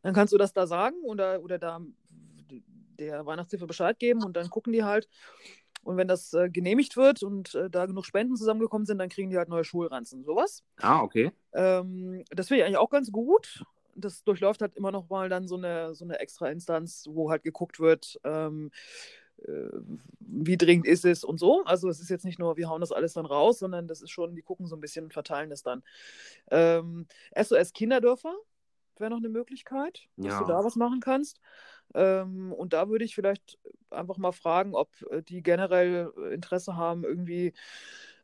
dann 0.02 0.14
kannst 0.14 0.32
du 0.32 0.38
das 0.38 0.52
da 0.52 0.66
sagen 0.66 0.96
oder, 1.02 1.42
oder 1.42 1.58
da 1.58 1.80
der 2.98 3.26
Weihnachtshilfe 3.26 3.66
Bescheid 3.66 3.98
geben 3.98 4.22
und 4.22 4.36
dann 4.36 4.50
gucken 4.50 4.72
die 4.72 4.84
halt. 4.84 5.08
Und 5.82 5.96
wenn 5.96 6.08
das 6.08 6.34
äh, 6.34 6.50
genehmigt 6.50 6.96
wird 6.96 7.22
und 7.22 7.54
äh, 7.54 7.70
da 7.70 7.86
genug 7.86 8.04
Spenden 8.04 8.36
zusammengekommen 8.36 8.84
sind, 8.84 8.98
dann 8.98 9.08
kriegen 9.08 9.30
die 9.30 9.38
halt 9.38 9.48
neue 9.48 9.64
Schulranzen. 9.64 10.24
Sowas. 10.24 10.62
Ah, 10.76 11.00
okay. 11.00 11.32
Ähm, 11.54 12.22
das 12.30 12.48
finde 12.48 12.60
ich 12.60 12.66
eigentlich 12.66 12.76
auch 12.76 12.90
ganz 12.90 13.10
gut. 13.10 13.64
Das 13.94 14.22
durchläuft 14.22 14.60
halt 14.60 14.76
immer 14.76 14.92
noch 14.92 15.08
mal 15.08 15.30
dann 15.30 15.48
so 15.48 15.56
eine, 15.56 15.94
so 15.94 16.04
eine 16.04 16.20
extra 16.20 16.50
Instanz, 16.50 17.06
wo 17.08 17.30
halt 17.30 17.42
geguckt 17.42 17.80
wird, 17.80 18.20
ähm, 18.24 18.70
äh, 18.70 19.19
wie 20.20 20.56
dringend 20.56 20.86
ist 20.86 21.04
es 21.04 21.24
und 21.24 21.38
so. 21.38 21.64
Also 21.64 21.88
es 21.88 22.00
ist 22.00 22.10
jetzt 22.10 22.24
nicht 22.24 22.38
nur, 22.38 22.56
wir 22.56 22.68
hauen 22.68 22.80
das 22.80 22.92
alles 22.92 23.14
dann 23.14 23.26
raus, 23.26 23.58
sondern 23.58 23.88
das 23.88 24.02
ist 24.02 24.10
schon, 24.10 24.34
die 24.34 24.42
gucken 24.42 24.66
so 24.66 24.76
ein 24.76 24.80
bisschen 24.80 25.04
und 25.04 25.12
verteilen 25.12 25.50
das 25.50 25.62
dann. 25.62 25.82
Ähm, 26.50 27.06
SOS 27.34 27.72
Kinderdörfer 27.72 28.34
wäre 28.98 29.10
noch 29.10 29.18
eine 29.18 29.28
Möglichkeit, 29.28 30.06
dass 30.16 30.34
ja. 30.34 30.40
du 30.40 30.46
da 30.46 30.64
was 30.64 30.76
machen 30.76 31.00
kannst. 31.00 31.40
Ähm, 31.94 32.52
und 32.52 32.72
da 32.72 32.88
würde 32.88 33.04
ich 33.04 33.14
vielleicht 33.14 33.58
einfach 33.90 34.18
mal 34.18 34.32
fragen, 34.32 34.74
ob 34.74 34.90
äh, 35.10 35.22
die 35.22 35.42
generell 35.42 36.12
Interesse 36.32 36.76
haben, 36.76 37.04
irgendwie 37.04 37.52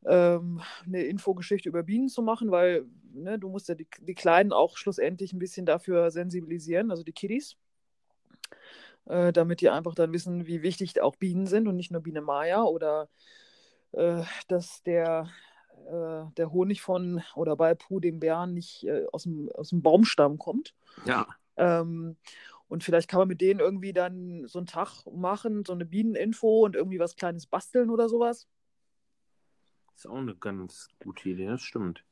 ähm, 0.05 0.61
eine 0.85 1.02
Infogeschichte 1.05 1.68
über 1.68 1.83
Bienen 1.83 2.09
zu 2.09 2.22
machen, 2.22 2.50
weil 2.50 2.87
ne, 3.12 3.38
du 3.38 3.48
musst 3.48 3.68
ja 3.68 3.74
die, 3.74 3.88
die 4.00 4.14
Kleinen 4.14 4.52
auch 4.52 4.76
schlussendlich 4.76 5.33
ein 5.33 5.38
bisschen 5.38 5.66
dafür 5.66 6.11
sensibilisieren, 6.11 6.90
also 6.90 7.02
die 7.02 7.12
Kiddies 7.12 7.57
äh, 9.07 9.33
damit 9.33 9.61
die 9.61 9.71
einfach 9.71 9.95
dann 9.95 10.12
wissen, 10.12 10.47
wie 10.47 10.62
wichtig 10.62 11.01
auch 11.01 11.16
Bienen 11.16 11.47
sind 11.47 11.69
und 11.69 11.77
nicht 11.77 11.90
nur 11.90 12.03
Biene 12.03 12.21
Maya 12.21 12.62
oder 12.64 13.09
äh, 13.92 14.23
dass 14.49 14.83
der, 14.83 15.31
äh, 15.87 16.25
der 16.37 16.53
Honig 16.53 16.83
von 16.83 17.23
oder 17.35 17.57
bei 17.57 17.75
Puh, 17.75 18.01
dem 18.01 18.21
Bären, 18.21 18.55
nicht 18.55 18.85
äh, 18.85 19.07
aus, 19.12 19.25
dem, 19.25 19.51
aus 19.55 19.71
dem 19.71 19.83
Baumstamm 19.83 20.38
kommt. 20.38 20.75
Ja. 21.05 21.27
Ähm, 21.57 22.16
und 22.69 22.83
vielleicht 22.83 23.09
kann 23.09 23.21
man 23.21 23.29
mit 23.29 23.40
denen 23.40 23.61
irgendwie 23.61 23.92
dann 23.92 24.47
so 24.47 24.59
einen 24.59 24.66
Tag 24.66 25.05
machen, 25.12 25.64
so 25.64 25.73
eine 25.73 25.87
Bieneninfo 25.87 26.64
und 26.64 26.75
irgendwie 26.75 26.99
was 26.99 27.16
Kleines 27.16 27.47
basteln 27.47 27.90
oder 27.90 28.09
sowas. 28.09 28.48
Ist 29.94 30.09
auch 30.09 30.17
eine 30.17 30.35
ganz 30.35 30.88
gute 31.02 31.31
Idee, 31.31 31.46
das 31.46 31.63
stimmt. 31.63 32.04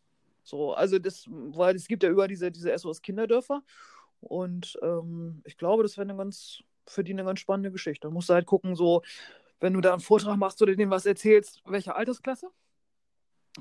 So, 0.42 0.74
also 0.74 0.98
das, 0.98 1.26
weil 1.28 1.74
es 1.74 1.88
gibt 1.88 2.02
ja 2.02 2.08
über 2.08 2.28
diese, 2.28 2.50
diese 2.50 2.76
SOS 2.78 3.02
Kinderdörfer. 3.02 3.62
Und 4.20 4.78
ähm, 4.82 5.42
ich 5.44 5.56
glaube, 5.56 5.82
das 5.82 5.96
wäre 5.96 6.08
eine 6.08 6.16
ganz, 6.16 6.62
für 6.86 7.04
die 7.04 7.12
eine 7.12 7.24
ganz 7.24 7.40
spannende 7.40 7.70
Geschichte. 7.70 8.08
Du 8.08 8.12
musst 8.12 8.30
halt 8.30 8.46
gucken, 8.46 8.76
so, 8.76 9.02
wenn 9.60 9.72
du 9.72 9.80
da 9.80 9.92
einen 9.92 10.00
Vortrag 10.00 10.36
machst 10.36 10.60
oder 10.62 10.74
denen 10.74 10.90
was 10.90 11.06
erzählst, 11.06 11.62
welche 11.66 11.94
Altersklasse 11.94 12.50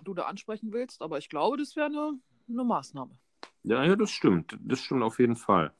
du 0.03 0.13
da 0.13 0.23
ansprechen 0.23 0.73
willst. 0.73 1.01
Aber 1.01 1.17
ich 1.17 1.29
glaube, 1.29 1.57
das 1.57 1.75
wäre 1.75 1.87
eine, 1.87 2.19
eine 2.49 2.63
Maßnahme. 2.63 3.17
Ja, 3.63 3.83
ja, 3.83 3.95
das 3.95 4.11
stimmt. 4.11 4.57
Das 4.61 4.79
stimmt 4.79 5.03
auf 5.03 5.19
jeden 5.19 5.35
Fall. 5.35 5.73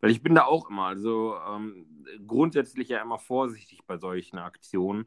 Weil 0.00 0.10
ich 0.10 0.22
bin 0.22 0.34
da 0.34 0.44
auch 0.44 0.68
immer, 0.68 0.86
also 0.86 1.36
ähm, 1.48 2.04
grundsätzlich 2.26 2.88
ja 2.88 3.00
immer 3.00 3.18
vorsichtig 3.18 3.80
bei 3.86 3.96
solchen 3.96 4.38
Aktionen, 4.38 5.06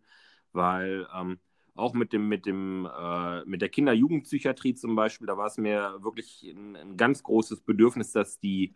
weil 0.52 1.08
ähm, 1.14 1.40
auch 1.76 1.94
mit 1.94 2.14
dem, 2.14 2.28
mit 2.28 2.46
dem, 2.46 2.86
äh, 2.86 3.46
mit 3.46 3.62
der 3.62 3.70
Kinder-Jugendpsychiatrie 3.70 4.74
zum 4.76 4.96
Beispiel, 4.96 5.28
da 5.28 5.38
war 5.38 5.48
es 5.48 5.58
mir 5.58 5.98
wirklich 6.02 6.44
ein, 6.44 6.76
ein, 6.76 6.98
ganz 6.98 7.24
großes 7.24 7.62
Bedürfnis, 7.62 8.12
dass 8.12 8.40
die 8.40 8.76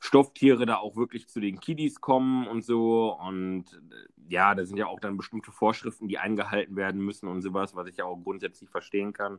Stofftiere 0.00 0.64
da 0.66 0.78
auch 0.78 0.96
wirklich 0.96 1.28
zu 1.28 1.40
den 1.40 1.60
Kiddies 1.60 2.00
kommen 2.00 2.48
und 2.48 2.62
so. 2.62 3.12
Und 3.20 3.66
äh, 3.74 4.30
ja, 4.32 4.54
da 4.54 4.64
sind 4.64 4.78
ja 4.78 4.86
auch 4.86 4.98
dann 4.98 5.18
bestimmte 5.18 5.52
Vorschriften, 5.52 6.08
die 6.08 6.18
eingehalten 6.18 6.74
werden 6.74 7.02
müssen 7.02 7.28
und 7.28 7.42
sowas, 7.42 7.76
was 7.76 7.86
ich 7.86 7.98
ja 7.98 8.06
auch 8.06 8.16
grundsätzlich 8.16 8.70
verstehen 8.70 9.12
kann. 9.12 9.38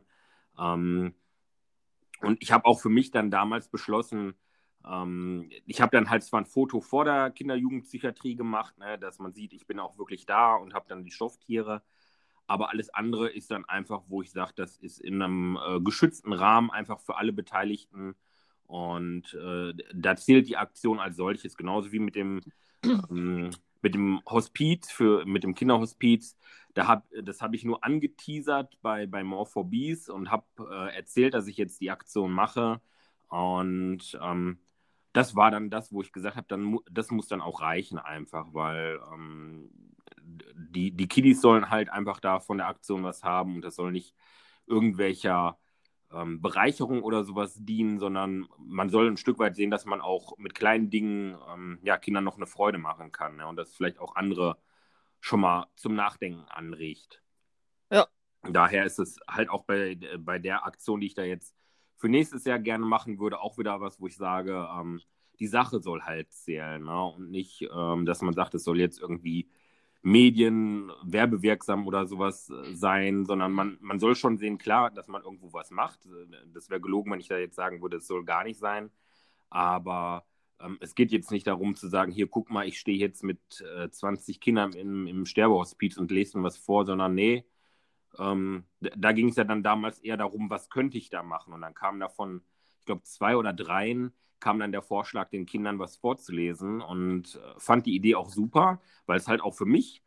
Ähm, 0.58 1.14
und 2.20 2.40
ich 2.40 2.52
habe 2.52 2.66
auch 2.66 2.80
für 2.80 2.88
mich 2.88 3.10
dann 3.10 3.30
damals 3.30 3.68
beschlossen, 3.68 4.34
ähm, 4.86 5.50
ich 5.66 5.80
habe 5.80 5.90
dann 5.96 6.10
halt 6.10 6.22
zwar 6.22 6.40
ein 6.40 6.46
Foto 6.46 6.80
vor 6.80 7.04
der 7.04 7.30
Kinder-Jugendpsychiatrie 7.30 8.36
gemacht, 8.36 8.78
ne, 8.78 8.98
dass 8.98 9.18
man 9.18 9.32
sieht, 9.32 9.52
ich 9.52 9.66
bin 9.66 9.80
auch 9.80 9.98
wirklich 9.98 10.26
da 10.26 10.54
und 10.54 10.74
habe 10.74 10.86
dann 10.88 11.04
die 11.04 11.10
Stofftiere. 11.10 11.82
Aber 12.46 12.70
alles 12.70 12.90
andere 12.90 13.30
ist 13.30 13.50
dann 13.50 13.64
einfach, 13.64 14.02
wo 14.08 14.22
ich 14.22 14.30
sage, 14.30 14.52
das 14.56 14.76
ist 14.76 15.00
in 15.00 15.22
einem 15.22 15.58
äh, 15.64 15.80
geschützten 15.80 16.32
Rahmen 16.32 16.70
einfach 16.70 17.00
für 17.00 17.16
alle 17.16 17.32
Beteiligten. 17.32 18.14
Und 18.66 19.34
äh, 19.34 19.74
da 19.94 20.16
zählt 20.16 20.48
die 20.48 20.56
Aktion 20.56 20.98
als 20.98 21.16
solches, 21.16 21.56
genauso 21.56 21.92
wie 21.92 21.98
mit 21.98 22.14
dem, 22.16 22.40
ähm, 22.84 23.50
mit 23.82 23.94
dem 23.94 24.20
Hospiz, 24.26 24.90
für, 24.90 25.24
mit 25.26 25.44
dem 25.44 25.54
Kinderhospiz. 25.54 26.36
Da 26.74 26.86
hab, 26.86 27.06
das 27.22 27.42
habe 27.42 27.56
ich 27.56 27.64
nur 27.64 27.84
angeteasert 27.84 28.78
bei, 28.82 29.06
bei 29.06 29.24
More 29.24 29.46
for 29.46 29.68
Bees 29.68 30.08
und 30.08 30.30
habe 30.30 30.44
äh, 30.70 30.96
erzählt, 30.96 31.34
dass 31.34 31.46
ich 31.48 31.56
jetzt 31.56 31.80
die 31.80 31.90
Aktion 31.90 32.32
mache. 32.32 32.80
Und 33.28 34.18
ähm, 34.22 34.58
das 35.12 35.36
war 35.36 35.50
dann 35.50 35.70
das, 35.70 35.92
wo 35.92 36.02
ich 36.02 36.12
gesagt 36.12 36.36
habe, 36.36 36.80
das 36.90 37.10
muss 37.10 37.28
dann 37.28 37.40
auch 37.40 37.60
reichen 37.60 37.98
einfach, 37.98 38.54
weil 38.54 39.00
ähm, 39.12 39.70
die, 40.20 40.92
die 40.92 41.08
Kiddies 41.08 41.40
sollen 41.40 41.70
halt 41.70 41.90
einfach 41.90 42.20
da 42.20 42.40
von 42.40 42.58
der 42.58 42.68
Aktion 42.68 43.02
was 43.02 43.22
haben 43.22 43.56
und 43.56 43.62
das 43.62 43.76
soll 43.76 43.92
nicht 43.92 44.14
irgendwelcher 44.66 45.58
ähm, 46.14 46.40
Bereicherung 46.40 47.02
oder 47.02 47.24
sowas 47.24 47.56
dienen, 47.58 47.98
sondern 47.98 48.48
man 48.58 48.90
soll 48.90 49.08
ein 49.08 49.16
Stück 49.16 49.38
weit 49.38 49.56
sehen, 49.56 49.70
dass 49.70 49.84
man 49.84 50.00
auch 50.00 50.36
mit 50.38 50.54
kleinen 50.54 50.90
Dingen 50.90 51.36
ähm, 51.52 51.78
ja, 51.82 51.96
Kindern 51.96 52.24
noch 52.24 52.36
eine 52.36 52.46
Freude 52.46 52.78
machen 52.78 53.12
kann 53.12 53.38
ja, 53.38 53.48
und 53.48 53.56
das 53.56 53.74
vielleicht 53.74 53.98
auch 53.98 54.16
andere 54.16 54.58
schon 55.20 55.40
mal 55.40 55.66
zum 55.76 55.94
Nachdenken 55.94 56.44
anregt. 56.48 57.22
Ja. 57.90 58.06
Daher 58.42 58.84
ist 58.84 58.98
es 58.98 59.18
halt 59.28 59.48
auch 59.50 59.64
bei, 59.64 59.98
bei 60.18 60.38
der 60.38 60.66
Aktion, 60.66 61.00
die 61.00 61.06
ich 61.06 61.14
da 61.14 61.22
jetzt 61.22 61.54
für 61.96 62.08
nächstes 62.08 62.44
Jahr 62.44 62.58
gerne 62.58 62.84
machen 62.84 63.20
würde, 63.20 63.40
auch 63.40 63.58
wieder 63.58 63.80
was, 63.80 64.00
wo 64.00 64.08
ich 64.08 64.16
sage, 64.16 64.68
ähm, 64.76 65.00
die 65.38 65.46
Sache 65.46 65.80
soll 65.80 66.02
halt 66.02 66.32
zählen 66.32 66.82
ne? 66.82 67.04
und 67.04 67.30
nicht, 67.30 67.62
ähm, 67.72 68.04
dass 68.04 68.22
man 68.22 68.34
sagt, 68.34 68.54
es 68.54 68.64
soll 68.64 68.80
jetzt 68.80 69.00
irgendwie 69.00 69.48
Medien 70.02 70.90
werbewirksam 71.04 71.86
oder 71.86 72.06
sowas 72.06 72.50
äh, 72.50 72.74
sein, 72.74 73.24
sondern 73.24 73.52
man, 73.52 73.78
man 73.80 74.00
soll 74.00 74.16
schon 74.16 74.38
sehen, 74.38 74.58
klar, 74.58 74.90
dass 74.90 75.08
man 75.08 75.22
irgendwo 75.22 75.52
was 75.52 75.70
macht. 75.70 76.00
Das 76.52 76.70
wäre 76.70 76.80
gelogen, 76.80 77.12
wenn 77.12 77.20
ich 77.20 77.28
da 77.28 77.38
jetzt 77.38 77.56
sagen 77.56 77.80
würde, 77.82 77.98
es 77.98 78.06
soll 78.06 78.24
gar 78.24 78.44
nicht 78.44 78.58
sein. 78.58 78.90
Aber 79.50 80.26
ähm, 80.60 80.78
es 80.80 80.94
geht 80.94 81.12
jetzt 81.12 81.30
nicht 81.30 81.46
darum 81.46 81.76
zu 81.76 81.88
sagen, 81.88 82.12
hier, 82.12 82.28
guck 82.28 82.50
mal, 82.50 82.66
ich 82.66 82.78
stehe 82.78 82.98
jetzt 82.98 83.22
mit 83.22 83.40
äh, 83.76 83.90
20 83.90 84.40
Kindern 84.40 84.72
im, 84.72 85.06
im 85.06 85.26
Sterbehospiz 85.26 85.96
und 85.96 86.10
lese 86.10 86.38
mir 86.38 86.44
was 86.44 86.56
vor, 86.56 86.84
sondern 86.84 87.14
nee, 87.14 87.44
ähm, 88.18 88.64
da 88.80 89.12
ging 89.12 89.28
es 89.28 89.36
ja 89.36 89.44
dann 89.44 89.62
damals 89.62 89.98
eher 90.00 90.16
darum, 90.16 90.50
was 90.50 90.70
könnte 90.70 90.98
ich 90.98 91.10
da 91.10 91.22
machen. 91.22 91.52
Und 91.54 91.62
dann 91.62 91.74
kam 91.74 92.00
davon, 92.00 92.42
ich 92.80 92.86
glaube, 92.86 93.02
zwei 93.04 93.36
oder 93.36 93.52
dreien, 93.52 94.12
kam 94.42 94.58
dann 94.58 94.72
der 94.72 94.82
Vorschlag, 94.82 95.30
den 95.30 95.46
Kindern 95.46 95.78
was 95.78 95.96
vorzulesen 95.96 96.82
und 96.82 97.36
äh, 97.36 97.60
fand 97.60 97.86
die 97.86 97.94
Idee 97.94 98.16
auch 98.16 98.28
super, 98.28 98.80
weil 99.06 99.18
es 99.18 99.28
halt 99.28 99.40
auch 99.40 99.54
für 99.54 99.66
mich 99.66 100.02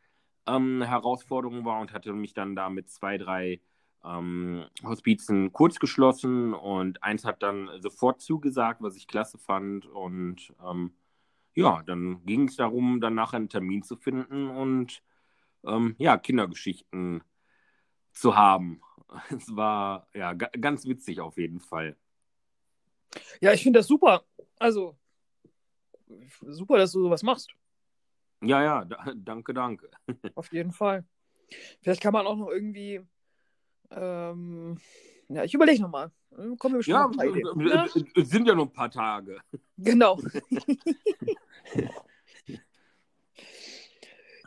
ähm, 0.47 0.75
eine 0.75 0.87
Herausforderung 0.89 1.65
war 1.65 1.79
und 1.81 1.93
hatte 1.93 2.13
mich 2.13 2.33
dann 2.33 2.55
da 2.55 2.69
mit 2.69 2.89
zwei, 2.89 3.17
drei 3.17 3.61
ähm, 4.03 4.65
Hospizen 4.83 5.53
kurz 5.53 5.79
geschlossen 5.79 6.53
und 6.53 7.01
eins 7.03 7.25
hat 7.25 7.41
dann 7.43 7.69
sofort 7.81 8.21
zugesagt, 8.21 8.81
was 8.81 8.97
ich 8.97 9.07
klasse 9.07 9.37
fand 9.37 9.85
und 9.87 10.53
ähm, 10.63 10.93
ja, 11.55 11.81
dann 11.83 12.25
ging 12.25 12.49
es 12.49 12.57
darum, 12.57 12.99
dann 13.01 13.15
nachher 13.15 13.37
einen 13.37 13.49
Termin 13.49 13.83
zu 13.83 13.95
finden 13.95 14.49
und 14.49 15.01
ähm, 15.65 15.95
ja, 15.97 16.17
Kindergeschichten 16.17 17.23
zu 18.13 18.35
haben. 18.35 18.81
Es 19.29 19.55
war 19.55 20.07
ja 20.13 20.33
ganz 20.33 20.85
witzig 20.85 21.21
auf 21.21 21.37
jeden 21.37 21.59
Fall. 21.61 21.95
Ja, 23.41 23.53
ich 23.53 23.63
finde 23.63 23.79
das 23.79 23.87
super. 23.87 24.23
Also, 24.57 24.97
super, 26.41 26.77
dass 26.77 26.91
du 26.91 27.01
sowas 27.01 27.23
machst. 27.23 27.53
Ja, 28.41 28.63
ja, 28.63 28.85
danke, 29.15 29.53
danke. 29.53 29.89
Auf 30.35 30.51
jeden 30.51 30.71
Fall. 30.71 31.03
Vielleicht 31.81 32.01
kann 32.01 32.13
man 32.13 32.27
auch 32.27 32.35
noch 32.35 32.49
irgendwie. 32.49 33.01
Ähm, 33.91 34.79
ja, 35.29 35.43
ich 35.43 35.53
überlege 35.53 35.81
nochmal. 35.81 36.11
Kommen 36.31 36.75
wir 36.75 36.77
bestimmt 36.77 36.97
ja, 36.97 37.07
noch 37.07 37.17
äh, 37.23 37.29
äh, 37.29 38.21
es 38.21 38.29
sind 38.29 38.47
ja 38.47 38.53
nur 38.53 38.65
ein 38.65 38.73
paar 38.73 38.91
Tage. 38.91 39.39
Genau. 39.77 40.19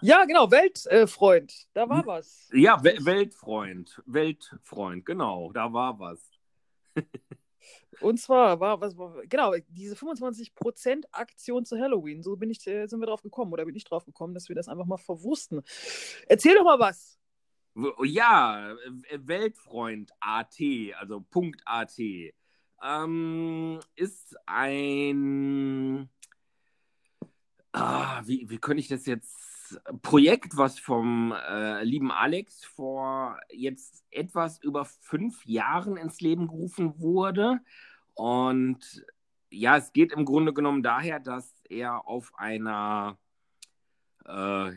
ja, 0.03 0.25
genau, 0.27 0.51
Weltfreund. 0.51 1.53
Äh, 1.53 1.67
da 1.73 1.89
war 1.89 2.05
was. 2.07 2.51
Ja, 2.53 2.83
Weltfreund. 2.83 4.03
Weltfreund, 4.07 5.07
genau, 5.07 5.51
da 5.53 5.73
war 5.73 5.99
was. 5.99 6.31
Und 8.01 8.19
zwar 8.21 8.61
war, 8.61 8.81
was 8.81 8.97
war, 8.97 9.23
genau, 9.27 9.55
diese 9.69 9.95
25% 9.95 11.05
Aktion 11.13 11.65
zu 11.65 11.79
Halloween. 11.79 12.23
So 12.23 12.37
bin 12.37 12.51
ich, 12.51 12.67
äh, 12.67 12.87
sind 12.87 13.01
wir 13.01 13.07
drauf 13.07 13.23
gekommen 13.23 13.53
oder 13.53 13.65
bin 13.65 13.75
ich 13.75 13.85
drauf 13.85 14.05
gekommen, 14.05 14.35
dass 14.35 14.49
wir 14.49 14.57
das 14.57 14.69
einfach 14.69 14.87
mal 14.87 14.99
verwussten. 14.99 15.63
Erzähl 16.29 16.55
doch 16.55 16.65
mal 16.65 16.79
was. 16.79 17.19
Ja, 18.03 18.75
Weltfreund 19.13 20.13
AT, 20.21 20.59
also 20.99 21.21
Punkt 21.21 21.63
AT, 21.65 21.99
ähm, 22.83 23.81
ist 23.95 24.37
ein, 24.47 26.09
ah, 27.73 28.23
wie, 28.25 28.49
wie 28.51 28.59
könnte 28.59 28.81
ich 28.81 28.89
das 28.89 29.07
jetzt 29.07 29.48
Projekt, 30.03 30.57
was 30.57 30.79
vom 30.79 31.33
äh, 31.33 31.83
lieben 31.85 32.11
Alex 32.11 32.65
vor 32.65 33.39
jetzt 33.51 34.05
etwas 34.11 34.59
über 34.63 34.85
fünf 34.85 35.45
Jahren 35.47 35.97
ins 35.97 36.21
Leben 36.21 36.49
gerufen 36.49 36.99
wurde. 37.01 37.61
Und 38.15 39.05
ja, 39.51 39.77
es 39.77 39.93
geht 39.93 40.13
im 40.13 40.25
Grunde 40.25 40.53
genommen 40.53 40.83
daher, 40.83 41.21
dass 41.21 41.55
er 41.69 42.07
auf 42.07 42.33
einer 42.37 43.19
äh, 44.27 44.71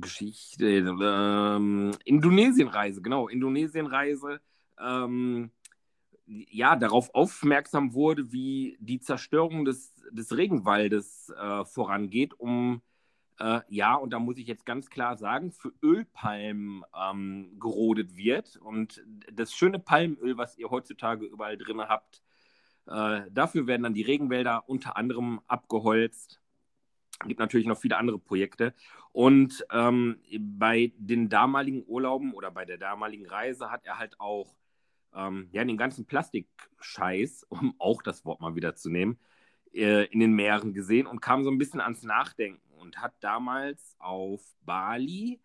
Geschichte, 0.00 0.66
äh, 0.66 1.98
Indonesienreise, 2.04 3.02
genau, 3.02 3.28
Indonesienreise, 3.28 4.40
ähm, 4.78 5.50
ja, 6.26 6.76
darauf 6.76 7.14
aufmerksam 7.14 7.94
wurde, 7.94 8.32
wie 8.32 8.76
die 8.80 9.00
Zerstörung 9.00 9.64
des, 9.64 9.92
des 10.10 10.36
Regenwaldes 10.36 11.30
äh, 11.36 11.64
vorangeht, 11.64 12.34
um 12.38 12.80
äh, 13.38 13.60
ja, 13.68 13.94
und 13.94 14.10
da 14.12 14.18
muss 14.18 14.38
ich 14.38 14.46
jetzt 14.46 14.66
ganz 14.66 14.90
klar 14.90 15.16
sagen, 15.16 15.52
für 15.52 15.72
Ölpalmen 15.82 16.84
ähm, 16.94 17.56
gerodet 17.58 18.16
wird. 18.16 18.56
Und 18.56 19.04
das 19.32 19.54
schöne 19.54 19.78
Palmöl, 19.78 20.36
was 20.36 20.58
ihr 20.58 20.70
heutzutage 20.70 21.26
überall 21.26 21.56
drin 21.56 21.80
habt, 21.80 22.22
äh, 22.86 23.22
dafür 23.30 23.66
werden 23.66 23.82
dann 23.82 23.94
die 23.94 24.02
Regenwälder 24.02 24.68
unter 24.68 24.96
anderem 24.96 25.40
abgeholzt. 25.46 26.40
Es 27.20 27.28
gibt 27.28 27.40
natürlich 27.40 27.66
noch 27.66 27.78
viele 27.78 27.96
andere 27.96 28.18
Projekte. 28.18 28.74
Und 29.12 29.64
ähm, 29.70 30.20
bei 30.38 30.92
den 30.96 31.28
damaligen 31.28 31.84
Urlauben 31.86 32.32
oder 32.32 32.50
bei 32.50 32.64
der 32.64 32.78
damaligen 32.78 33.26
Reise 33.26 33.70
hat 33.70 33.84
er 33.84 33.98
halt 33.98 34.18
auch 34.18 34.54
ähm, 35.14 35.48
ja, 35.52 35.64
den 35.64 35.76
ganzen 35.76 36.06
Plastikscheiß, 36.06 37.44
um 37.48 37.74
auch 37.78 38.02
das 38.02 38.24
Wort 38.24 38.40
mal 38.40 38.54
wieder 38.54 38.74
zu 38.74 38.90
nehmen, 38.90 39.18
äh, 39.72 40.06
in 40.06 40.20
den 40.20 40.32
Meeren 40.32 40.72
gesehen 40.72 41.06
und 41.06 41.20
kam 41.20 41.44
so 41.44 41.50
ein 41.50 41.58
bisschen 41.58 41.80
ans 41.80 42.02
Nachdenken 42.02 42.61
und 42.82 42.98
hat 42.98 43.14
damals 43.20 43.96
auf 43.98 44.42
Bali 44.64 45.40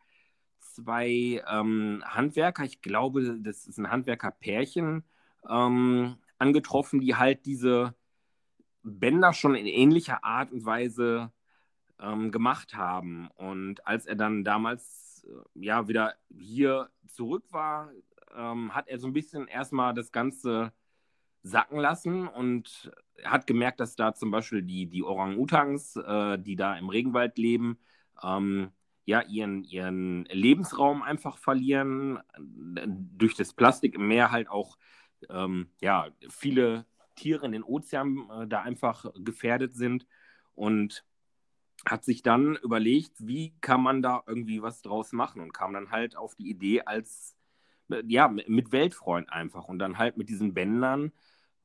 zwei 0.59 1.41
ähm, 1.47 2.03
Handwerker, 2.05 2.63
ich 2.63 2.81
glaube, 2.81 3.39
das 3.39 3.67
ist 3.67 3.77
ein 3.77 3.89
Handwerkerpärchen, 3.89 5.03
ähm, 5.47 6.17
angetroffen, 6.37 6.99
die 6.99 7.15
halt 7.15 7.45
diese 7.45 7.95
Bänder 8.83 9.33
schon 9.33 9.55
in 9.55 9.65
ähnlicher 9.65 10.23
Art 10.23 10.51
und 10.51 10.65
Weise 10.65 11.31
ähm, 11.99 12.31
gemacht 12.31 12.75
haben. 12.75 13.29
Und 13.35 13.85
als 13.87 14.05
er 14.05 14.15
dann 14.15 14.43
damals 14.43 15.25
äh, 15.27 15.65
ja 15.65 15.87
wieder 15.87 16.15
hier 16.29 16.89
zurück 17.07 17.45
war, 17.49 17.91
ähm, 18.35 18.73
hat 18.75 18.87
er 18.87 18.99
so 18.99 19.07
ein 19.07 19.13
bisschen 19.13 19.47
erstmal 19.47 19.93
das 19.93 20.11
Ganze 20.11 20.73
sacken 21.43 21.79
lassen 21.79 22.27
und 22.27 22.91
hat 23.23 23.47
gemerkt, 23.47 23.79
dass 23.79 23.95
da 23.95 24.13
zum 24.13 24.31
Beispiel 24.31 24.61
die, 24.61 24.87
die 24.87 25.03
Orang-Utans, 25.03 25.95
äh, 25.95 26.37
die 26.39 26.55
da 26.55 26.77
im 26.77 26.89
Regenwald 26.89 27.37
leben, 27.37 27.79
ähm, 28.23 28.71
ja, 29.05 29.21
ihren, 29.21 29.63
ihren 29.63 30.25
Lebensraum 30.25 31.01
einfach 31.01 31.37
verlieren, 31.37 32.19
durch 32.37 33.35
das 33.35 33.53
Plastik 33.53 33.95
im 33.95 34.07
Meer 34.07 34.31
halt 34.31 34.49
auch 34.49 34.77
ähm, 35.29 35.69
ja, 35.81 36.07
viele 36.29 36.85
Tiere 37.15 37.45
in 37.45 37.53
den 37.53 37.63
Ozeanen 37.63 38.29
äh, 38.29 38.47
da 38.47 38.61
einfach 38.61 39.05
gefährdet 39.15 39.73
sind. 39.73 40.05
Und 40.55 41.05
hat 41.85 42.03
sich 42.03 42.21
dann 42.21 42.55
überlegt, 42.55 43.15
wie 43.25 43.53
kann 43.61 43.81
man 43.81 44.01
da 44.01 44.23
irgendwie 44.25 44.61
was 44.61 44.81
draus 44.81 45.11
machen 45.11 45.41
und 45.41 45.53
kam 45.53 45.73
dann 45.73 45.91
halt 45.91 46.17
auf 46.17 46.35
die 46.35 46.49
Idee 46.49 46.81
als, 46.81 47.35
ja, 48.05 48.27
mit 48.27 48.71
Weltfreund 48.71 49.29
einfach 49.31 49.65
und 49.65 49.79
dann 49.79 49.97
halt 49.97 50.17
mit 50.17 50.29
diesen 50.29 50.53
Bändern 50.53 51.11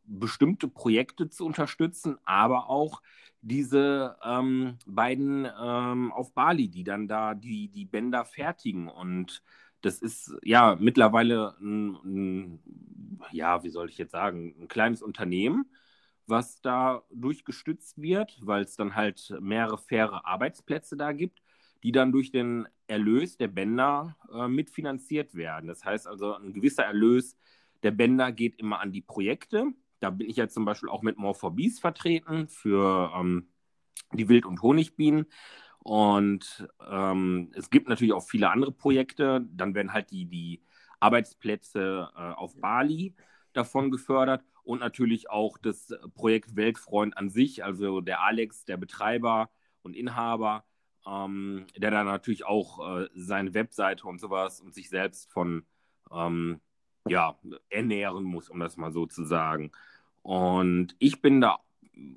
bestimmte 0.05 0.69
Projekte 0.69 1.29
zu 1.29 1.47
unterstützen, 1.47 2.19
aber 2.25 2.69
auch 2.69 3.03
diese 3.41 4.17
ähm, 4.25 4.79
beiden 4.87 5.49
ähm, 5.61 6.13
auf 6.13 6.33
Bali, 6.33 6.69
die 6.69 6.85
dann 6.85 7.09
da 7.09 7.35
die, 7.35 7.69
die 7.69 7.85
Bänder 7.85 8.25
fertigen. 8.25 8.89
Und 8.89 9.43
das 9.81 10.01
ist 10.01 10.33
ja 10.43 10.77
mittlerweile 10.79 11.57
ein, 11.61 11.97
ein, 12.05 12.63
ja, 13.33 13.65
wie 13.65 13.71
soll 13.71 13.89
ich 13.89 13.99
jetzt 13.99 14.13
sagen, 14.13 14.55
ein 14.61 14.69
kleines 14.69 15.03
Unternehmen, 15.03 15.67
was 16.27 16.61
da 16.61 17.03
durchgestützt 17.13 18.01
wird, 18.01 18.39
weil 18.41 18.63
es 18.63 18.77
dann 18.77 18.95
halt 18.95 19.35
mehrere 19.41 19.79
faire 19.79 20.25
Arbeitsplätze 20.25 20.97
da 20.97 21.13
gibt, 21.13 21.43
die 21.83 21.91
dann 21.91 22.13
durch 22.13 22.31
den 22.31 22.69
Erlös 22.87 23.37
der 23.37 23.49
Bänder 23.49 24.17
äh, 24.33 24.47
mitfinanziert 24.47 25.35
werden. 25.35 25.67
Das 25.67 25.85
heißt 25.85 26.07
also, 26.07 26.35
ein 26.35 26.53
gewisser 26.53 26.85
Erlös 26.85 27.37
der 27.83 27.91
Bänder 27.91 28.31
geht 28.31 28.61
immer 28.61 28.79
an 28.79 28.93
die 28.93 29.01
Projekte 29.01 29.73
da 30.03 30.11
bin 30.11 30.29
ich 30.29 30.37
ja 30.37 30.49
zum 30.49 30.65
Beispiel 30.65 30.89
auch 30.89 31.03
mit 31.03 31.17
Bees 31.53 31.79
vertreten 31.79 32.49
für 32.49 33.13
ähm, 33.17 33.49
die 34.13 34.29
Wild- 34.29 34.47
und 34.47 34.61
Honigbienen. 34.63 35.27
Und 35.79 36.69
ähm, 36.89 37.51
es 37.55 37.71
gibt 37.71 37.89
natürlich 37.89 38.13
auch 38.13 38.27
viele 38.27 38.51
andere 38.51 38.73
Projekte. 38.73 39.47
Dann 39.53 39.75
werden 39.75 39.93
halt 39.93 40.11
die, 40.11 40.27
die 40.27 40.63
Arbeitsplätze 41.01 42.11
äh, 42.17 42.21
auf 42.33 42.55
Bali 42.61 43.15
davon 43.53 43.91
gefördert 43.91 44.45
und 44.65 44.81
natürlich 44.81 45.31
auch 45.31 45.59
das 45.59 45.93
Projekt 46.15 46.57
Weltfreund 46.57 47.17
an 47.17 47.31
sich, 47.31 47.65
also 47.65 48.01
der 48.01 48.23
Alex, 48.23 48.65
der 48.65 48.77
Betreiber 48.77 49.51
und 49.83 49.95
Inhaber, 49.95 50.65
ähm, 51.07 51.67
der 51.77 51.91
dann 51.91 52.07
natürlich 52.07 52.45
auch 52.45 53.01
äh, 53.01 53.09
seine 53.15 53.55
Webseite 53.55 54.07
und 54.07 54.21
sowas 54.21 54.61
und 54.61 54.75
sich 54.75 54.89
selbst 54.89 55.31
von 55.31 55.65
ähm, 56.13 56.61
ja, 57.09 57.37
ernähren 57.71 58.25
muss, 58.25 58.49
um 58.51 58.61
das 58.61 58.77
mal 58.77 58.93
so 58.93 59.07
zu 59.07 59.25
sagen. 59.25 59.73
Und 60.23 60.95
ich 60.99 61.21
bin 61.23 61.41
da, 61.41 61.59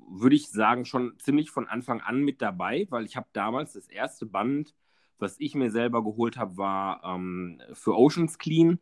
würde 0.08 0.36
ich 0.36 0.48
sagen, 0.50 0.84
schon 0.84 1.18
ziemlich 1.18 1.50
von 1.50 1.68
Anfang 1.68 2.00
an 2.00 2.22
mit 2.22 2.40
dabei, 2.42 2.86
weil 2.90 3.04
ich 3.04 3.16
habe 3.16 3.28
damals 3.32 3.72
das 3.74 3.88
erste 3.88 4.26
Band, 4.26 4.74
was 5.18 5.36
ich 5.40 5.54
mir 5.54 5.70
selber 5.70 6.04
geholt 6.04 6.36
habe, 6.36 6.56
war 6.56 7.02
ähm, 7.04 7.60
für 7.72 7.96
Oceans 7.96 8.38
Clean 8.38 8.78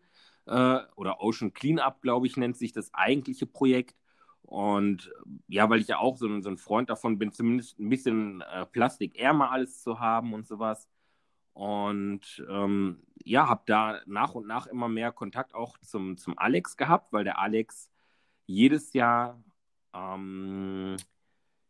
äh, 0.47 0.79
oder 0.97 1.21
Ocean 1.23 1.53
Cleanup, 1.55 2.03
glaube 2.03 2.27
ich, 2.27 2.37
nennt 2.37 2.57
sich 2.57 2.73
das 2.73 2.93
eigentliche 2.95 3.47
Projekt. 3.47 3.97
Und 4.43 5.11
ja, 5.49 5.71
weil 5.71 5.81
ich 5.81 5.89
ja 5.89 5.99
auch 5.99 6.17
so, 6.17 6.41
so 6.41 6.51
ein 6.51 6.59
Freund 6.59 6.91
davon 6.91 7.19
bin, 7.19 7.33
zumindest 7.33 7.79
ein 7.79 7.89
bisschen 7.89 8.43
äh, 8.43 8.67
plastikärmer 8.67 9.51
alles 9.51 9.83
zu 9.83 10.01
haben 10.01 10.35
und 10.35 10.47
sowas. 10.47 10.89
Und 11.55 12.45
ähm, 12.49 13.03
ja, 13.25 13.49
habe 13.49 13.63
da 13.67 14.01
nach 14.07 14.35
und 14.35 14.47
nach 14.47 14.67
immer 14.67 14.89
mehr 14.89 15.13
Kontakt 15.13 15.55
auch 15.55 15.79
zum, 15.79 16.17
zum 16.19 16.39
Alex 16.39 16.77
gehabt, 16.77 17.13
weil 17.13 17.25
der 17.25 17.39
Alex 17.39 17.91
jedes 18.47 18.93
Jahr 18.93 19.43
ähm, 19.95 20.97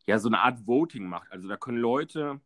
ja 0.07 0.18
so 0.18 0.28
eine 0.28 0.41
Art 0.41 0.66
Voting 0.66 1.07
macht. 1.07 1.30
Also 1.30 1.49
da 1.49 1.57
können 1.57 1.78
Leute 1.78 2.41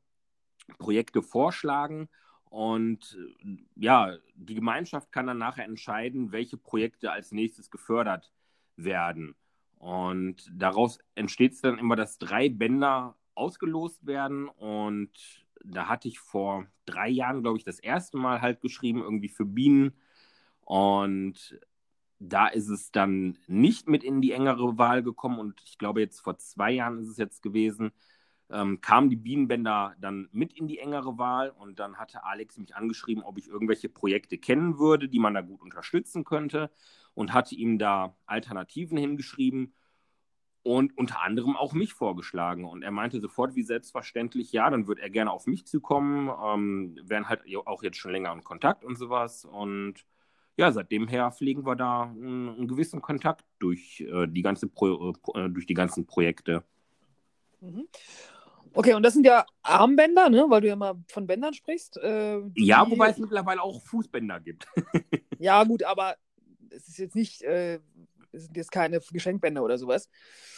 Projekte 0.79 1.23
vorschlagen 1.23 2.09
und 2.45 3.17
äh, 3.45 3.57
ja, 3.77 4.17
die 4.35 4.55
Gemeinschaft 4.55 5.13
kann 5.13 5.27
dann 5.27 5.39
nachher 5.39 5.65
entscheiden, 5.65 6.33
welche 6.33 6.57
Projekte 6.57 7.13
als 7.13 7.33
nächstes 7.33 7.71
gefördert 7.71 8.33
werden. 8.77 9.35
Und 9.77 10.51
daraus 10.53 10.99
entsteht 11.15 11.53
es 11.53 11.61
dann 11.61 11.79
immer, 11.79 11.95
dass 11.95 12.19
drei 12.19 12.49
Bänder 12.49 13.17
ausgelost 13.35 14.07
werden. 14.07 14.49
Und 14.49 15.11
da 15.65 15.89
hatte 15.89 16.09
ich 16.09 16.19
vor 16.19 16.67
drei 16.87 17.09
Jahren, 17.09 17.43
glaube 17.43 17.59
ich, 17.59 17.65
das 17.65 17.79
erste 17.79 18.17
Mal 18.17 18.41
halt 18.41 18.61
geschrieben, 18.61 19.03
irgendwie 19.03 19.29
für 19.29 19.45
Bienen. 19.45 19.93
Und 20.61 21.59
da 22.19 22.49
ist 22.49 22.69
es 22.69 22.91
dann 22.91 23.39
nicht 23.47 23.89
mit 23.89 24.05
in 24.05 24.21
die 24.21 24.33
engere 24.33 24.79
Wahl 24.79 25.03
gekommen. 25.03 25.39
Und 25.39 25.61
ich 25.65 25.79
glaube 25.79 26.01
jetzt 26.01 26.21
vor 26.21 26.39
zwei 26.39 26.73
Jahren 26.73 26.99
ist 26.99 27.09
es 27.09 27.17
jetzt 27.17 27.43
gewesen, 27.43 27.93
ähm, 28.51 28.81
kamen 28.81 29.11
die 29.11 29.17
Bienenbänder 29.17 29.95
dann 30.01 30.29
mit 30.33 30.53
in 30.55 30.69
die 30.69 30.79
engere 30.79 31.19
Wahl. 31.19 31.51
Und 31.51 31.79
dann 31.79 31.97
hatte 31.99 32.25
Alex 32.25 32.59
mich 32.59 32.75
angeschrieben, 32.75 33.23
ob 33.23 33.39
ich 33.39 33.49
irgendwelche 33.49 33.89
Projekte 33.89 34.39
kennen 34.39 34.79
würde, 34.79 35.09
die 35.09 35.19
man 35.19 35.35
da 35.35 35.43
gut 35.43 35.63
unterstützen 35.63 36.25
könnte. 36.25 36.71
Und 37.15 37.33
hatte 37.33 37.55
ihm 37.57 37.79
da 37.79 38.17
Alternativen 38.27 38.97
hingeschrieben 38.97 39.75
und 40.69 40.99
unter 40.99 41.23
anderem 41.23 41.57
auch 41.57 41.73
mich 41.73 41.95
vorgeschlagen. 41.95 42.67
Und 42.67 42.83
er 42.83 42.91
meinte 42.91 43.21
sofort 43.21 43.55
wie 43.55 43.63
selbstverständlich, 43.63 44.53
ja, 44.53 44.69
dann 44.69 44.87
würde 44.87 45.01
er 45.01 45.09
gerne 45.09 45.31
auf 45.31 45.47
mich 45.47 45.67
zukommen, 45.67 46.31
ähm, 46.45 46.99
wären 47.03 47.29
halt 47.29 47.43
auch 47.65 47.83
jetzt 47.83 47.97
schon 47.97 48.13
länger 48.13 48.33
in 48.35 48.45
Kontakt 48.45 48.85
und 48.85 48.97
sowas 48.97 49.47
und 49.47 49.95
ja, 50.59 50.71
seitdem 50.73 51.09
her 51.09 51.31
pflegen 51.31 51.65
wir 51.65 51.77
da 51.77 52.03
einen, 52.03 52.49
einen 52.49 52.69
gewissen 52.69 53.01
Kontakt 53.01 53.47
durch, 53.61 54.01
äh, 54.01 54.27
die 54.27 54.43
ganze 54.43 54.67
Pro, 54.67 55.15
äh, 55.35 55.49
durch 55.49 55.67
die 55.67 55.75
ganzen 55.75 56.05
Projekte. 56.05 56.65
Mhm. 57.61 57.87
Okay, 58.75 58.95
und 58.95 59.03
das 59.05 59.15
sind 59.15 59.25
ja 59.25 59.47
Armbänder, 59.63 60.29
ne? 60.29 60.45
weil 60.49 60.61
du 60.61 60.69
ja 60.69 60.77
mal 60.77 60.97
von 61.07 61.27
Bändern 61.27 61.55
sprichst. 61.55 61.97
Äh, 61.97 62.41
ja, 62.57 62.89
wobei 62.91 63.11
es 63.11 63.19
mittlerweile 63.19 63.63
auch 63.63 63.81
Fußbänder 63.83 64.41
gibt. 64.41 64.67
ja, 65.39 65.65
gut, 65.65 65.85
aber 65.85 66.17
es 66.71 66.89
ist 66.89 66.99
jetzt 66.99 67.15
nicht, 67.15 67.43
äh, 67.43 67.79
es 68.33 68.45
sind 68.45 68.57
jetzt 68.57 68.73
keine 68.73 69.01
Geschenkbänder 69.01 69.63
oder 69.63 69.79
sowas. 69.79 70.09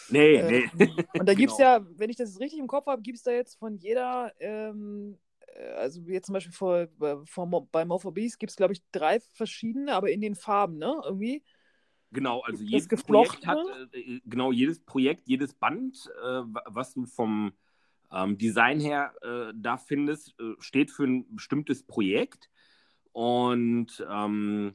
Nee, 0.08 0.36
äh, 0.36 0.68
nee. 0.74 0.90
Und 1.18 1.26
da 1.26 1.34
gibt 1.34 1.52
es 1.52 1.58
genau. 1.58 1.78
ja, 1.78 1.86
wenn 1.96 2.10
ich 2.10 2.16
das 2.16 2.40
richtig 2.40 2.58
im 2.58 2.66
Kopf 2.66 2.86
habe, 2.86 3.02
gibt 3.02 3.18
es 3.18 3.22
da 3.22 3.30
jetzt 3.30 3.58
von 3.58 3.76
jeder 3.76 4.32
ähm, 4.38 5.18
äh, 5.54 5.72
also 5.72 6.00
jetzt 6.02 6.26
zum 6.26 6.34
Beispiel 6.34 6.52
vor, 6.52 6.88
vor, 7.24 7.68
bei 7.70 7.84
Morphobees 7.84 8.38
gibt 8.38 8.50
es, 8.50 8.56
glaube 8.56 8.72
ich, 8.72 8.82
drei 8.92 9.20
verschiedene, 9.20 9.94
aber 9.94 10.10
in 10.10 10.20
den 10.20 10.34
Farben, 10.34 10.78
ne? 10.78 11.00
Irgendwie. 11.04 11.42
Genau, 12.12 12.40
also 12.40 12.64
jedes 12.64 12.88
Projekt 13.04 13.46
hat, 13.46 13.58
äh, 13.92 13.98
äh, 13.98 14.20
genau, 14.24 14.50
jedes 14.50 14.80
Projekt, 14.80 15.28
jedes 15.28 15.54
Band, 15.54 16.10
äh, 16.22 16.42
was 16.66 16.92
du 16.92 17.06
vom 17.06 17.52
ähm, 18.12 18.36
Design 18.36 18.80
her 18.80 19.14
äh, 19.22 19.52
da 19.54 19.76
findest, 19.76 20.34
steht 20.58 20.90
für 20.90 21.04
ein 21.04 21.36
bestimmtes 21.36 21.84
Projekt. 21.84 22.50
Und 23.12 24.04
ähm, 24.08 24.74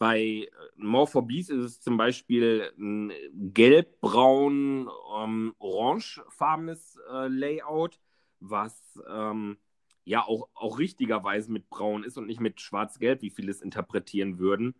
bei 0.00 0.48
More 0.76 1.06
for 1.06 1.26
Bees 1.26 1.50
ist 1.50 1.62
es 1.62 1.80
zum 1.82 1.98
Beispiel 1.98 2.72
ein 2.78 3.12
gelb-braun, 3.34 4.88
ähm, 5.14 5.54
orangefarbenes 5.58 6.98
Layout, 7.28 8.00
was 8.40 8.80
ähm, 9.06 9.58
ja 10.04 10.24
auch, 10.26 10.48
auch 10.54 10.78
richtigerweise 10.78 11.52
mit 11.52 11.68
Braun 11.68 12.02
ist 12.02 12.16
und 12.16 12.26
nicht 12.26 12.40
mit 12.40 12.62
Schwarz-Gelb, 12.62 13.20
wie 13.20 13.28
viele 13.28 13.50
es 13.50 13.60
interpretieren 13.60 14.38
würden. 14.38 14.74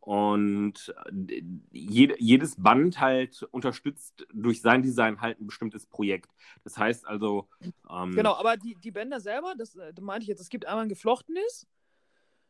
Und 0.00 0.94
äh, 1.10 1.42
jede, 1.72 2.14
jedes 2.18 2.56
Band 2.56 3.00
halt 3.00 3.44
unterstützt 3.44 4.26
durch 4.32 4.60
sein 4.60 4.82
Design 4.82 5.22
halt 5.22 5.40
ein 5.40 5.46
bestimmtes 5.46 5.86
Projekt. 5.86 6.30
Das 6.64 6.76
heißt 6.76 7.06
also. 7.06 7.48
Ähm, 7.90 8.12
genau, 8.12 8.34
aber 8.34 8.58
die, 8.58 8.76
die 8.76 8.90
Bänder 8.90 9.20
selber, 9.20 9.54
das, 9.56 9.72
das 9.72 9.96
äh, 9.96 10.00
meinte 10.02 10.24
ich 10.24 10.28
jetzt, 10.28 10.40
es 10.40 10.50
gibt 10.50 10.66
einmal 10.66 10.84
ein 10.84 10.90
geflochtenes, 10.90 11.66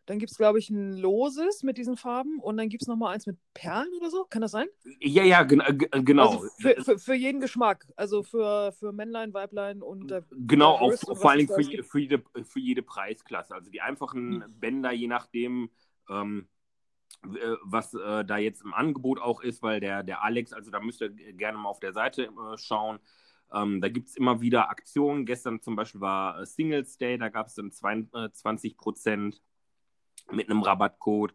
dann 0.07 0.19
gibt 0.21 0.31
es, 0.31 0.39
glaube 0.39 0.59
ich, 0.59 0.71
ein 0.71 0.93
loses 0.93 1.63
mit 1.63 1.79
diesen 1.79 1.97
Farben 1.97 2.39
und 2.39 2.57
dann 2.57 2.69
gibt 2.69 2.83
es 2.83 2.89
nochmal 2.89 3.15
eins 3.15 3.27
mit 3.27 3.37
Perlen 3.55 3.93
oder 3.99 4.11
so. 4.11 4.25
Kann 4.25 4.41
das 4.41 4.53
sein? 4.53 4.69
Ja, 5.01 5.25
ja, 5.25 5.43
äh, 5.43 6.03
genau. 6.03 6.31
Also 6.31 6.49
für, 6.61 6.83
für, 6.83 6.99
für, 6.99 7.15
jeden 7.15 7.41
Geschmack. 7.41 7.87
Also 7.97 8.23
für, 8.23 8.73
für 8.73 8.93
Männlein, 8.93 9.35
Weiblein 9.35 9.83
und. 9.83 10.13
Äh, 10.13 10.23
genau, 10.31 10.77
auch 10.77 10.93
vor 10.95 11.31
allen 11.31 11.47
Dingen 11.47 11.53
für, 11.55 11.83
für, 11.83 11.99
jede, 11.99 12.23
für 12.45 12.61
jede 12.61 12.83
Preisklasse. 12.83 13.55
Also 13.55 13.71
die 13.71 13.81
einfachen 13.81 14.45
hm. 14.45 14.61
Bänder, 14.61 14.93
je 14.93 15.09
nachdem. 15.09 15.71
Ähm, 16.09 16.49
äh, 17.25 17.57
was 17.63 17.95
äh, 17.95 18.25
da 18.25 18.37
jetzt 18.37 18.63
im 18.63 18.75
Angebot 18.75 19.21
auch 19.21 19.41
ist, 19.41 19.63
weil 19.63 19.81
der, 19.81 20.03
der 20.05 20.23
Alex, 20.23 20.53
also 20.53 20.71
da 20.71 20.81
müsst 20.81 21.01
ihr 21.01 21.11
gerne 21.11 21.59
mal 21.59 21.69
auf 21.69 21.81
der 21.81 21.93
Seite 21.93 22.25
äh, 22.25 22.59
schauen. 22.59 23.01
Ähm, 23.53 23.81
da 23.81 23.89
gibt 23.89 24.09
es 24.09 24.17
immer 24.17 24.41
wieder 24.41 24.71
Aktionen. 24.71 25.27
Gestern 25.27 25.61
zum 25.61 25.77
Beispiel 25.77 26.01
war 26.01 26.41
äh, 26.41 26.47
Singles 26.47 26.99
Day, 26.99 27.19
da 27.19 27.29
gab 27.29 27.47
es 27.47 27.55
dann 27.55 27.73
22 27.73 28.77
Prozent 28.77 29.41
mit 30.31 30.51
einem 30.51 30.63
Rabattcode. 30.63 31.35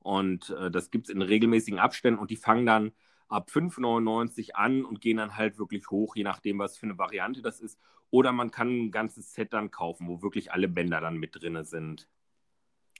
Und 0.00 0.50
äh, 0.50 0.70
das 0.70 0.90
gibt 0.90 1.08
es 1.08 1.14
in 1.14 1.22
regelmäßigen 1.22 1.78
Abständen 1.78 2.20
und 2.20 2.30
die 2.30 2.36
fangen 2.36 2.66
dann 2.66 2.92
ab 3.28 3.50
5,99 3.52 4.52
an 4.52 4.84
und 4.84 5.00
gehen 5.00 5.16
dann 5.16 5.36
halt 5.36 5.58
wirklich 5.58 5.90
hoch, 5.90 6.14
je 6.16 6.22
nachdem, 6.22 6.58
was 6.58 6.76
für 6.76 6.86
eine 6.86 6.98
Variante 6.98 7.42
das 7.42 7.60
ist. 7.60 7.78
Oder 8.10 8.32
man 8.32 8.50
kann 8.50 8.68
ein 8.68 8.90
ganzes 8.92 9.32
Set 9.32 9.52
dann 9.52 9.70
kaufen, 9.70 10.08
wo 10.08 10.22
wirklich 10.22 10.52
alle 10.52 10.68
Bänder 10.68 11.00
dann 11.00 11.16
mit 11.16 11.40
drin 11.40 11.64
sind. 11.64 12.08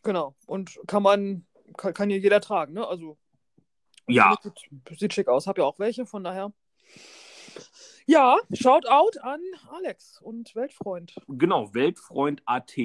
Genau. 0.02 0.34
Und 0.46 0.80
kann 0.86 1.02
man, 1.02 1.46
kann, 1.76 1.94
kann 1.94 2.10
hier 2.10 2.18
jeder 2.18 2.40
tragen, 2.40 2.74
ne? 2.74 2.86
Also. 2.86 3.18
Ja. 4.08 4.36
Sieht, 4.42 4.98
sieht 4.98 5.14
schick 5.14 5.28
aus. 5.28 5.46
Hab 5.46 5.58
ja 5.58 5.64
auch 5.64 5.78
welche, 5.78 6.06
von 6.06 6.24
daher. 6.24 6.52
Ja, 8.06 8.36
Shoutout 8.52 9.18
an 9.20 9.40
Alex 9.68 10.20
und 10.20 10.54
Weltfreund. 10.54 11.16
Genau, 11.26 11.74
Weltfreund 11.74 12.42
AT. 12.46 12.76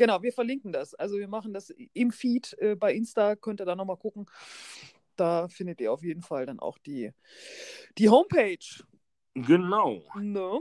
Genau, 0.00 0.22
wir 0.22 0.32
verlinken 0.32 0.72
das. 0.72 0.94
Also 0.94 1.18
wir 1.18 1.28
machen 1.28 1.52
das 1.52 1.68
im 1.92 2.10
Feed 2.10 2.56
äh, 2.58 2.74
bei 2.74 2.94
Insta, 2.94 3.36
könnt 3.36 3.60
ihr 3.60 3.66
da 3.66 3.76
nochmal 3.76 3.98
gucken. 3.98 4.24
Da 5.14 5.46
findet 5.48 5.78
ihr 5.82 5.92
auf 5.92 6.02
jeden 6.02 6.22
Fall 6.22 6.46
dann 6.46 6.58
auch 6.58 6.78
die, 6.78 7.12
die 7.98 8.08
Homepage. 8.08 8.64
Genau. 9.34 10.02
Ne? 10.18 10.58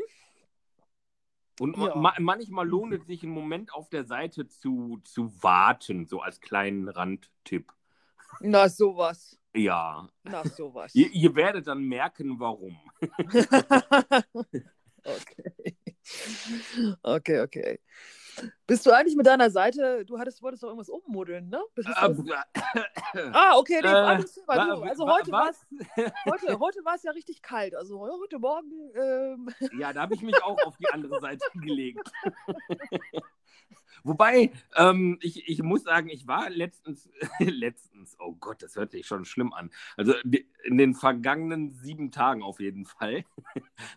Und 1.58 1.78
Ja. 1.78 1.96
ma 1.96 2.14
manchmal 2.20 2.68
lohnt 2.68 2.94
es 2.94 3.08
sich, 3.08 3.24
einen 3.24 3.32
Moment 3.32 3.74
auf 3.74 3.88
der 3.90 4.04
Seite 4.04 4.50
zu, 4.50 5.00
zu 5.06 5.32
warten, 5.42 6.06
so 6.06 6.20
als 6.20 6.42
kleinen 6.42 6.90
Randtipp. 6.90 7.72
Na, 8.42 8.68
sowas. 8.68 9.40
Ja, 9.56 10.10
Na, 10.24 10.46
sowas. 10.50 10.94
ihr, 10.94 11.10
ihr 11.12 11.34
werdet 11.34 11.66
dann 11.68 11.82
merken, 11.84 12.42
warum. 12.42 12.78
okay. 15.06 15.78
Okay, 17.04 17.40
okay. 17.40 17.80
Bist 18.68 18.86
du 18.86 18.92
eigentlich 18.92 19.16
mit 19.16 19.26
deiner 19.26 19.50
Seite, 19.50 20.06
du 20.06 20.20
hattest, 20.20 20.42
wolltest 20.42 20.64
doch 20.64 20.68
irgendwas 20.68 20.90
ummodeln, 20.90 21.50
ne? 21.50 21.62
Äh, 21.76 21.84
ah, 23.34 23.58
okay, 23.58 23.80
nee, 23.82 23.88
äh, 23.88 23.94
alles 23.94 24.36
Du, 24.36 24.42
also 24.48 25.08
heute 25.08 25.32
war 25.32 25.48
was? 25.48 25.66
heute, 26.26 26.60
heute 26.60 26.80
es 26.96 27.04
ja 27.04 27.12
richtig 27.12 27.42
kalt. 27.42 27.76
Also 27.76 28.00
heute 28.00 28.40
Morgen, 28.40 28.72
ähm, 28.96 29.50
Ja, 29.80 29.94
da 29.94 30.02
habe 30.02 30.16
ich 30.16 30.22
mich 30.22 30.42
auch 30.44 30.58
auf 30.66 30.78
die 30.78 30.88
andere 30.90 31.20
Seite 31.22 31.46
gelegt. 31.56 32.12
Wobei, 34.04 34.52
ähm, 34.76 35.18
ich, 35.22 35.48
ich 35.50 35.62
muss 35.62 35.84
sagen, 35.84 36.10
ich 36.10 36.28
war 36.28 36.50
letztens, 36.50 37.10
letztens, 37.40 38.16
oh 38.20 38.34
Gott, 38.34 38.64
das 38.64 38.76
hört 38.76 38.92
sich 38.92 39.06
schon 39.06 39.26
schlimm 39.26 39.52
an. 39.54 39.72
Also 39.98 40.14
in 40.64 40.78
den 40.78 40.94
vergangenen 40.94 41.72
sieben 41.72 42.12
Tagen 42.12 42.42
auf 42.42 42.60
jeden 42.60 42.86
Fall, 42.86 43.26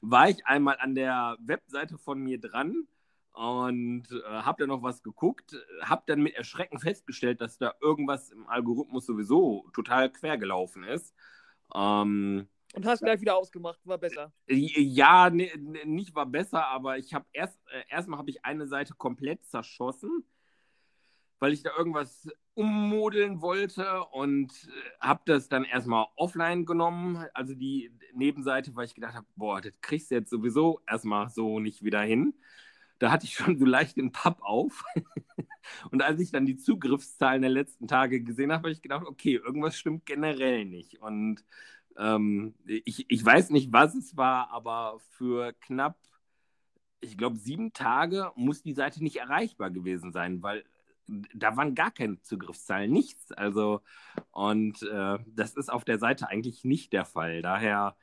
war 0.00 0.28
ich 0.28 0.44
einmal 0.46 0.78
an 0.80 0.94
der 0.94 1.36
Webseite 1.40 1.98
von 1.98 2.18
mir 2.18 2.40
dran 2.40 2.88
und 3.32 4.04
äh, 4.10 4.28
habe 4.28 4.62
dann 4.62 4.68
noch 4.68 4.82
was 4.82 5.02
geguckt, 5.02 5.56
habe 5.80 6.02
dann 6.06 6.22
mit 6.22 6.34
Erschrecken 6.34 6.78
festgestellt, 6.78 7.40
dass 7.40 7.58
da 7.58 7.74
irgendwas 7.80 8.30
im 8.30 8.46
Algorithmus 8.46 9.06
sowieso 9.06 9.68
total 9.72 10.12
quer 10.12 10.36
gelaufen 10.36 10.84
ist. 10.84 11.14
Ähm, 11.74 12.48
und 12.74 12.86
hast 12.86 13.00
gleich 13.00 13.20
wieder 13.20 13.36
ausgemacht, 13.36 13.80
war 13.84 13.98
besser. 13.98 14.32
ja, 14.46 15.28
ne, 15.30 15.50
ne, 15.58 15.84
nicht 15.84 16.14
war 16.14 16.26
besser, 16.26 16.66
aber 16.66 16.98
ich 16.98 17.12
habe 17.12 17.26
erst 17.32 17.58
äh, 17.68 17.82
erstmal 17.88 18.18
habe 18.18 18.30
ich 18.30 18.44
eine 18.44 18.66
Seite 18.66 18.94
komplett 18.94 19.44
zerschossen, 19.44 20.24
weil 21.38 21.52
ich 21.52 21.62
da 21.62 21.70
irgendwas 21.76 22.28
ummodeln 22.54 23.40
wollte 23.40 24.04
und 24.12 24.70
habe 25.00 25.22
das 25.26 25.48
dann 25.48 25.64
erstmal 25.64 26.06
offline 26.16 26.66
genommen, 26.66 27.26
also 27.34 27.54
die 27.54 27.90
Nebenseite, 28.14 28.74
weil 28.74 28.86
ich 28.86 28.94
gedacht 28.94 29.14
habe, 29.14 29.26
boah, 29.36 29.60
das 29.60 29.72
kriegst 29.80 30.10
du 30.10 30.16
jetzt 30.16 30.30
sowieso 30.30 30.80
erstmal 30.86 31.28
so 31.30 31.60
nicht 31.60 31.82
wieder 31.82 32.00
hin. 32.02 32.34
Da 33.02 33.10
hatte 33.10 33.26
ich 33.26 33.34
schon 33.34 33.58
so 33.58 33.64
leicht 33.64 33.96
den 33.96 34.12
Papp 34.12 34.40
auf. 34.42 34.84
Und 35.90 36.02
als 36.02 36.20
ich 36.20 36.30
dann 36.30 36.46
die 36.46 36.56
Zugriffszahlen 36.56 37.42
der 37.42 37.50
letzten 37.50 37.88
Tage 37.88 38.22
gesehen 38.22 38.52
habe, 38.52 38.58
habe 38.62 38.70
ich 38.70 38.80
gedacht, 38.80 39.04
okay, 39.08 39.40
irgendwas 39.44 39.76
stimmt 39.76 40.06
generell 40.06 40.64
nicht. 40.64 41.02
Und 41.02 41.44
ähm, 41.98 42.54
ich, 42.64 43.06
ich 43.10 43.24
weiß 43.24 43.50
nicht, 43.50 43.72
was 43.72 43.96
es 43.96 44.16
war, 44.16 44.52
aber 44.52 45.00
für 45.10 45.52
knapp, 45.54 45.98
ich 47.00 47.18
glaube, 47.18 47.38
sieben 47.38 47.72
Tage 47.72 48.30
muss 48.36 48.62
die 48.62 48.72
Seite 48.72 49.02
nicht 49.02 49.16
erreichbar 49.16 49.72
gewesen 49.72 50.12
sein, 50.12 50.40
weil 50.40 50.62
da 51.34 51.56
waren 51.56 51.74
gar 51.74 51.90
keine 51.90 52.22
Zugriffszahlen, 52.22 52.92
nichts. 52.92 53.32
Also, 53.32 53.80
und 54.30 54.80
äh, 54.84 55.18
das 55.26 55.56
ist 55.56 55.72
auf 55.72 55.84
der 55.84 55.98
Seite 55.98 56.28
eigentlich 56.28 56.62
nicht 56.62 56.92
der 56.92 57.04
Fall. 57.04 57.42
Daher 57.42 57.96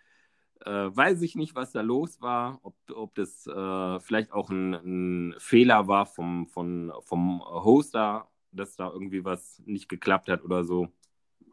äh, 0.65 0.95
weiß 0.95 1.21
ich 1.21 1.35
nicht, 1.35 1.55
was 1.55 1.71
da 1.71 1.81
los 1.81 2.21
war, 2.21 2.59
ob, 2.63 2.75
ob 2.93 3.15
das 3.15 3.47
äh, 3.47 3.99
vielleicht 3.99 4.31
auch 4.31 4.49
ein, 4.49 4.73
ein 4.73 5.35
Fehler 5.39 5.87
war 5.87 6.05
vom, 6.05 6.47
von, 6.47 6.93
vom 7.01 7.41
Hoster, 7.41 8.29
dass 8.51 8.75
da 8.75 8.89
irgendwie 8.89 9.23
was 9.23 9.61
nicht 9.65 9.89
geklappt 9.89 10.29
hat 10.29 10.43
oder 10.43 10.63
so. 10.63 10.89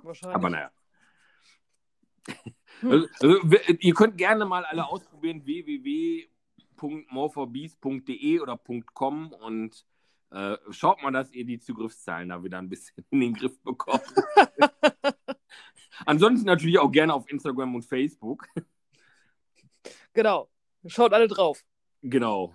Wahrscheinlich. 0.02 0.36
Aber 0.36 0.50
naja. 0.50 0.70
Hm. 2.80 2.90
Also, 2.90 3.06
also, 3.20 3.38
ihr 3.78 3.94
könnt 3.94 4.18
gerne 4.18 4.44
mal 4.44 4.64
alle 4.64 4.84
ausprobieren 4.86 5.46
www.moreforbeast.de 5.46 8.40
oder 8.40 8.60
.com 8.92 9.32
und 9.32 9.86
äh, 10.30 10.56
schaut 10.70 11.00
mal, 11.02 11.12
dass 11.12 11.32
ihr 11.32 11.46
die 11.46 11.60
Zugriffszahlen 11.60 12.30
da 12.30 12.42
wieder 12.42 12.58
ein 12.58 12.68
bisschen 12.68 13.06
in 13.10 13.20
den 13.20 13.34
Griff 13.34 13.62
bekommt. 13.62 14.02
Ansonsten 16.04 16.46
natürlich 16.46 16.78
auch 16.78 16.90
gerne 16.90 17.14
auf 17.14 17.30
Instagram 17.30 17.76
und 17.76 17.84
Facebook. 17.84 18.48
Genau. 20.16 20.48
Schaut 20.86 21.12
alle 21.12 21.28
drauf. 21.28 21.62
Genau. 22.00 22.54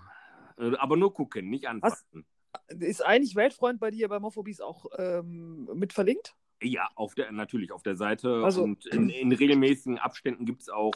Äh, 0.57 0.75
Aber 0.77 0.97
nur 0.97 1.13
gucken, 1.13 1.47
nicht 1.49 1.67
anfassen. 1.67 2.25
Ist 2.67 3.05
eigentlich 3.05 3.35
Weltfreund 3.35 3.79
bei 3.79 3.91
dir 3.91 4.09
bei 4.09 4.19
Morphobies 4.19 4.61
auch 4.61 4.87
ähm, 4.97 5.69
mit 5.75 5.93
verlinkt? 5.93 6.35
Ja, 6.63 6.89
auf 6.95 7.13
der, 7.13 7.31
natürlich 7.31 7.71
auf 7.71 7.83
der 7.83 7.95
Seite. 7.95 8.43
Also- 8.43 8.63
und 8.63 8.87
in, 8.87 9.09
in 9.09 9.31
regelmäßigen 9.31 9.99
Abständen 9.99 10.45
gibt 10.45 10.63
es 10.63 10.69
auch 10.69 10.93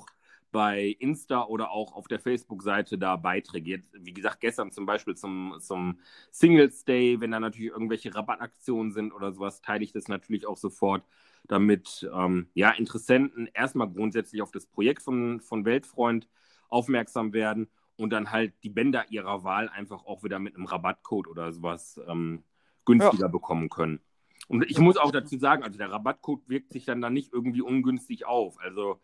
bei 0.51 0.95
Insta 0.99 1.43
oder 1.43 1.70
auch 1.70 1.93
auf 1.93 2.07
der 2.07 2.20
Facebook-Seite 2.20 2.97
da 2.97 3.16
Beiträge. 3.16 3.72
Jetzt, 3.72 3.91
wie 3.93 4.13
gesagt, 4.13 4.39
gestern 4.39 4.72
zum 4.72 4.88
Beispiel 4.88 5.16
zum, 5.16 5.57
zum 5.59 5.99
Singles 6.32 6.84
Day, 6.84 7.20
wenn 7.20 7.32
da 7.32 7.39
natürlich 7.39 7.72
irgendwelche 7.72 8.16
Rabattaktionen 8.16 8.91
sind 8.91 9.11
oder 9.11 9.34
sowas, 9.34 9.61
teile 9.61 9.84
ich 9.84 9.91
das 9.91 10.07
natürlich 10.07 10.47
auch 10.47 10.57
sofort, 10.57 11.03
damit 11.47 12.09
ähm, 12.11 12.47
ja, 12.53 12.72
Interessenten 12.72 13.49
erstmal 13.53 13.89
grundsätzlich 13.89 14.41
auf 14.41 14.51
das 14.51 14.66
Projekt 14.66 15.03
von, 15.03 15.41
von 15.41 15.66
Weltfreund 15.66 16.28
aufmerksam 16.76 17.32
werden 17.34 17.69
und 17.97 18.09
dann 18.11 18.32
halt 18.32 18.53
die 18.63 18.69
Bänder 18.69 19.09
ihrer 19.09 19.43
Wahl 19.43 19.69
einfach 19.69 20.05
auch 20.05 20.23
wieder 20.23 20.39
mit 20.39 20.55
einem 20.55 20.65
Rabattcode 20.65 21.28
oder 21.28 21.51
sowas 21.53 21.99
ähm, 22.07 22.43
günstiger 22.84 23.30
bekommen 23.30 23.69
können. 23.69 24.01
Und 24.47 24.69
ich 24.69 24.78
muss 24.78 24.97
auch 24.97 25.11
dazu 25.11 25.38
sagen, 25.38 25.63
also 25.63 25.78
der 25.78 25.91
Rabattcode 25.91 26.47
wirkt 26.47 26.73
sich 26.73 26.86
dann 26.86 27.01
da 27.01 27.09
nicht 27.09 27.34
irgendwie 27.34 27.61
ungünstig 27.61 28.26
auf. 28.26 28.59
Also 28.59 28.99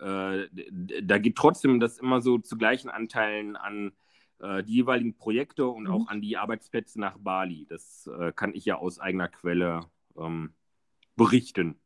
äh, 0.00 0.46
da 1.02 1.18
geht 1.18 1.36
trotzdem 1.36 1.80
das 1.80 1.98
immer 1.98 2.20
so 2.20 2.38
zu 2.38 2.56
gleichen 2.56 2.90
Anteilen 2.90 3.56
an 3.56 3.92
äh, 4.40 4.62
die 4.62 4.74
jeweiligen 4.74 5.16
Projekte 5.16 5.66
und 5.66 5.84
Mhm. 5.84 5.90
auch 5.90 6.08
an 6.08 6.20
die 6.20 6.36
Arbeitsplätze 6.36 7.00
nach 7.00 7.16
Bali. 7.18 7.66
Das 7.68 8.06
äh, 8.06 8.32
kann 8.32 8.54
ich 8.54 8.66
ja 8.66 8.76
aus 8.76 8.98
eigener 9.00 9.28
Quelle 9.28 9.80
ähm, 10.16 10.54
berichten. 11.16 11.80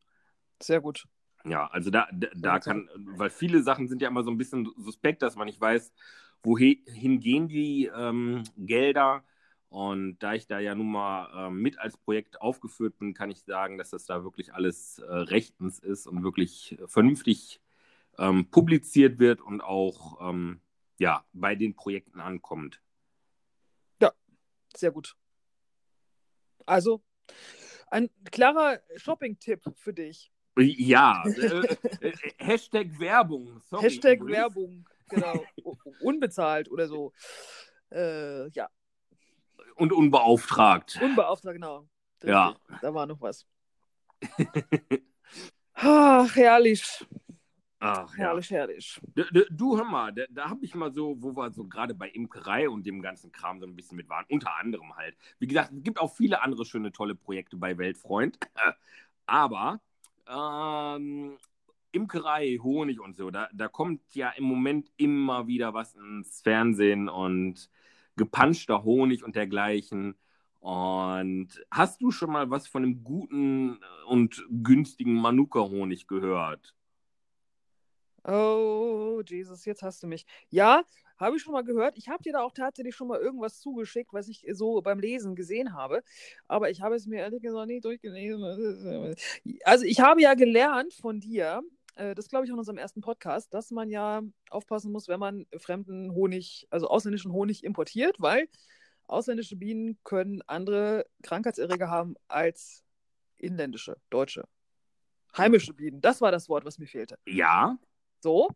Sehr 0.61 0.81
gut. 0.81 1.07
Ja, 1.45 1.67
also 1.69 1.91
da, 1.91 2.09
da, 2.13 2.29
da 2.35 2.59
kann, 2.59 2.89
weil 2.97 3.31
viele 3.31 3.63
Sachen 3.63 3.89
sind 3.89 4.03
ja 4.03 4.09
immer 4.09 4.23
so 4.23 4.31
ein 4.31 4.39
bisschen 4.39 4.71
suspekt, 4.77 5.23
dass 5.23 5.37
man 5.37 5.47
nicht 5.47 5.61
weiß, 5.61 5.93
wohin 6.43 7.21
gehen 7.21 7.49
die 7.49 7.91
ähm, 7.95 8.43
Gelder. 8.57 9.25
Und 9.71 10.19
da 10.19 10.35
ich 10.35 10.47
da 10.47 10.59
ja 10.61 10.75
nun 10.75 10.91
mal 10.91 11.49
ähm, 11.49 11.61
mit 11.61 11.79
als 11.79 11.97
Projekt 11.97 12.41
aufgeführt 12.41 12.99
bin, 12.99 13.15
kann 13.15 13.31
ich 13.31 13.43
sagen, 13.43 13.77
dass 13.77 13.91
das 13.91 14.07
da 14.07 14.25
wirklich 14.25 14.55
alles 14.55 14.99
äh, 14.99 15.13
rechtens 15.13 15.79
ist 15.79 16.07
und 16.07 16.23
wirklich 16.23 16.79
vernünftig 16.87 17.61
ähm, 18.19 18.51
publiziert 18.51 19.19
wird 19.19 19.41
und 19.41 19.61
auch 19.61 20.29
ähm, 20.29 20.61
ja, 20.99 21.25
bei 21.33 21.55
den 21.55 21.77
Projekten 21.77 22.21
ankommt. 22.21 22.81
Sehr 24.77 24.93
gut. 24.93 25.17
Also, 26.67 27.03
ein 27.89 28.11
klarer 28.31 28.81
Shopping-Tipp 28.97 29.63
für 29.75 29.93
dich. 29.93 30.31
Ja, 30.59 31.23
äh, 31.27 31.77
äh, 32.01 32.13
Hashtag 32.39 32.99
Werbung. 32.99 33.61
Sorry, 33.69 33.83
Hashtag 33.85 34.21
übrigens. 34.21 34.37
Werbung, 34.39 34.89
genau. 35.09 35.45
Unbezahlt 36.01 36.71
oder 36.71 36.87
so. 36.89 37.13
Äh, 37.91 38.49
ja, 38.51 38.69
Und 39.77 39.93
unbeauftragt. 39.93 40.99
unbeauftragt, 41.03 41.55
genau. 41.55 41.89
Richtig. 42.17 42.31
Ja. 42.31 42.57
Da 42.83 42.93
war 42.93 43.07
noch 43.07 43.21
was. 43.21 43.47
Ach, 45.75 46.35
herrlich. 46.37 47.07
Ach 47.81 48.11
ja. 48.17 48.25
Herrlich, 48.25 48.51
herrlich. 48.51 49.01
D- 49.17 49.25
d- 49.31 49.47
Du, 49.51 49.77
hör 49.79 49.85
mal, 49.85 50.13
da, 50.13 50.25
da 50.31 50.51
habe 50.51 50.65
ich 50.65 50.75
mal 50.75 50.93
so, 50.93 51.15
wo 51.23 51.37
wir 51.37 51.53
so 51.53 51.65
gerade 51.65 51.95
bei 51.95 52.09
Imkerei 52.09 52.69
und 52.69 52.85
dem 52.85 53.01
ganzen 53.01 53.31
Kram 53.31 53.61
so 53.61 53.67
ein 53.67 53.77
bisschen 53.77 53.97
mit 53.97 54.09
waren, 54.09 54.25
unter 54.29 54.57
anderem 54.57 54.97
halt. 54.97 55.17
Wie 55.39 55.47
gesagt, 55.47 55.71
es 55.73 55.83
gibt 55.85 56.01
auch 56.01 56.13
viele 56.13 56.43
andere 56.43 56.65
schöne, 56.65 56.91
tolle 56.91 57.15
Projekte 57.15 57.57
bei 57.57 57.79
Weltfreund. 57.79 58.37
Aber 59.27 59.81
ähm, 60.29 61.39
Imkerei, 61.93 62.59
Honig 62.63 63.01
und 63.01 63.17
so, 63.17 63.31
da, 63.31 63.49
da 63.53 63.69
kommt 63.69 64.03
ja 64.15 64.31
im 64.31 64.45
Moment 64.45 64.91
immer 64.97 65.47
wieder 65.47 65.75
was 65.75 65.95
ins 65.95 66.43
Fernsehen 66.43 67.09
und 67.09 67.71
gepanschter 68.17 68.85
Honig 68.85 69.25
und 69.25 69.37
dergleichen. 69.37 70.17
Und 70.61 71.49
hast 71.71 72.03
du 72.03 72.11
schon 72.11 72.33
mal 72.33 72.51
was 72.51 72.67
von 72.67 72.83
einem 72.83 73.05
guten 73.05 73.79
und 74.07 74.45
günstigen 74.51 75.15
Manuka-Honig 75.15 76.07
gehört? 76.09 76.75
Oh, 78.25 79.23
Jesus, 79.27 79.65
jetzt 79.65 79.83
hast 79.83 80.03
du 80.03 80.07
mich. 80.07 80.27
Ja, 80.51 80.83
habe 81.19 81.37
ich 81.37 81.43
schon 81.43 81.53
mal 81.53 81.65
gehört. 81.65 81.97
Ich 81.97 82.09
habe 82.09 82.23
dir 82.23 82.33
da 82.33 82.43
auch 82.43 82.53
tatsächlich 82.53 82.95
schon 82.95 83.09
mal 83.09 83.21
irgendwas 83.21 83.59
zugeschickt, 83.61 84.13
was 84.13 84.29
ich 84.29 84.47
so 84.53 84.81
beim 84.81 85.01
Lesen 85.01 85.35
gesehen 85.35 85.75
habe. 85.75 86.03
Aber 86.47 86.71
ich 86.71 86.81
habe 86.81 86.95
es 86.95 87.07
mir 87.07 87.21
ehrlich 87.21 87.43
gesagt 87.43 87.69
nicht 87.69 87.85
durchgelesen. 87.85 89.17
Also 89.65 89.85
ich 89.85 90.01
habe 90.01 90.23
ja 90.23 90.35
gelernt 90.35 90.95
von 90.95 91.21
dir, 91.21 91.63
äh, 91.97 92.15
das 92.15 92.29
glaube 92.29 92.45
ich 92.45 92.51
auch 92.51 92.55
in 92.55 92.61
unserem 92.61 92.79
ersten 92.79 93.01
Podcast, 93.01 93.53
dass 93.53 93.71
man 93.71 93.91
ja 93.91 94.23
aufpassen 94.51 94.93
muss, 94.93 95.09
wenn 95.09 95.21
man 95.21 95.47
fremden 95.59 96.15
Honig, 96.15 96.67
also 96.71 96.89
ausländischen 96.89 97.33
Honig 97.33 97.65
importiert, 97.65 98.17
weil 98.21 98.49
ausländische 99.05 99.57
Bienen 99.57 99.99
können 100.05 100.43
andere 100.47 101.07
Krankheitserreger 101.23 101.89
haben 101.89 102.15
als 102.29 102.85
inländische, 103.37 103.97
deutsche. 104.11 104.45
Heimische 105.37 105.75
Bienen, 105.75 106.01
das 106.01 106.21
war 106.21 106.33
das 106.33 106.49
Wort, 106.49 106.65
was 106.65 106.79
mir 106.79 106.87
fehlte. 106.87 107.19
Ja, 107.27 107.79
So. 108.21 108.51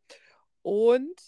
Und 0.62 1.20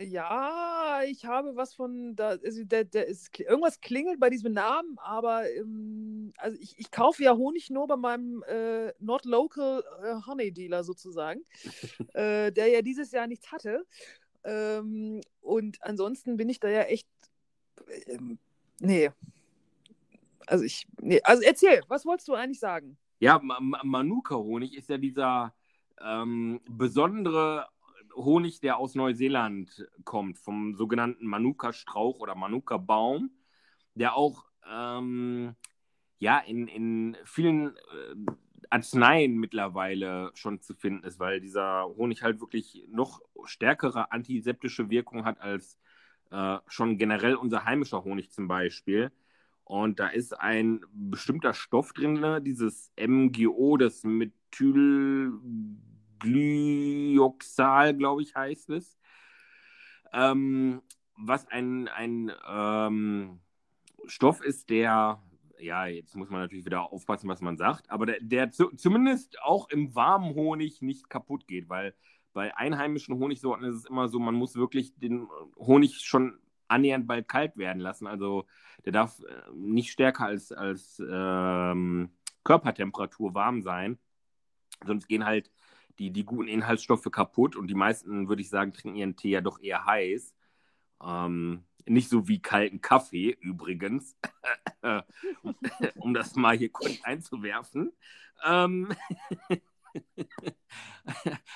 Ja, 0.00 1.02
ich 1.06 1.24
habe 1.24 1.54
was 1.54 1.72
von 1.74 2.16
da, 2.16 2.30
also 2.30 2.64
der, 2.64 2.84
der 2.84 3.06
ist, 3.06 3.38
irgendwas 3.38 3.80
klingelt 3.80 4.18
bei 4.18 4.28
diesem 4.28 4.52
Namen, 4.52 4.98
aber 4.98 5.48
ähm, 5.52 6.32
also 6.38 6.58
ich, 6.60 6.76
ich 6.78 6.90
kaufe 6.90 7.22
ja 7.22 7.36
Honig 7.36 7.70
nur 7.70 7.86
bei 7.86 7.96
meinem 7.96 8.42
äh, 8.48 8.92
Not 8.98 9.24
Local 9.24 9.84
äh, 10.02 10.26
Honey 10.26 10.50
Dealer 10.50 10.82
sozusagen, 10.82 11.42
äh, 12.14 12.50
der 12.50 12.68
ja 12.68 12.82
dieses 12.82 13.12
Jahr 13.12 13.28
nichts 13.28 13.52
hatte. 13.52 13.86
Ähm, 14.42 15.20
und 15.40 15.80
ansonsten 15.82 16.36
bin 16.36 16.48
ich 16.48 16.58
da 16.58 16.68
ja 16.68 16.82
echt, 16.82 17.08
ähm, 18.06 18.38
nee, 18.80 19.10
also 20.46 20.64
ich, 20.64 20.86
nee, 21.00 21.20
also 21.22 21.42
erzähl, 21.42 21.82
was 21.88 22.04
wolltest 22.04 22.28
du 22.28 22.34
eigentlich 22.34 22.60
sagen? 22.60 22.96
Ja, 23.20 23.40
Manuka-Honig 23.40 24.76
ist 24.76 24.88
ja 24.88 24.98
dieser 24.98 25.54
ähm, 26.00 26.60
besondere 26.68 27.68
Honig, 28.14 28.60
der 28.60 28.78
aus 28.78 28.94
Neuseeland 28.94 29.88
kommt, 30.04 30.38
vom 30.38 30.74
sogenannten 30.74 31.26
Manuka-Strauch 31.26 32.20
oder 32.20 32.34
Manuka-Baum, 32.34 33.30
der 33.94 34.16
auch 34.16 34.44
ähm, 34.70 35.54
ja, 36.18 36.38
in, 36.38 36.68
in 36.68 37.16
vielen 37.24 37.76
äh, 37.76 38.32
Arzneien 38.70 39.36
mittlerweile 39.36 40.30
schon 40.34 40.60
zu 40.60 40.74
finden 40.74 41.04
ist, 41.04 41.18
weil 41.20 41.40
dieser 41.40 41.84
Honig 41.96 42.22
halt 42.22 42.40
wirklich 42.40 42.86
noch 42.90 43.20
stärkere 43.44 44.10
antiseptische 44.10 44.90
Wirkung 44.90 45.24
hat 45.24 45.40
als 45.40 45.78
äh, 46.30 46.58
schon 46.66 46.98
generell 46.98 47.34
unser 47.36 47.64
heimischer 47.64 48.04
Honig 48.04 48.30
zum 48.30 48.48
Beispiel. 48.48 49.12
Und 49.64 50.00
da 50.00 50.08
ist 50.08 50.38
ein 50.38 50.84
bestimmter 50.92 51.54
Stoff 51.54 51.92
drin, 51.92 52.14
ne, 52.14 52.42
dieses 52.42 52.92
MGO, 52.96 53.76
das 53.76 54.02
Methylglyoxal, 56.22 57.94
glaube 57.94 58.22
ich, 58.22 58.34
heißt 58.34 58.70
es. 58.70 58.98
Ähm, 60.12 60.82
was 61.16 61.46
ein, 61.48 61.88
ein 61.88 62.32
ähm, 62.48 63.40
Stoff 64.06 64.42
ist, 64.42 64.70
der, 64.70 65.22
ja, 65.58 65.86
jetzt 65.86 66.14
muss 66.16 66.30
man 66.30 66.40
natürlich 66.40 66.64
wieder 66.64 66.92
aufpassen, 66.92 67.28
was 67.28 67.40
man 67.40 67.56
sagt, 67.56 67.90
aber 67.90 68.06
der, 68.06 68.18
der 68.20 68.50
zu, 68.50 68.70
zumindest 68.76 69.40
auch 69.42 69.68
im 69.70 69.94
warmen 69.94 70.34
Honig 70.34 70.82
nicht 70.82 71.08
kaputt 71.08 71.46
geht, 71.46 71.68
weil 71.68 71.94
bei 72.32 72.56
einheimischen 72.56 73.16
Honigsorten 73.18 73.64
ist 73.64 73.76
es 73.76 73.84
immer 73.86 74.08
so, 74.08 74.18
man 74.18 74.34
muss 74.34 74.56
wirklich 74.56 74.98
den 74.98 75.28
Honig 75.56 76.00
schon 76.00 76.38
annähernd 76.66 77.06
bald 77.06 77.28
kalt 77.28 77.56
werden 77.56 77.80
lassen. 77.80 78.06
Also 78.06 78.46
der 78.84 78.92
darf 78.92 79.20
äh, 79.20 79.50
nicht 79.52 79.90
stärker 79.90 80.26
als, 80.26 80.50
als 80.50 81.00
ähm, 81.08 82.10
Körpertemperatur 82.42 83.34
warm 83.34 83.62
sein. 83.62 83.98
Sonst 84.84 85.06
gehen 85.06 85.24
halt 85.24 85.50
die, 85.98 86.10
die 86.10 86.24
guten 86.24 86.48
Inhaltsstoffe 86.48 87.10
kaputt 87.10 87.56
und 87.56 87.68
die 87.68 87.74
meisten, 87.74 88.28
würde 88.28 88.42
ich 88.42 88.48
sagen, 88.48 88.72
trinken 88.72 88.96
ihren 88.96 89.16
Tee 89.16 89.30
ja 89.30 89.40
doch 89.40 89.60
eher 89.60 89.84
heiß. 89.86 90.34
Ähm, 91.02 91.64
nicht 91.86 92.08
so 92.08 92.28
wie 92.28 92.40
kalten 92.40 92.80
Kaffee 92.80 93.36
übrigens, 93.40 94.16
um 95.96 96.14
das 96.14 96.34
mal 96.34 96.56
hier 96.56 96.70
kurz 96.70 97.00
einzuwerfen. 97.02 97.92
Ähm 98.44 98.88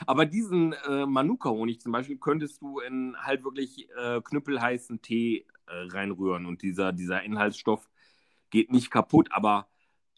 Aber 0.07 0.27
diesen 0.27 0.73
äh, 0.73 1.07
Manuka-Honig 1.07 1.81
zum 1.81 1.93
Beispiel 1.93 2.19
könntest 2.19 2.61
du 2.63 2.81
in 2.81 3.17
halt 3.19 3.45
wirklich 3.45 3.89
äh, 3.97 4.21
knüppelheißen 4.21 5.03
Tee 5.03 5.47
äh, 5.67 5.87
reinrühren 5.89 6.47
und 6.47 6.63
dieser, 6.63 6.93
dieser 6.93 7.23
Inhaltsstoff 7.23 7.89
geht 8.51 8.71
nicht 8.71 8.91
kaputt. 8.91 9.29
Aber 9.33 9.69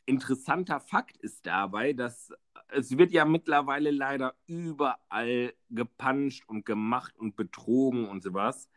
interessanter 0.07 0.81
Fakt 0.81 1.17
ist 1.17 1.47
dabei, 1.47 1.93
dass 1.93 2.33
es 2.73 2.97
wird 2.97 3.13
ja 3.13 3.25
mittlerweile 3.25 3.91
leider 3.91 4.35
überall 4.47 5.55
gepanscht 5.71 6.45
und 6.49 6.65
gemacht 6.65 7.19
und 7.19 7.37
betrogen 7.37 8.09
und 8.09 8.23
sowas. 8.23 8.69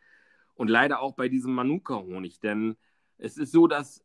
Und 0.54 0.68
leider 0.68 1.00
auch 1.00 1.14
bei 1.14 1.28
diesem 1.28 1.54
Manuka-Honig, 1.54 2.40
denn 2.40 2.76
es 3.18 3.36
ist 3.36 3.52
so, 3.52 3.66
dass, 3.66 4.04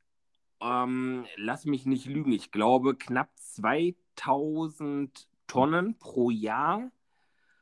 ähm, 0.62 1.26
lass 1.36 1.66
mich 1.66 1.86
nicht 1.86 2.06
lügen, 2.06 2.32
ich 2.32 2.52
glaube, 2.52 2.96
knapp 2.96 3.30
2000 3.36 5.28
Tonnen 5.48 5.98
pro 5.98 6.30
Jahr 6.30 6.92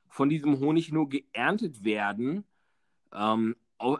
von 0.10 0.30
diesem 0.30 0.60
Honig 0.60 0.92
nur 0.92 1.10
geerntet 1.10 1.84
werden. 1.84 2.44
Ähm, 3.14 3.56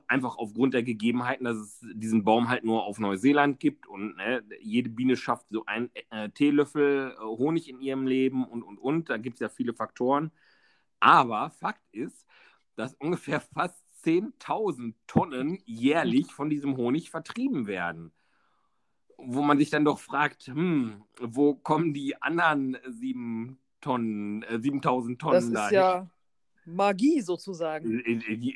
einfach 0.08 0.38
aufgrund 0.38 0.74
der 0.74 0.84
Gegebenheiten, 0.84 1.46
dass 1.46 1.58
es 1.58 1.86
diesen 1.94 2.24
Baum 2.24 2.50
halt 2.50 2.64
nur 2.64 2.84
auf 2.86 3.00
Neuseeland 3.00 3.60
gibt 3.60 3.88
und 3.88 4.18
ne, 4.18 4.44
jede 4.60 4.90
Biene 4.90 5.16
schafft 5.16 5.48
so 5.50 5.66
einen 5.66 5.92
äh, 6.10 6.30
Teelöffel 6.30 7.16
äh, 7.16 7.22
Honig 7.22 7.70
in 7.70 7.80
ihrem 7.80 8.08
Leben 8.08 8.46
und 8.46 8.64
und 8.64 8.80
und. 8.80 9.10
Da 9.10 9.18
gibt 9.18 9.36
es 9.36 9.40
ja 9.42 9.50
viele 9.50 9.74
Faktoren. 9.74 10.32
Aber 11.00 11.52
Fakt 11.52 11.84
ist, 11.92 12.26
dass 12.76 12.96
ungefähr 12.96 13.40
fast 13.40 13.84
10.000 14.04 14.96
Tonnen 15.06 15.60
jährlich 15.66 16.32
von 16.34 16.50
diesem 16.50 16.78
Honig 16.78 17.10
vertrieben 17.10 17.68
werden 17.68 18.12
wo 19.18 19.42
man 19.42 19.58
sich 19.58 19.70
dann 19.70 19.84
doch 19.84 20.00
fragt, 20.00 20.44
hm, 20.44 21.04
wo 21.20 21.56
kommen 21.56 21.94
die 21.94 22.22
anderen 22.22 22.78
sieben 22.88 23.58
Tonnen, 23.82 24.44
äh, 24.44 24.60
7000 24.60 25.20
Tonnen 25.20 25.34
Das 25.34 25.46
ist 25.46 25.54
dahin. 25.54 25.76
ja 25.76 26.10
Magie 26.68 27.22
sozusagen. 27.22 28.00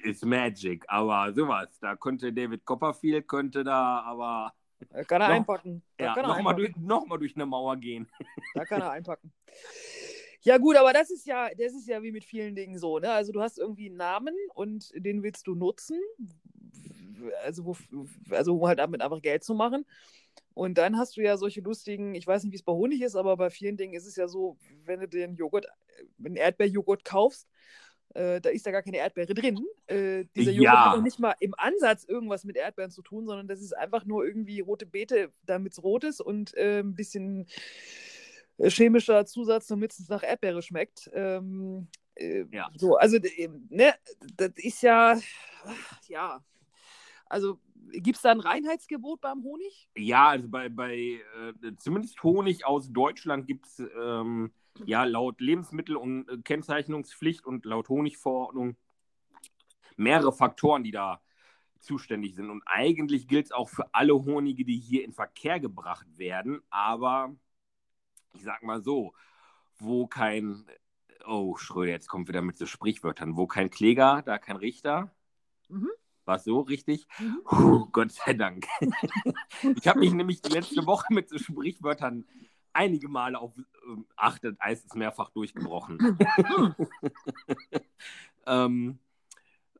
Ist 0.03 0.25
Magic, 0.25 0.83
aber 0.87 1.33
sowas. 1.33 1.79
Da 1.79 1.95
könnte 1.95 2.33
David 2.33 2.65
Copperfield, 2.65 3.27
könnte 3.27 3.63
da 3.63 4.01
aber. 4.01 4.53
Da 4.89 5.03
kann 5.03 5.21
er 5.21 5.29
noch, 5.29 5.35
einpacken. 5.35 5.81
Da 5.97 6.15
ja, 6.15 6.21
nochmal 6.21 6.55
durch, 6.55 6.75
noch 6.75 7.07
durch 7.17 7.35
eine 7.35 7.45
Mauer 7.45 7.77
gehen. 7.77 8.07
Da 8.53 8.65
kann 8.65 8.81
er 8.81 8.91
einpacken. 8.91 9.31
Ja, 10.41 10.57
gut, 10.57 10.75
aber 10.75 10.91
das 10.91 11.11
ist 11.11 11.25
ja, 11.25 11.49
das 11.49 11.73
ist 11.73 11.87
ja 11.87 12.01
wie 12.01 12.11
mit 12.11 12.25
vielen 12.25 12.55
Dingen 12.55 12.79
so, 12.79 12.97
ne? 12.97 13.11
Also 13.11 13.31
du 13.31 13.41
hast 13.41 13.59
irgendwie 13.59 13.87
einen 13.87 13.97
Namen 13.97 14.35
und 14.55 14.91
den 14.95 15.21
willst 15.21 15.45
du 15.47 15.53
nutzen. 15.53 15.99
Also, 17.45 17.65
wo, 17.65 17.77
also 18.31 18.55
um 18.55 18.67
halt 18.67 18.79
damit 18.79 19.01
einfach 19.01 19.21
Geld 19.21 19.43
zu 19.43 19.53
machen. 19.53 19.85
Und 20.53 20.77
dann 20.77 20.97
hast 20.97 21.15
du 21.15 21.21
ja 21.21 21.37
solche 21.37 21.61
lustigen, 21.61 22.15
ich 22.15 22.25
weiß 22.25 22.43
nicht, 22.43 22.51
wie 22.51 22.57
es 22.57 22.63
bei 22.63 22.73
Honig 22.73 23.01
ist, 23.01 23.15
aber 23.15 23.37
bei 23.37 23.51
vielen 23.51 23.77
Dingen 23.77 23.93
ist 23.93 24.07
es 24.07 24.15
ja 24.15 24.27
so, 24.27 24.57
wenn 24.83 24.99
du 24.99 25.07
den 25.07 25.35
Joghurt, 25.35 25.67
einen 26.23 26.35
Erdbeerjoghurt 26.35 27.05
kaufst, 27.05 27.47
äh, 28.13 28.41
da 28.41 28.49
ist 28.49 28.65
ja 28.65 28.71
gar 28.71 28.81
keine 28.81 28.97
Erdbeere 28.97 29.33
drin. 29.33 29.59
Äh, 29.87 30.25
dieser 30.35 30.51
Joghurt 30.51 30.73
ja. 30.73 30.85
hat 30.85 30.97
noch 30.97 31.03
nicht 31.03 31.19
mal 31.19 31.35
im 31.39 31.53
Ansatz 31.57 32.03
irgendwas 32.03 32.43
mit 32.43 32.57
Erdbeeren 32.57 32.91
zu 32.91 33.01
tun, 33.01 33.25
sondern 33.25 33.47
das 33.47 33.61
ist 33.61 33.73
einfach 33.73 34.05
nur 34.05 34.25
irgendwie 34.25 34.59
rote 34.59 34.85
Beete, 34.85 35.31
damit 35.45 35.73
es 35.73 35.83
rot 35.83 36.03
ist 36.03 36.21
und 36.21 36.55
äh, 36.57 36.79
ein 36.79 36.95
bisschen 36.95 37.47
äh, 38.57 38.69
chemischer 38.69 39.25
Zusatz, 39.25 39.67
damit 39.67 39.93
es 39.93 40.09
nach 40.09 40.23
Erdbeere 40.23 40.61
schmeckt. 40.61 41.09
Ähm, 41.13 41.87
äh, 42.15 42.45
ja. 42.51 42.69
So, 42.75 42.97
also, 42.97 43.17
ne, 43.69 43.93
das 44.35 44.51
ist 44.55 44.81
ja, 44.83 45.17
ja, 46.07 46.43
also 47.27 47.59
gibt 47.93 48.17
es 48.17 48.21
da 48.21 48.31
ein 48.31 48.39
Reinheitsgebot 48.39 49.21
beim 49.21 49.43
Honig? 49.43 49.89
Ja, 49.95 50.29
also 50.29 50.47
bei, 50.49 50.69
bei 50.69 50.95
äh, 50.95 51.75
zumindest 51.77 52.21
Honig 52.23 52.65
aus 52.65 52.91
Deutschland 52.91 53.47
gibt 53.47 53.67
es 53.67 53.79
ähm, 53.79 54.51
ja 54.85 55.03
laut 55.03 55.41
Lebensmittel- 55.41 55.95
und 55.95 56.29
äh, 56.29 56.37
Kennzeichnungspflicht 56.43 57.45
und 57.45 57.65
laut 57.65 57.89
Honigverordnung 57.89 58.75
mehrere 59.97 60.31
Faktoren, 60.31 60.83
die 60.83 60.91
da 60.91 61.21
zuständig 61.79 62.35
sind. 62.35 62.49
Und 62.49 62.63
eigentlich 62.65 63.27
gilt 63.27 63.47
es 63.47 63.51
auch 63.51 63.69
für 63.69 63.93
alle 63.93 64.13
Honige, 64.13 64.65
die 64.65 64.77
hier 64.77 65.03
in 65.03 65.13
Verkehr 65.13 65.59
gebracht 65.59 66.07
werden. 66.17 66.61
Aber 66.69 67.35
ich 68.33 68.43
sag 68.43 68.63
mal 68.63 68.81
so, 68.81 69.13
wo 69.77 70.07
kein, 70.07 70.65
oh 71.25 71.55
Schröder, 71.57 71.91
jetzt 71.91 72.07
kommt 72.07 72.27
wieder 72.27 72.41
mit 72.41 72.57
so 72.57 72.65
Sprichwörtern, 72.65 73.35
wo 73.35 73.47
kein 73.47 73.69
Kläger, 73.69 74.21
da 74.25 74.37
kein 74.37 74.57
Richter. 74.57 75.13
Mhm. 75.69 75.89
War 76.25 76.35
es 76.35 76.43
so 76.43 76.59
richtig? 76.61 77.07
Mhm. 77.19 77.41
Puh, 77.43 77.87
Gott 77.91 78.11
sei 78.11 78.33
Dank. 78.33 78.65
ich 79.75 79.87
habe 79.87 79.99
mich 79.99 80.13
nämlich 80.13 80.41
die 80.41 80.51
letzte 80.51 80.85
Woche 80.85 81.13
mit 81.13 81.29
so 81.29 81.37
Sprichwörtern 81.37 82.25
einige 82.73 83.07
Male 83.07 83.39
auf 83.39 83.53
ähm, 83.87 84.05
achtet, 84.15 84.57
Eis 84.59 84.83
ist 84.83 84.95
mehrfach 84.95 85.29
durchgebrochen. 85.31 86.17
ähm, 88.45 88.99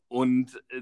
und 0.07 0.63
äh, 0.69 0.81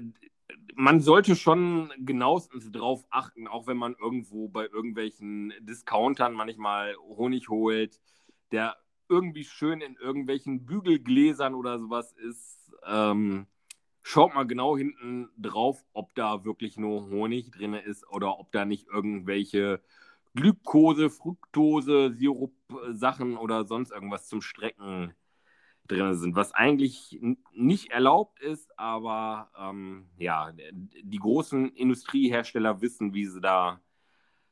man 0.74 1.00
sollte 1.00 1.36
schon 1.36 1.92
genauestens 1.98 2.70
drauf 2.70 3.06
achten, 3.10 3.46
auch 3.46 3.66
wenn 3.66 3.76
man 3.76 3.94
irgendwo 4.00 4.48
bei 4.48 4.66
irgendwelchen 4.66 5.52
Discountern 5.60 6.32
manchmal 6.32 6.96
Honig 6.96 7.48
holt, 7.48 8.00
der 8.52 8.76
irgendwie 9.08 9.44
schön 9.44 9.80
in 9.80 9.96
irgendwelchen 9.96 10.66
Bügelgläsern 10.66 11.54
oder 11.54 11.78
sowas 11.78 12.12
ist. 12.12 12.72
Ähm, 12.86 13.46
schaut 14.02 14.34
mal 14.34 14.46
genau 14.46 14.76
hinten 14.76 15.28
drauf, 15.36 15.84
ob 15.92 16.14
da 16.14 16.44
wirklich 16.44 16.76
nur 16.76 17.10
Honig 17.10 17.50
drin 17.50 17.74
ist 17.74 18.08
oder 18.08 18.38
ob 18.38 18.52
da 18.52 18.64
nicht 18.64 18.86
irgendwelche 18.88 19.82
Glukose, 20.34 21.10
Fructose, 21.10 22.14
Sirup-Sachen 22.14 23.36
oder 23.36 23.64
sonst 23.64 23.90
irgendwas 23.90 24.28
zum 24.28 24.42
Strecken 24.42 25.14
drin 25.88 26.14
sind, 26.14 26.36
was 26.36 26.52
eigentlich 26.52 27.20
nicht 27.52 27.90
erlaubt 27.90 28.40
ist, 28.40 28.78
aber 28.78 29.50
ähm, 29.58 30.08
ja, 30.18 30.52
die 30.72 31.18
großen 31.18 31.70
Industriehersteller 31.70 32.80
wissen, 32.80 33.12
wie 33.12 33.26
sie 33.26 33.40
da 33.40 33.80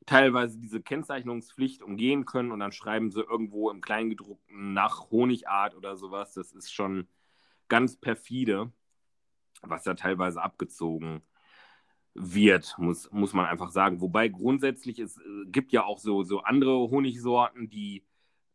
teilweise 0.06 0.58
diese 0.58 0.82
Kennzeichnungspflicht 0.82 1.82
umgehen 1.82 2.24
können 2.24 2.50
und 2.50 2.60
dann 2.60 2.72
schreiben 2.72 3.10
sie 3.10 3.20
irgendwo 3.20 3.70
im 3.70 3.80
Kleingedruckten 3.80 4.72
nach 4.72 5.10
Honigart 5.10 5.76
oder 5.76 5.96
sowas. 5.96 6.34
Das 6.34 6.52
ist 6.52 6.72
schon 6.72 7.08
ganz 7.68 7.96
perfide. 7.96 8.72
was 9.62 9.84
da 9.84 9.94
teilweise 9.94 10.42
abgezogen 10.42 11.22
wird, 12.20 12.74
muss, 12.78 13.10
muss 13.12 13.32
man 13.32 13.46
einfach 13.46 13.70
sagen. 13.70 14.00
Wobei 14.00 14.28
grundsätzlich 14.28 14.98
es 14.98 15.16
äh, 15.18 15.46
gibt 15.46 15.72
ja 15.72 15.84
auch 15.84 15.98
so, 15.98 16.22
so 16.24 16.40
andere 16.40 16.90
Honigsorten, 16.90 17.70
die 17.70 18.04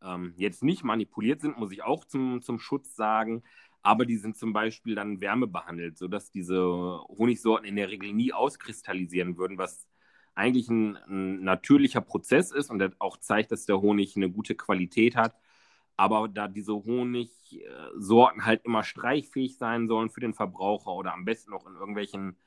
ähm, 0.01 0.33
jetzt 0.37 0.63
nicht 0.63 0.83
manipuliert 0.83 1.41
sind, 1.41 1.57
muss 1.57 1.71
ich 1.71 1.83
auch 1.83 2.05
zum, 2.05 2.41
zum 2.41 2.59
Schutz 2.59 2.95
sagen. 2.95 3.43
Aber 3.81 4.05
die 4.05 4.17
sind 4.17 4.37
zum 4.37 4.53
Beispiel 4.53 4.95
dann 4.95 5.21
wärmebehandelt, 5.21 5.97
sodass 5.97 6.31
diese 6.31 6.61
Honigsorten 7.09 7.67
in 7.67 7.75
der 7.75 7.89
Regel 7.89 8.13
nie 8.13 8.33
auskristallisieren 8.33 9.37
würden, 9.37 9.57
was 9.57 9.87
eigentlich 10.35 10.69
ein, 10.69 10.97
ein 11.07 11.43
natürlicher 11.43 12.01
Prozess 12.01 12.51
ist 12.51 12.69
und 12.71 12.81
auch 12.99 13.17
zeigt, 13.17 13.51
dass 13.51 13.65
der 13.65 13.81
Honig 13.81 14.15
eine 14.15 14.31
gute 14.31 14.55
Qualität 14.55 15.15
hat. 15.15 15.35
Aber 15.95 16.27
da 16.27 16.47
diese 16.47 16.73
Honigsorten 16.73 18.45
halt 18.45 18.65
immer 18.65 18.83
streichfähig 18.83 19.57
sein 19.57 19.87
sollen 19.87 20.09
für 20.09 20.21
den 20.21 20.33
Verbraucher 20.33 20.91
oder 20.91 21.13
am 21.13 21.25
besten 21.25 21.51
noch 21.51 21.67
in 21.67 21.75
irgendwelchen 21.75 22.37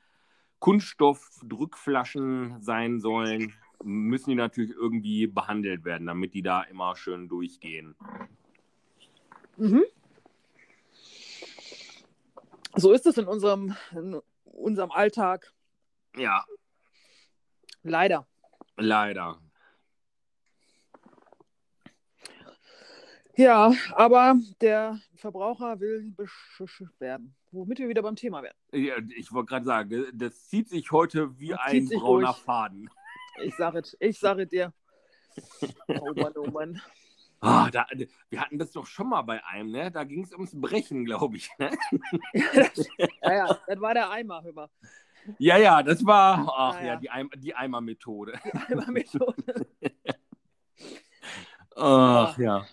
Kunststoffdrückflaschen 0.59 2.61
sein 2.61 2.99
sollen, 2.99 3.53
müssen 3.83 4.31
die 4.31 4.35
natürlich 4.35 4.71
irgendwie 4.71 5.27
behandelt 5.27 5.85
werden, 5.85 6.07
damit 6.07 6.33
die 6.33 6.41
da 6.41 6.63
immer 6.63 6.95
schön 6.95 7.27
durchgehen. 7.27 7.95
Mhm. 9.57 9.83
So 12.75 12.91
ist 12.91 13.05
es 13.05 13.17
in 13.17 13.25
unserem, 13.25 13.75
in 13.91 14.19
unserem 14.45 14.91
Alltag. 14.91 15.53
Ja. 16.15 16.45
Leider. 17.83 18.27
Leider. 18.75 19.39
Ja, 23.35 23.71
aber 23.91 24.35
der 24.61 24.99
Verbraucher 25.15 25.79
will 25.79 26.11
beschützt 26.11 26.99
werden. 26.99 27.35
Womit 27.51 27.79
wir 27.79 27.87
wieder 27.87 28.01
beim 28.01 28.15
Thema 28.15 28.43
werden. 28.43 28.57
Ja, 28.71 28.95
ich 29.15 29.31
wollte 29.31 29.49
gerade 29.49 29.65
sagen, 29.65 30.05
das 30.13 30.47
zieht 30.47 30.69
sich 30.69 30.91
heute 30.91 31.39
wie 31.39 31.49
das 31.49 31.59
ein 31.61 31.87
brauner 31.87 32.27
durch. 32.27 32.37
Faden. 32.37 32.89
Ich 33.41 33.55
sage 33.55 33.79
es, 33.79 33.95
ich 33.99 34.19
sage 34.19 34.47
dir. 34.47 34.73
Oh 35.87 36.13
Mann, 36.15 36.33
oh 36.35 36.49
Mann. 36.49 36.81
Oh, 37.41 37.67
da, 37.71 37.85
wir 38.29 38.41
hatten 38.41 38.57
das 38.57 38.71
doch 38.71 38.87
schon 38.87 39.09
mal 39.09 39.21
bei 39.21 39.45
einem, 39.45 39.69
ne? 39.69 39.91
Da 39.91 40.03
ging 40.03 40.23
es 40.23 40.33
ums 40.33 40.59
Brechen, 40.59 41.05
glaube 41.05 41.37
ich. 41.37 41.51
Ne? 41.59 41.69
ja, 43.21 43.31
ja, 43.31 43.59
das 43.67 43.79
war 43.79 43.93
der 43.93 44.09
Eimer, 44.09 44.41
hör 44.43 44.53
mal. 44.53 44.69
Ja, 45.37 45.57
ja, 45.57 45.83
das 45.83 46.03
war, 46.03 46.51
ach 46.57 46.79
ja, 46.79 46.85
ja, 46.87 46.95
die, 46.95 47.09
Eimer, 47.11 47.29
die 47.35 47.53
Eimer-Methode. 47.53 48.39
Die 48.43 48.73
Eimer-Methode. 48.73 49.67
ach 51.75 52.37
ja. 52.39 52.65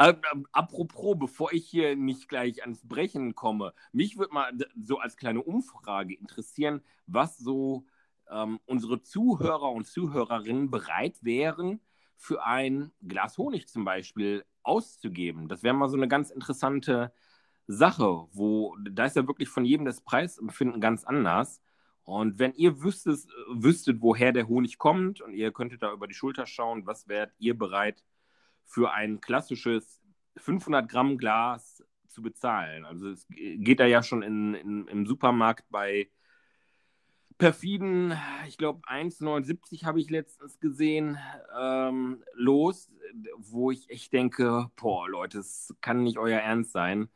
Äh, 0.00 0.14
apropos, 0.52 1.14
bevor 1.18 1.52
ich 1.52 1.68
hier 1.68 1.94
nicht 1.94 2.26
gleich 2.26 2.62
ans 2.62 2.88
Brechen 2.88 3.34
komme, 3.34 3.74
mich 3.92 4.16
würde 4.16 4.32
mal 4.32 4.50
so 4.82 4.98
als 4.98 5.14
kleine 5.18 5.42
Umfrage 5.42 6.14
interessieren, 6.14 6.80
was 7.06 7.36
so 7.36 7.84
ähm, 8.30 8.60
unsere 8.64 9.02
Zuhörer 9.02 9.70
und 9.70 9.86
Zuhörerinnen 9.86 10.70
bereit 10.70 11.22
wären, 11.22 11.80
für 12.16 12.42
ein 12.42 12.92
Glas 13.06 13.36
Honig 13.36 13.68
zum 13.68 13.84
Beispiel 13.84 14.46
auszugeben. 14.62 15.48
Das 15.48 15.62
wäre 15.62 15.74
mal 15.74 15.90
so 15.90 15.98
eine 15.98 16.08
ganz 16.08 16.30
interessante 16.30 17.12
Sache, 17.66 18.26
wo 18.32 18.76
da 18.90 19.04
ist 19.04 19.16
ja 19.16 19.26
wirklich 19.26 19.50
von 19.50 19.66
jedem 19.66 19.84
das 19.84 20.00
Preisempfinden 20.00 20.80
ganz 20.80 21.04
anders. 21.04 21.60
Und 22.04 22.38
wenn 22.38 22.54
ihr 22.54 22.82
wüsstet, 22.82 23.28
wüsstet, 23.50 24.00
woher 24.00 24.32
der 24.32 24.48
Honig 24.48 24.78
kommt 24.78 25.20
und 25.20 25.34
ihr 25.34 25.52
könntet 25.52 25.82
da 25.82 25.92
über 25.92 26.08
die 26.08 26.14
Schulter 26.14 26.46
schauen, 26.46 26.86
was 26.86 27.06
wärt 27.06 27.34
ihr 27.38 27.56
bereit 27.58 28.02
für 28.70 28.92
ein 28.92 29.20
klassisches 29.20 30.00
500 30.36 30.88
Gramm 30.88 31.18
Glas 31.18 31.84
zu 32.08 32.22
bezahlen? 32.22 32.84
Also 32.84 33.10
es 33.10 33.26
geht 33.28 33.80
da 33.80 33.86
ja 33.86 34.02
schon 34.02 34.22
in, 34.22 34.54
in, 34.54 34.86
im 34.86 35.06
Supermarkt 35.06 35.64
bei 35.70 36.08
perfiden, 37.36 38.14
ich 38.46 38.58
glaube 38.58 38.86
1,79 38.86 39.84
habe 39.84 39.98
ich 39.98 40.10
letztens 40.10 40.60
gesehen, 40.60 41.18
ähm, 41.58 42.22
los, 42.34 42.90
wo 43.38 43.70
ich 43.70 43.88
echt 43.88 44.12
denke, 44.12 44.70
boah 44.76 45.08
Leute, 45.08 45.38
das 45.38 45.74
kann 45.80 46.02
nicht 46.02 46.18
euer 46.18 46.38
Ernst 46.38 46.72
sein. 46.72 47.08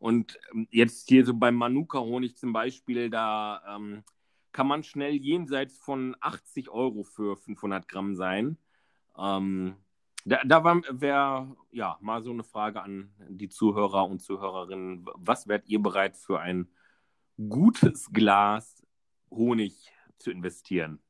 Und 0.00 0.38
jetzt 0.70 1.08
hier 1.08 1.24
so 1.24 1.32
beim 1.32 1.54
Manuka-Honig 1.54 2.36
zum 2.36 2.52
Beispiel, 2.52 3.08
da 3.08 3.62
ähm, 3.76 4.02
kann 4.50 4.66
man 4.66 4.82
schnell 4.82 5.14
jenseits 5.14 5.78
von 5.78 6.16
80 6.20 6.70
Euro 6.70 7.04
für 7.04 7.36
500 7.36 7.86
Gramm 7.86 8.16
sein. 8.16 8.58
Ähm, 9.16 9.76
da, 10.24 10.42
da 10.44 10.64
wäre 10.64 11.56
ja 11.70 11.98
mal 12.00 12.22
so 12.22 12.30
eine 12.30 12.44
Frage 12.44 12.82
an 12.82 13.12
die 13.28 13.48
Zuhörer 13.48 14.06
und 14.06 14.20
Zuhörerinnen. 14.20 15.06
Was 15.14 15.48
wärt 15.48 15.68
ihr 15.68 15.80
bereit 15.80 16.16
für 16.16 16.40
ein 16.40 16.68
gutes 17.48 18.10
Glas 18.12 18.82
Honig 19.30 19.92
zu 20.18 20.30
investieren? 20.30 21.00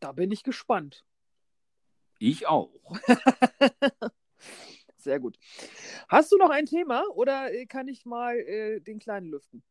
Da 0.00 0.12
bin 0.12 0.30
ich 0.30 0.42
gespannt. 0.42 1.04
Ich 2.18 2.46
auch. 2.46 2.70
Sehr 4.96 5.20
gut. 5.20 5.38
Hast 6.08 6.32
du 6.32 6.36
noch 6.36 6.50
ein 6.50 6.66
Thema 6.66 7.04
oder 7.14 7.52
äh, 7.52 7.66
kann 7.66 7.88
ich 7.88 8.06
mal 8.06 8.36
äh, 8.36 8.80
den 8.80 8.98
kleinen 8.98 9.28
lüften? 9.28 9.62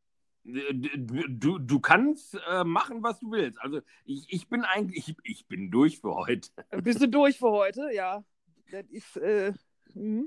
Du, 0.47 1.57
du 1.57 1.79
kannst 1.79 2.37
äh, 2.47 2.63
machen, 2.63 3.01
was 3.01 3.19
du 3.19 3.31
willst. 3.31 3.59
Also 3.59 3.81
ich, 4.05 4.31
ich 4.31 4.47
bin 4.47 4.63
eigentlich, 4.63 5.09
ich, 5.09 5.15
ich 5.23 5.47
bin 5.47 5.71
durch 5.71 5.99
für 5.99 6.13
heute. 6.13 6.49
Bist 6.83 7.01
du 7.01 7.07
durch 7.07 7.39
für 7.39 7.49
heute? 7.49 7.89
Ja. 7.91 8.23
Das 8.71 8.85
ist, 8.89 9.17
äh, 9.17 9.53
mh. 9.95 10.25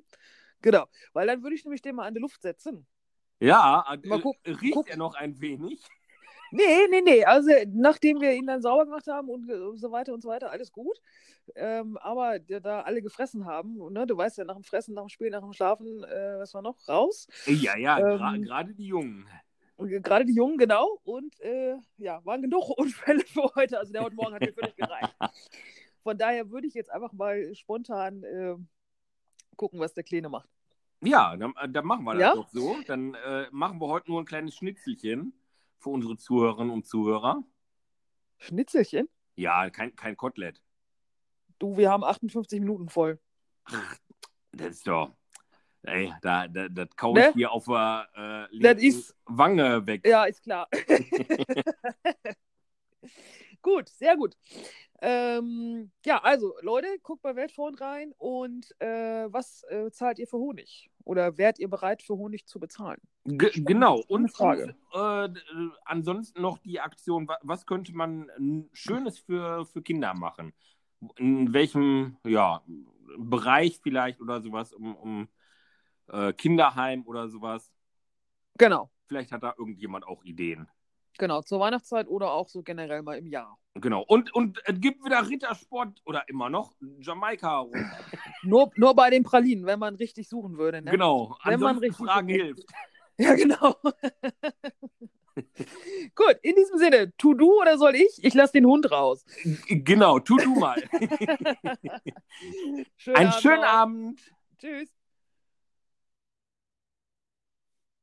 genau. 0.61 0.87
Weil 1.13 1.29
dann 1.29 1.43
würde 1.43 1.55
ich 1.55 1.65
nämlich 1.65 1.83
den 1.83 1.95
mal 1.95 2.07
an 2.07 2.15
die 2.15 2.21
Luft 2.21 2.43
setzen. 2.43 2.85
Ja, 3.41 3.85
mal 4.05 4.21
guck, 4.21 4.37
riecht 4.45 4.75
guck. 4.75 4.91
er 4.91 4.97
noch 4.97 5.15
ein 5.15 5.41
wenig? 5.41 5.81
Nee, 6.51 6.89
nee, 6.91 7.03
nee. 7.03 7.25
Also, 7.25 7.51
nachdem 7.69 8.21
wir 8.21 8.33
ihn 8.33 8.47
dann 8.47 8.63
sauber 8.63 8.87
gemacht 8.87 9.07
haben 9.07 9.29
und 9.29 9.47
so 9.79 9.93
weiter 9.93 10.15
und 10.15 10.23
so 10.23 10.29
weiter, 10.29 10.51
alles 10.51 10.73
gut. 10.73 11.01
Ähm, 11.55 11.97
aber 11.99 12.39
da 12.39 12.81
alle 12.81 13.03
gefressen 13.03 13.45
haben, 13.45 13.77
ne, 13.93 14.07
du 14.07 14.17
weißt 14.17 14.39
ja, 14.39 14.45
nach 14.45 14.55
dem 14.55 14.65
Fressen, 14.65 14.95
nach 14.95 15.03
dem 15.03 15.11
Spiel, 15.11 15.31
nach 15.31 15.43
dem 15.43 15.53
Schlafen, 15.53 16.03
äh, 16.05 16.39
was 16.39 16.55
war 16.55 16.63
noch? 16.63 16.77
Raus. 16.89 17.29
Ja, 17.47 17.77
ja, 17.77 17.99
ähm, 17.99 18.43
gerade 18.43 18.75
die 18.75 18.87
Jungen. 18.87 19.27
Gerade 19.79 20.25
die 20.25 20.35
Jungen, 20.35 20.59
genau. 20.59 20.99
Und 21.05 21.39
äh, 21.41 21.77
ja, 21.99 22.25
waren 22.25 22.43
genug 22.43 22.69
Unfälle 22.79 23.25
für 23.25 23.51
heute. 23.55 23.79
Also, 23.79 23.93
der 23.93 24.03
heute 24.03 24.17
Morgen 24.17 24.35
hat 24.35 24.41
mir 24.41 24.53
völlig 24.53 24.77
gereicht. 24.77 25.15
Von 26.03 26.19
daher 26.19 26.51
würde 26.51 26.67
ich 26.67 26.75
jetzt 26.75 26.91
einfach 26.91 27.13
mal 27.13 27.55
spontan 27.55 28.23
äh, 28.25 28.57
gucken, 29.57 29.79
was 29.79 29.95
der 29.95 30.05
Kleine 30.05 30.29
macht. 30.29 30.49
Ja, 31.01 31.37
dann, 31.37 31.55
äh, 31.61 31.69
dann 31.69 31.85
machen 31.85 32.05
wir 32.05 32.15
das 32.15 32.21
ja? 32.21 32.35
doch 32.35 32.49
so. 32.49 32.77
Dann 32.87 33.15
äh, 33.15 33.47
machen 33.53 33.81
wir 33.81 33.89
heute 33.89 34.11
nur 34.11 34.21
ein 34.21 34.25
kleines 34.25 34.55
Schnitzelchen 34.57 35.33
für 35.79 35.91
unsere 35.91 36.17
Zuhörerinnen 36.17 36.73
und 36.73 36.87
Zuhörer? 36.87 37.45
Schnitzelchen? 38.39 39.09
Ja, 39.37 39.71
kein, 39.71 39.95
kein 39.95 40.17
Kotelett. 40.17 40.61
Du, 41.59 41.77
wir 41.77 41.91
haben 41.91 42.05
58 42.05 42.61
Minuten 42.61 42.89
voll. 42.89 43.21
Ach, 43.65 43.97
das 44.53 44.71
ist 44.71 44.87
doch. 44.87 45.18
Ey, 45.83 46.13
da, 46.23 46.49
da, 46.49 46.69
das 46.69 46.89
kau 46.97 47.17
ich 47.17 47.25
ne? 47.25 47.33
hier 47.35 47.53
auf 47.53 47.67
der 47.67 48.49
äh, 48.53 48.87
ist, 48.87 49.15
Wange 49.27 49.87
weg. 49.87 50.07
Ja, 50.07 50.25
ist 50.25 50.43
klar. 50.43 50.69
gut, 53.63 53.89
sehr 53.89 54.17
gut. 54.17 54.37
Ähm, 55.01 55.93
ja, 56.05 56.21
also 56.23 56.55
Leute, 56.61 56.89
guckt 57.03 57.23
bei 57.23 57.37
Weltfrauen 57.37 57.77
rein 57.77 58.13
und 58.19 58.75
äh, 58.81 59.27
was 59.33 59.63
äh, 59.69 59.91
zahlt 59.93 60.19
ihr 60.19 60.27
für 60.27 60.39
Honig? 60.39 60.91
Oder 61.05 61.39
wärt 61.39 61.61
ihr 61.61 61.69
bereit 61.69 62.03
für 62.03 62.17
Honig 62.17 62.47
zu 62.47 62.59
bezahlen? 62.59 63.01
G 63.25 63.49
genau, 63.55 64.03
und 64.09 64.29
Frage. 64.31 64.75
Äh, 64.93 65.29
ansonsten 65.85 66.43
noch 66.43 66.59
die 66.59 66.81
Aktion, 66.81 67.29
was 67.43 67.65
könnte 67.65 67.93
man 67.93 68.29
Schönes 68.73 69.19
für, 69.21 69.65
für 69.67 69.83
Kinder 69.83 70.15
machen? 70.15 70.53
In 71.17 71.53
welchem 71.53 72.17
ja, 72.25 72.63
Bereich 73.17 73.79
vielleicht 73.81 74.21
oder 74.21 74.41
sowas, 74.41 74.73
um, 74.73 74.97
um 74.97 75.29
äh, 76.09 76.33
Kinderheim 76.33 77.07
oder 77.07 77.29
sowas? 77.29 77.71
Genau. 78.57 78.91
Vielleicht 79.07 79.33
hat 79.33 79.43
da 79.43 79.55
irgendjemand 79.57 80.07
auch 80.07 80.23
Ideen. 80.25 80.69
Genau, 81.19 81.43
zur 81.43 81.59
Weihnachtszeit 81.59 82.07
oder 82.07 82.31
auch 82.31 82.49
so 82.49 82.63
generell 82.63 83.03
mal 83.03 83.19
im 83.19 83.27
Jahr. 83.27 83.59
Genau. 83.75 84.03
Und, 84.03 84.33
und 84.35 84.63
es 84.67 84.81
gibt 84.81 85.05
wieder 85.05 85.29
Rittersport 85.29 86.01
oder 86.05 86.29
immer 86.29 86.49
noch 86.49 86.75
Jamaika. 87.01 87.67
nur, 88.43 88.71
nur 88.77 88.95
bei 88.95 89.11
den 89.11 89.25
Pralinen, 89.25 89.67
wenn 89.67 89.81
man 89.81 89.97
richtig 89.97 90.29
suchen 90.29 90.59
würde. 90.59 90.81
Ne? 90.81 90.93
Genau. 90.93 91.37
Wenn 91.45 91.59
man 91.61 91.79
richtig 91.79 92.07
Fragen 92.07 92.29
hilft. 92.29 92.65
Ja, 93.21 93.35
genau. 93.35 93.75
Gut, 96.15 96.37
in 96.43 96.55
diesem 96.55 96.79
Sinne, 96.79 97.13
tu 97.17 97.35
du 97.35 97.61
oder 97.61 97.77
soll 97.77 97.97
ich? 97.97 98.23
Ich 98.23 98.33
lasse 98.33 98.53
den 98.53 98.65
Hund 98.65 98.93
raus. 98.93 99.25
Genau, 99.67 100.21
tu 100.21 100.37
du 100.37 100.55
mal. 100.55 100.81
schönen 102.97 103.17
Einen 103.17 103.29
Abend 103.31 103.43
schönen 103.43 103.65
Abend. 103.65 104.21
Tschüss. 104.59 104.89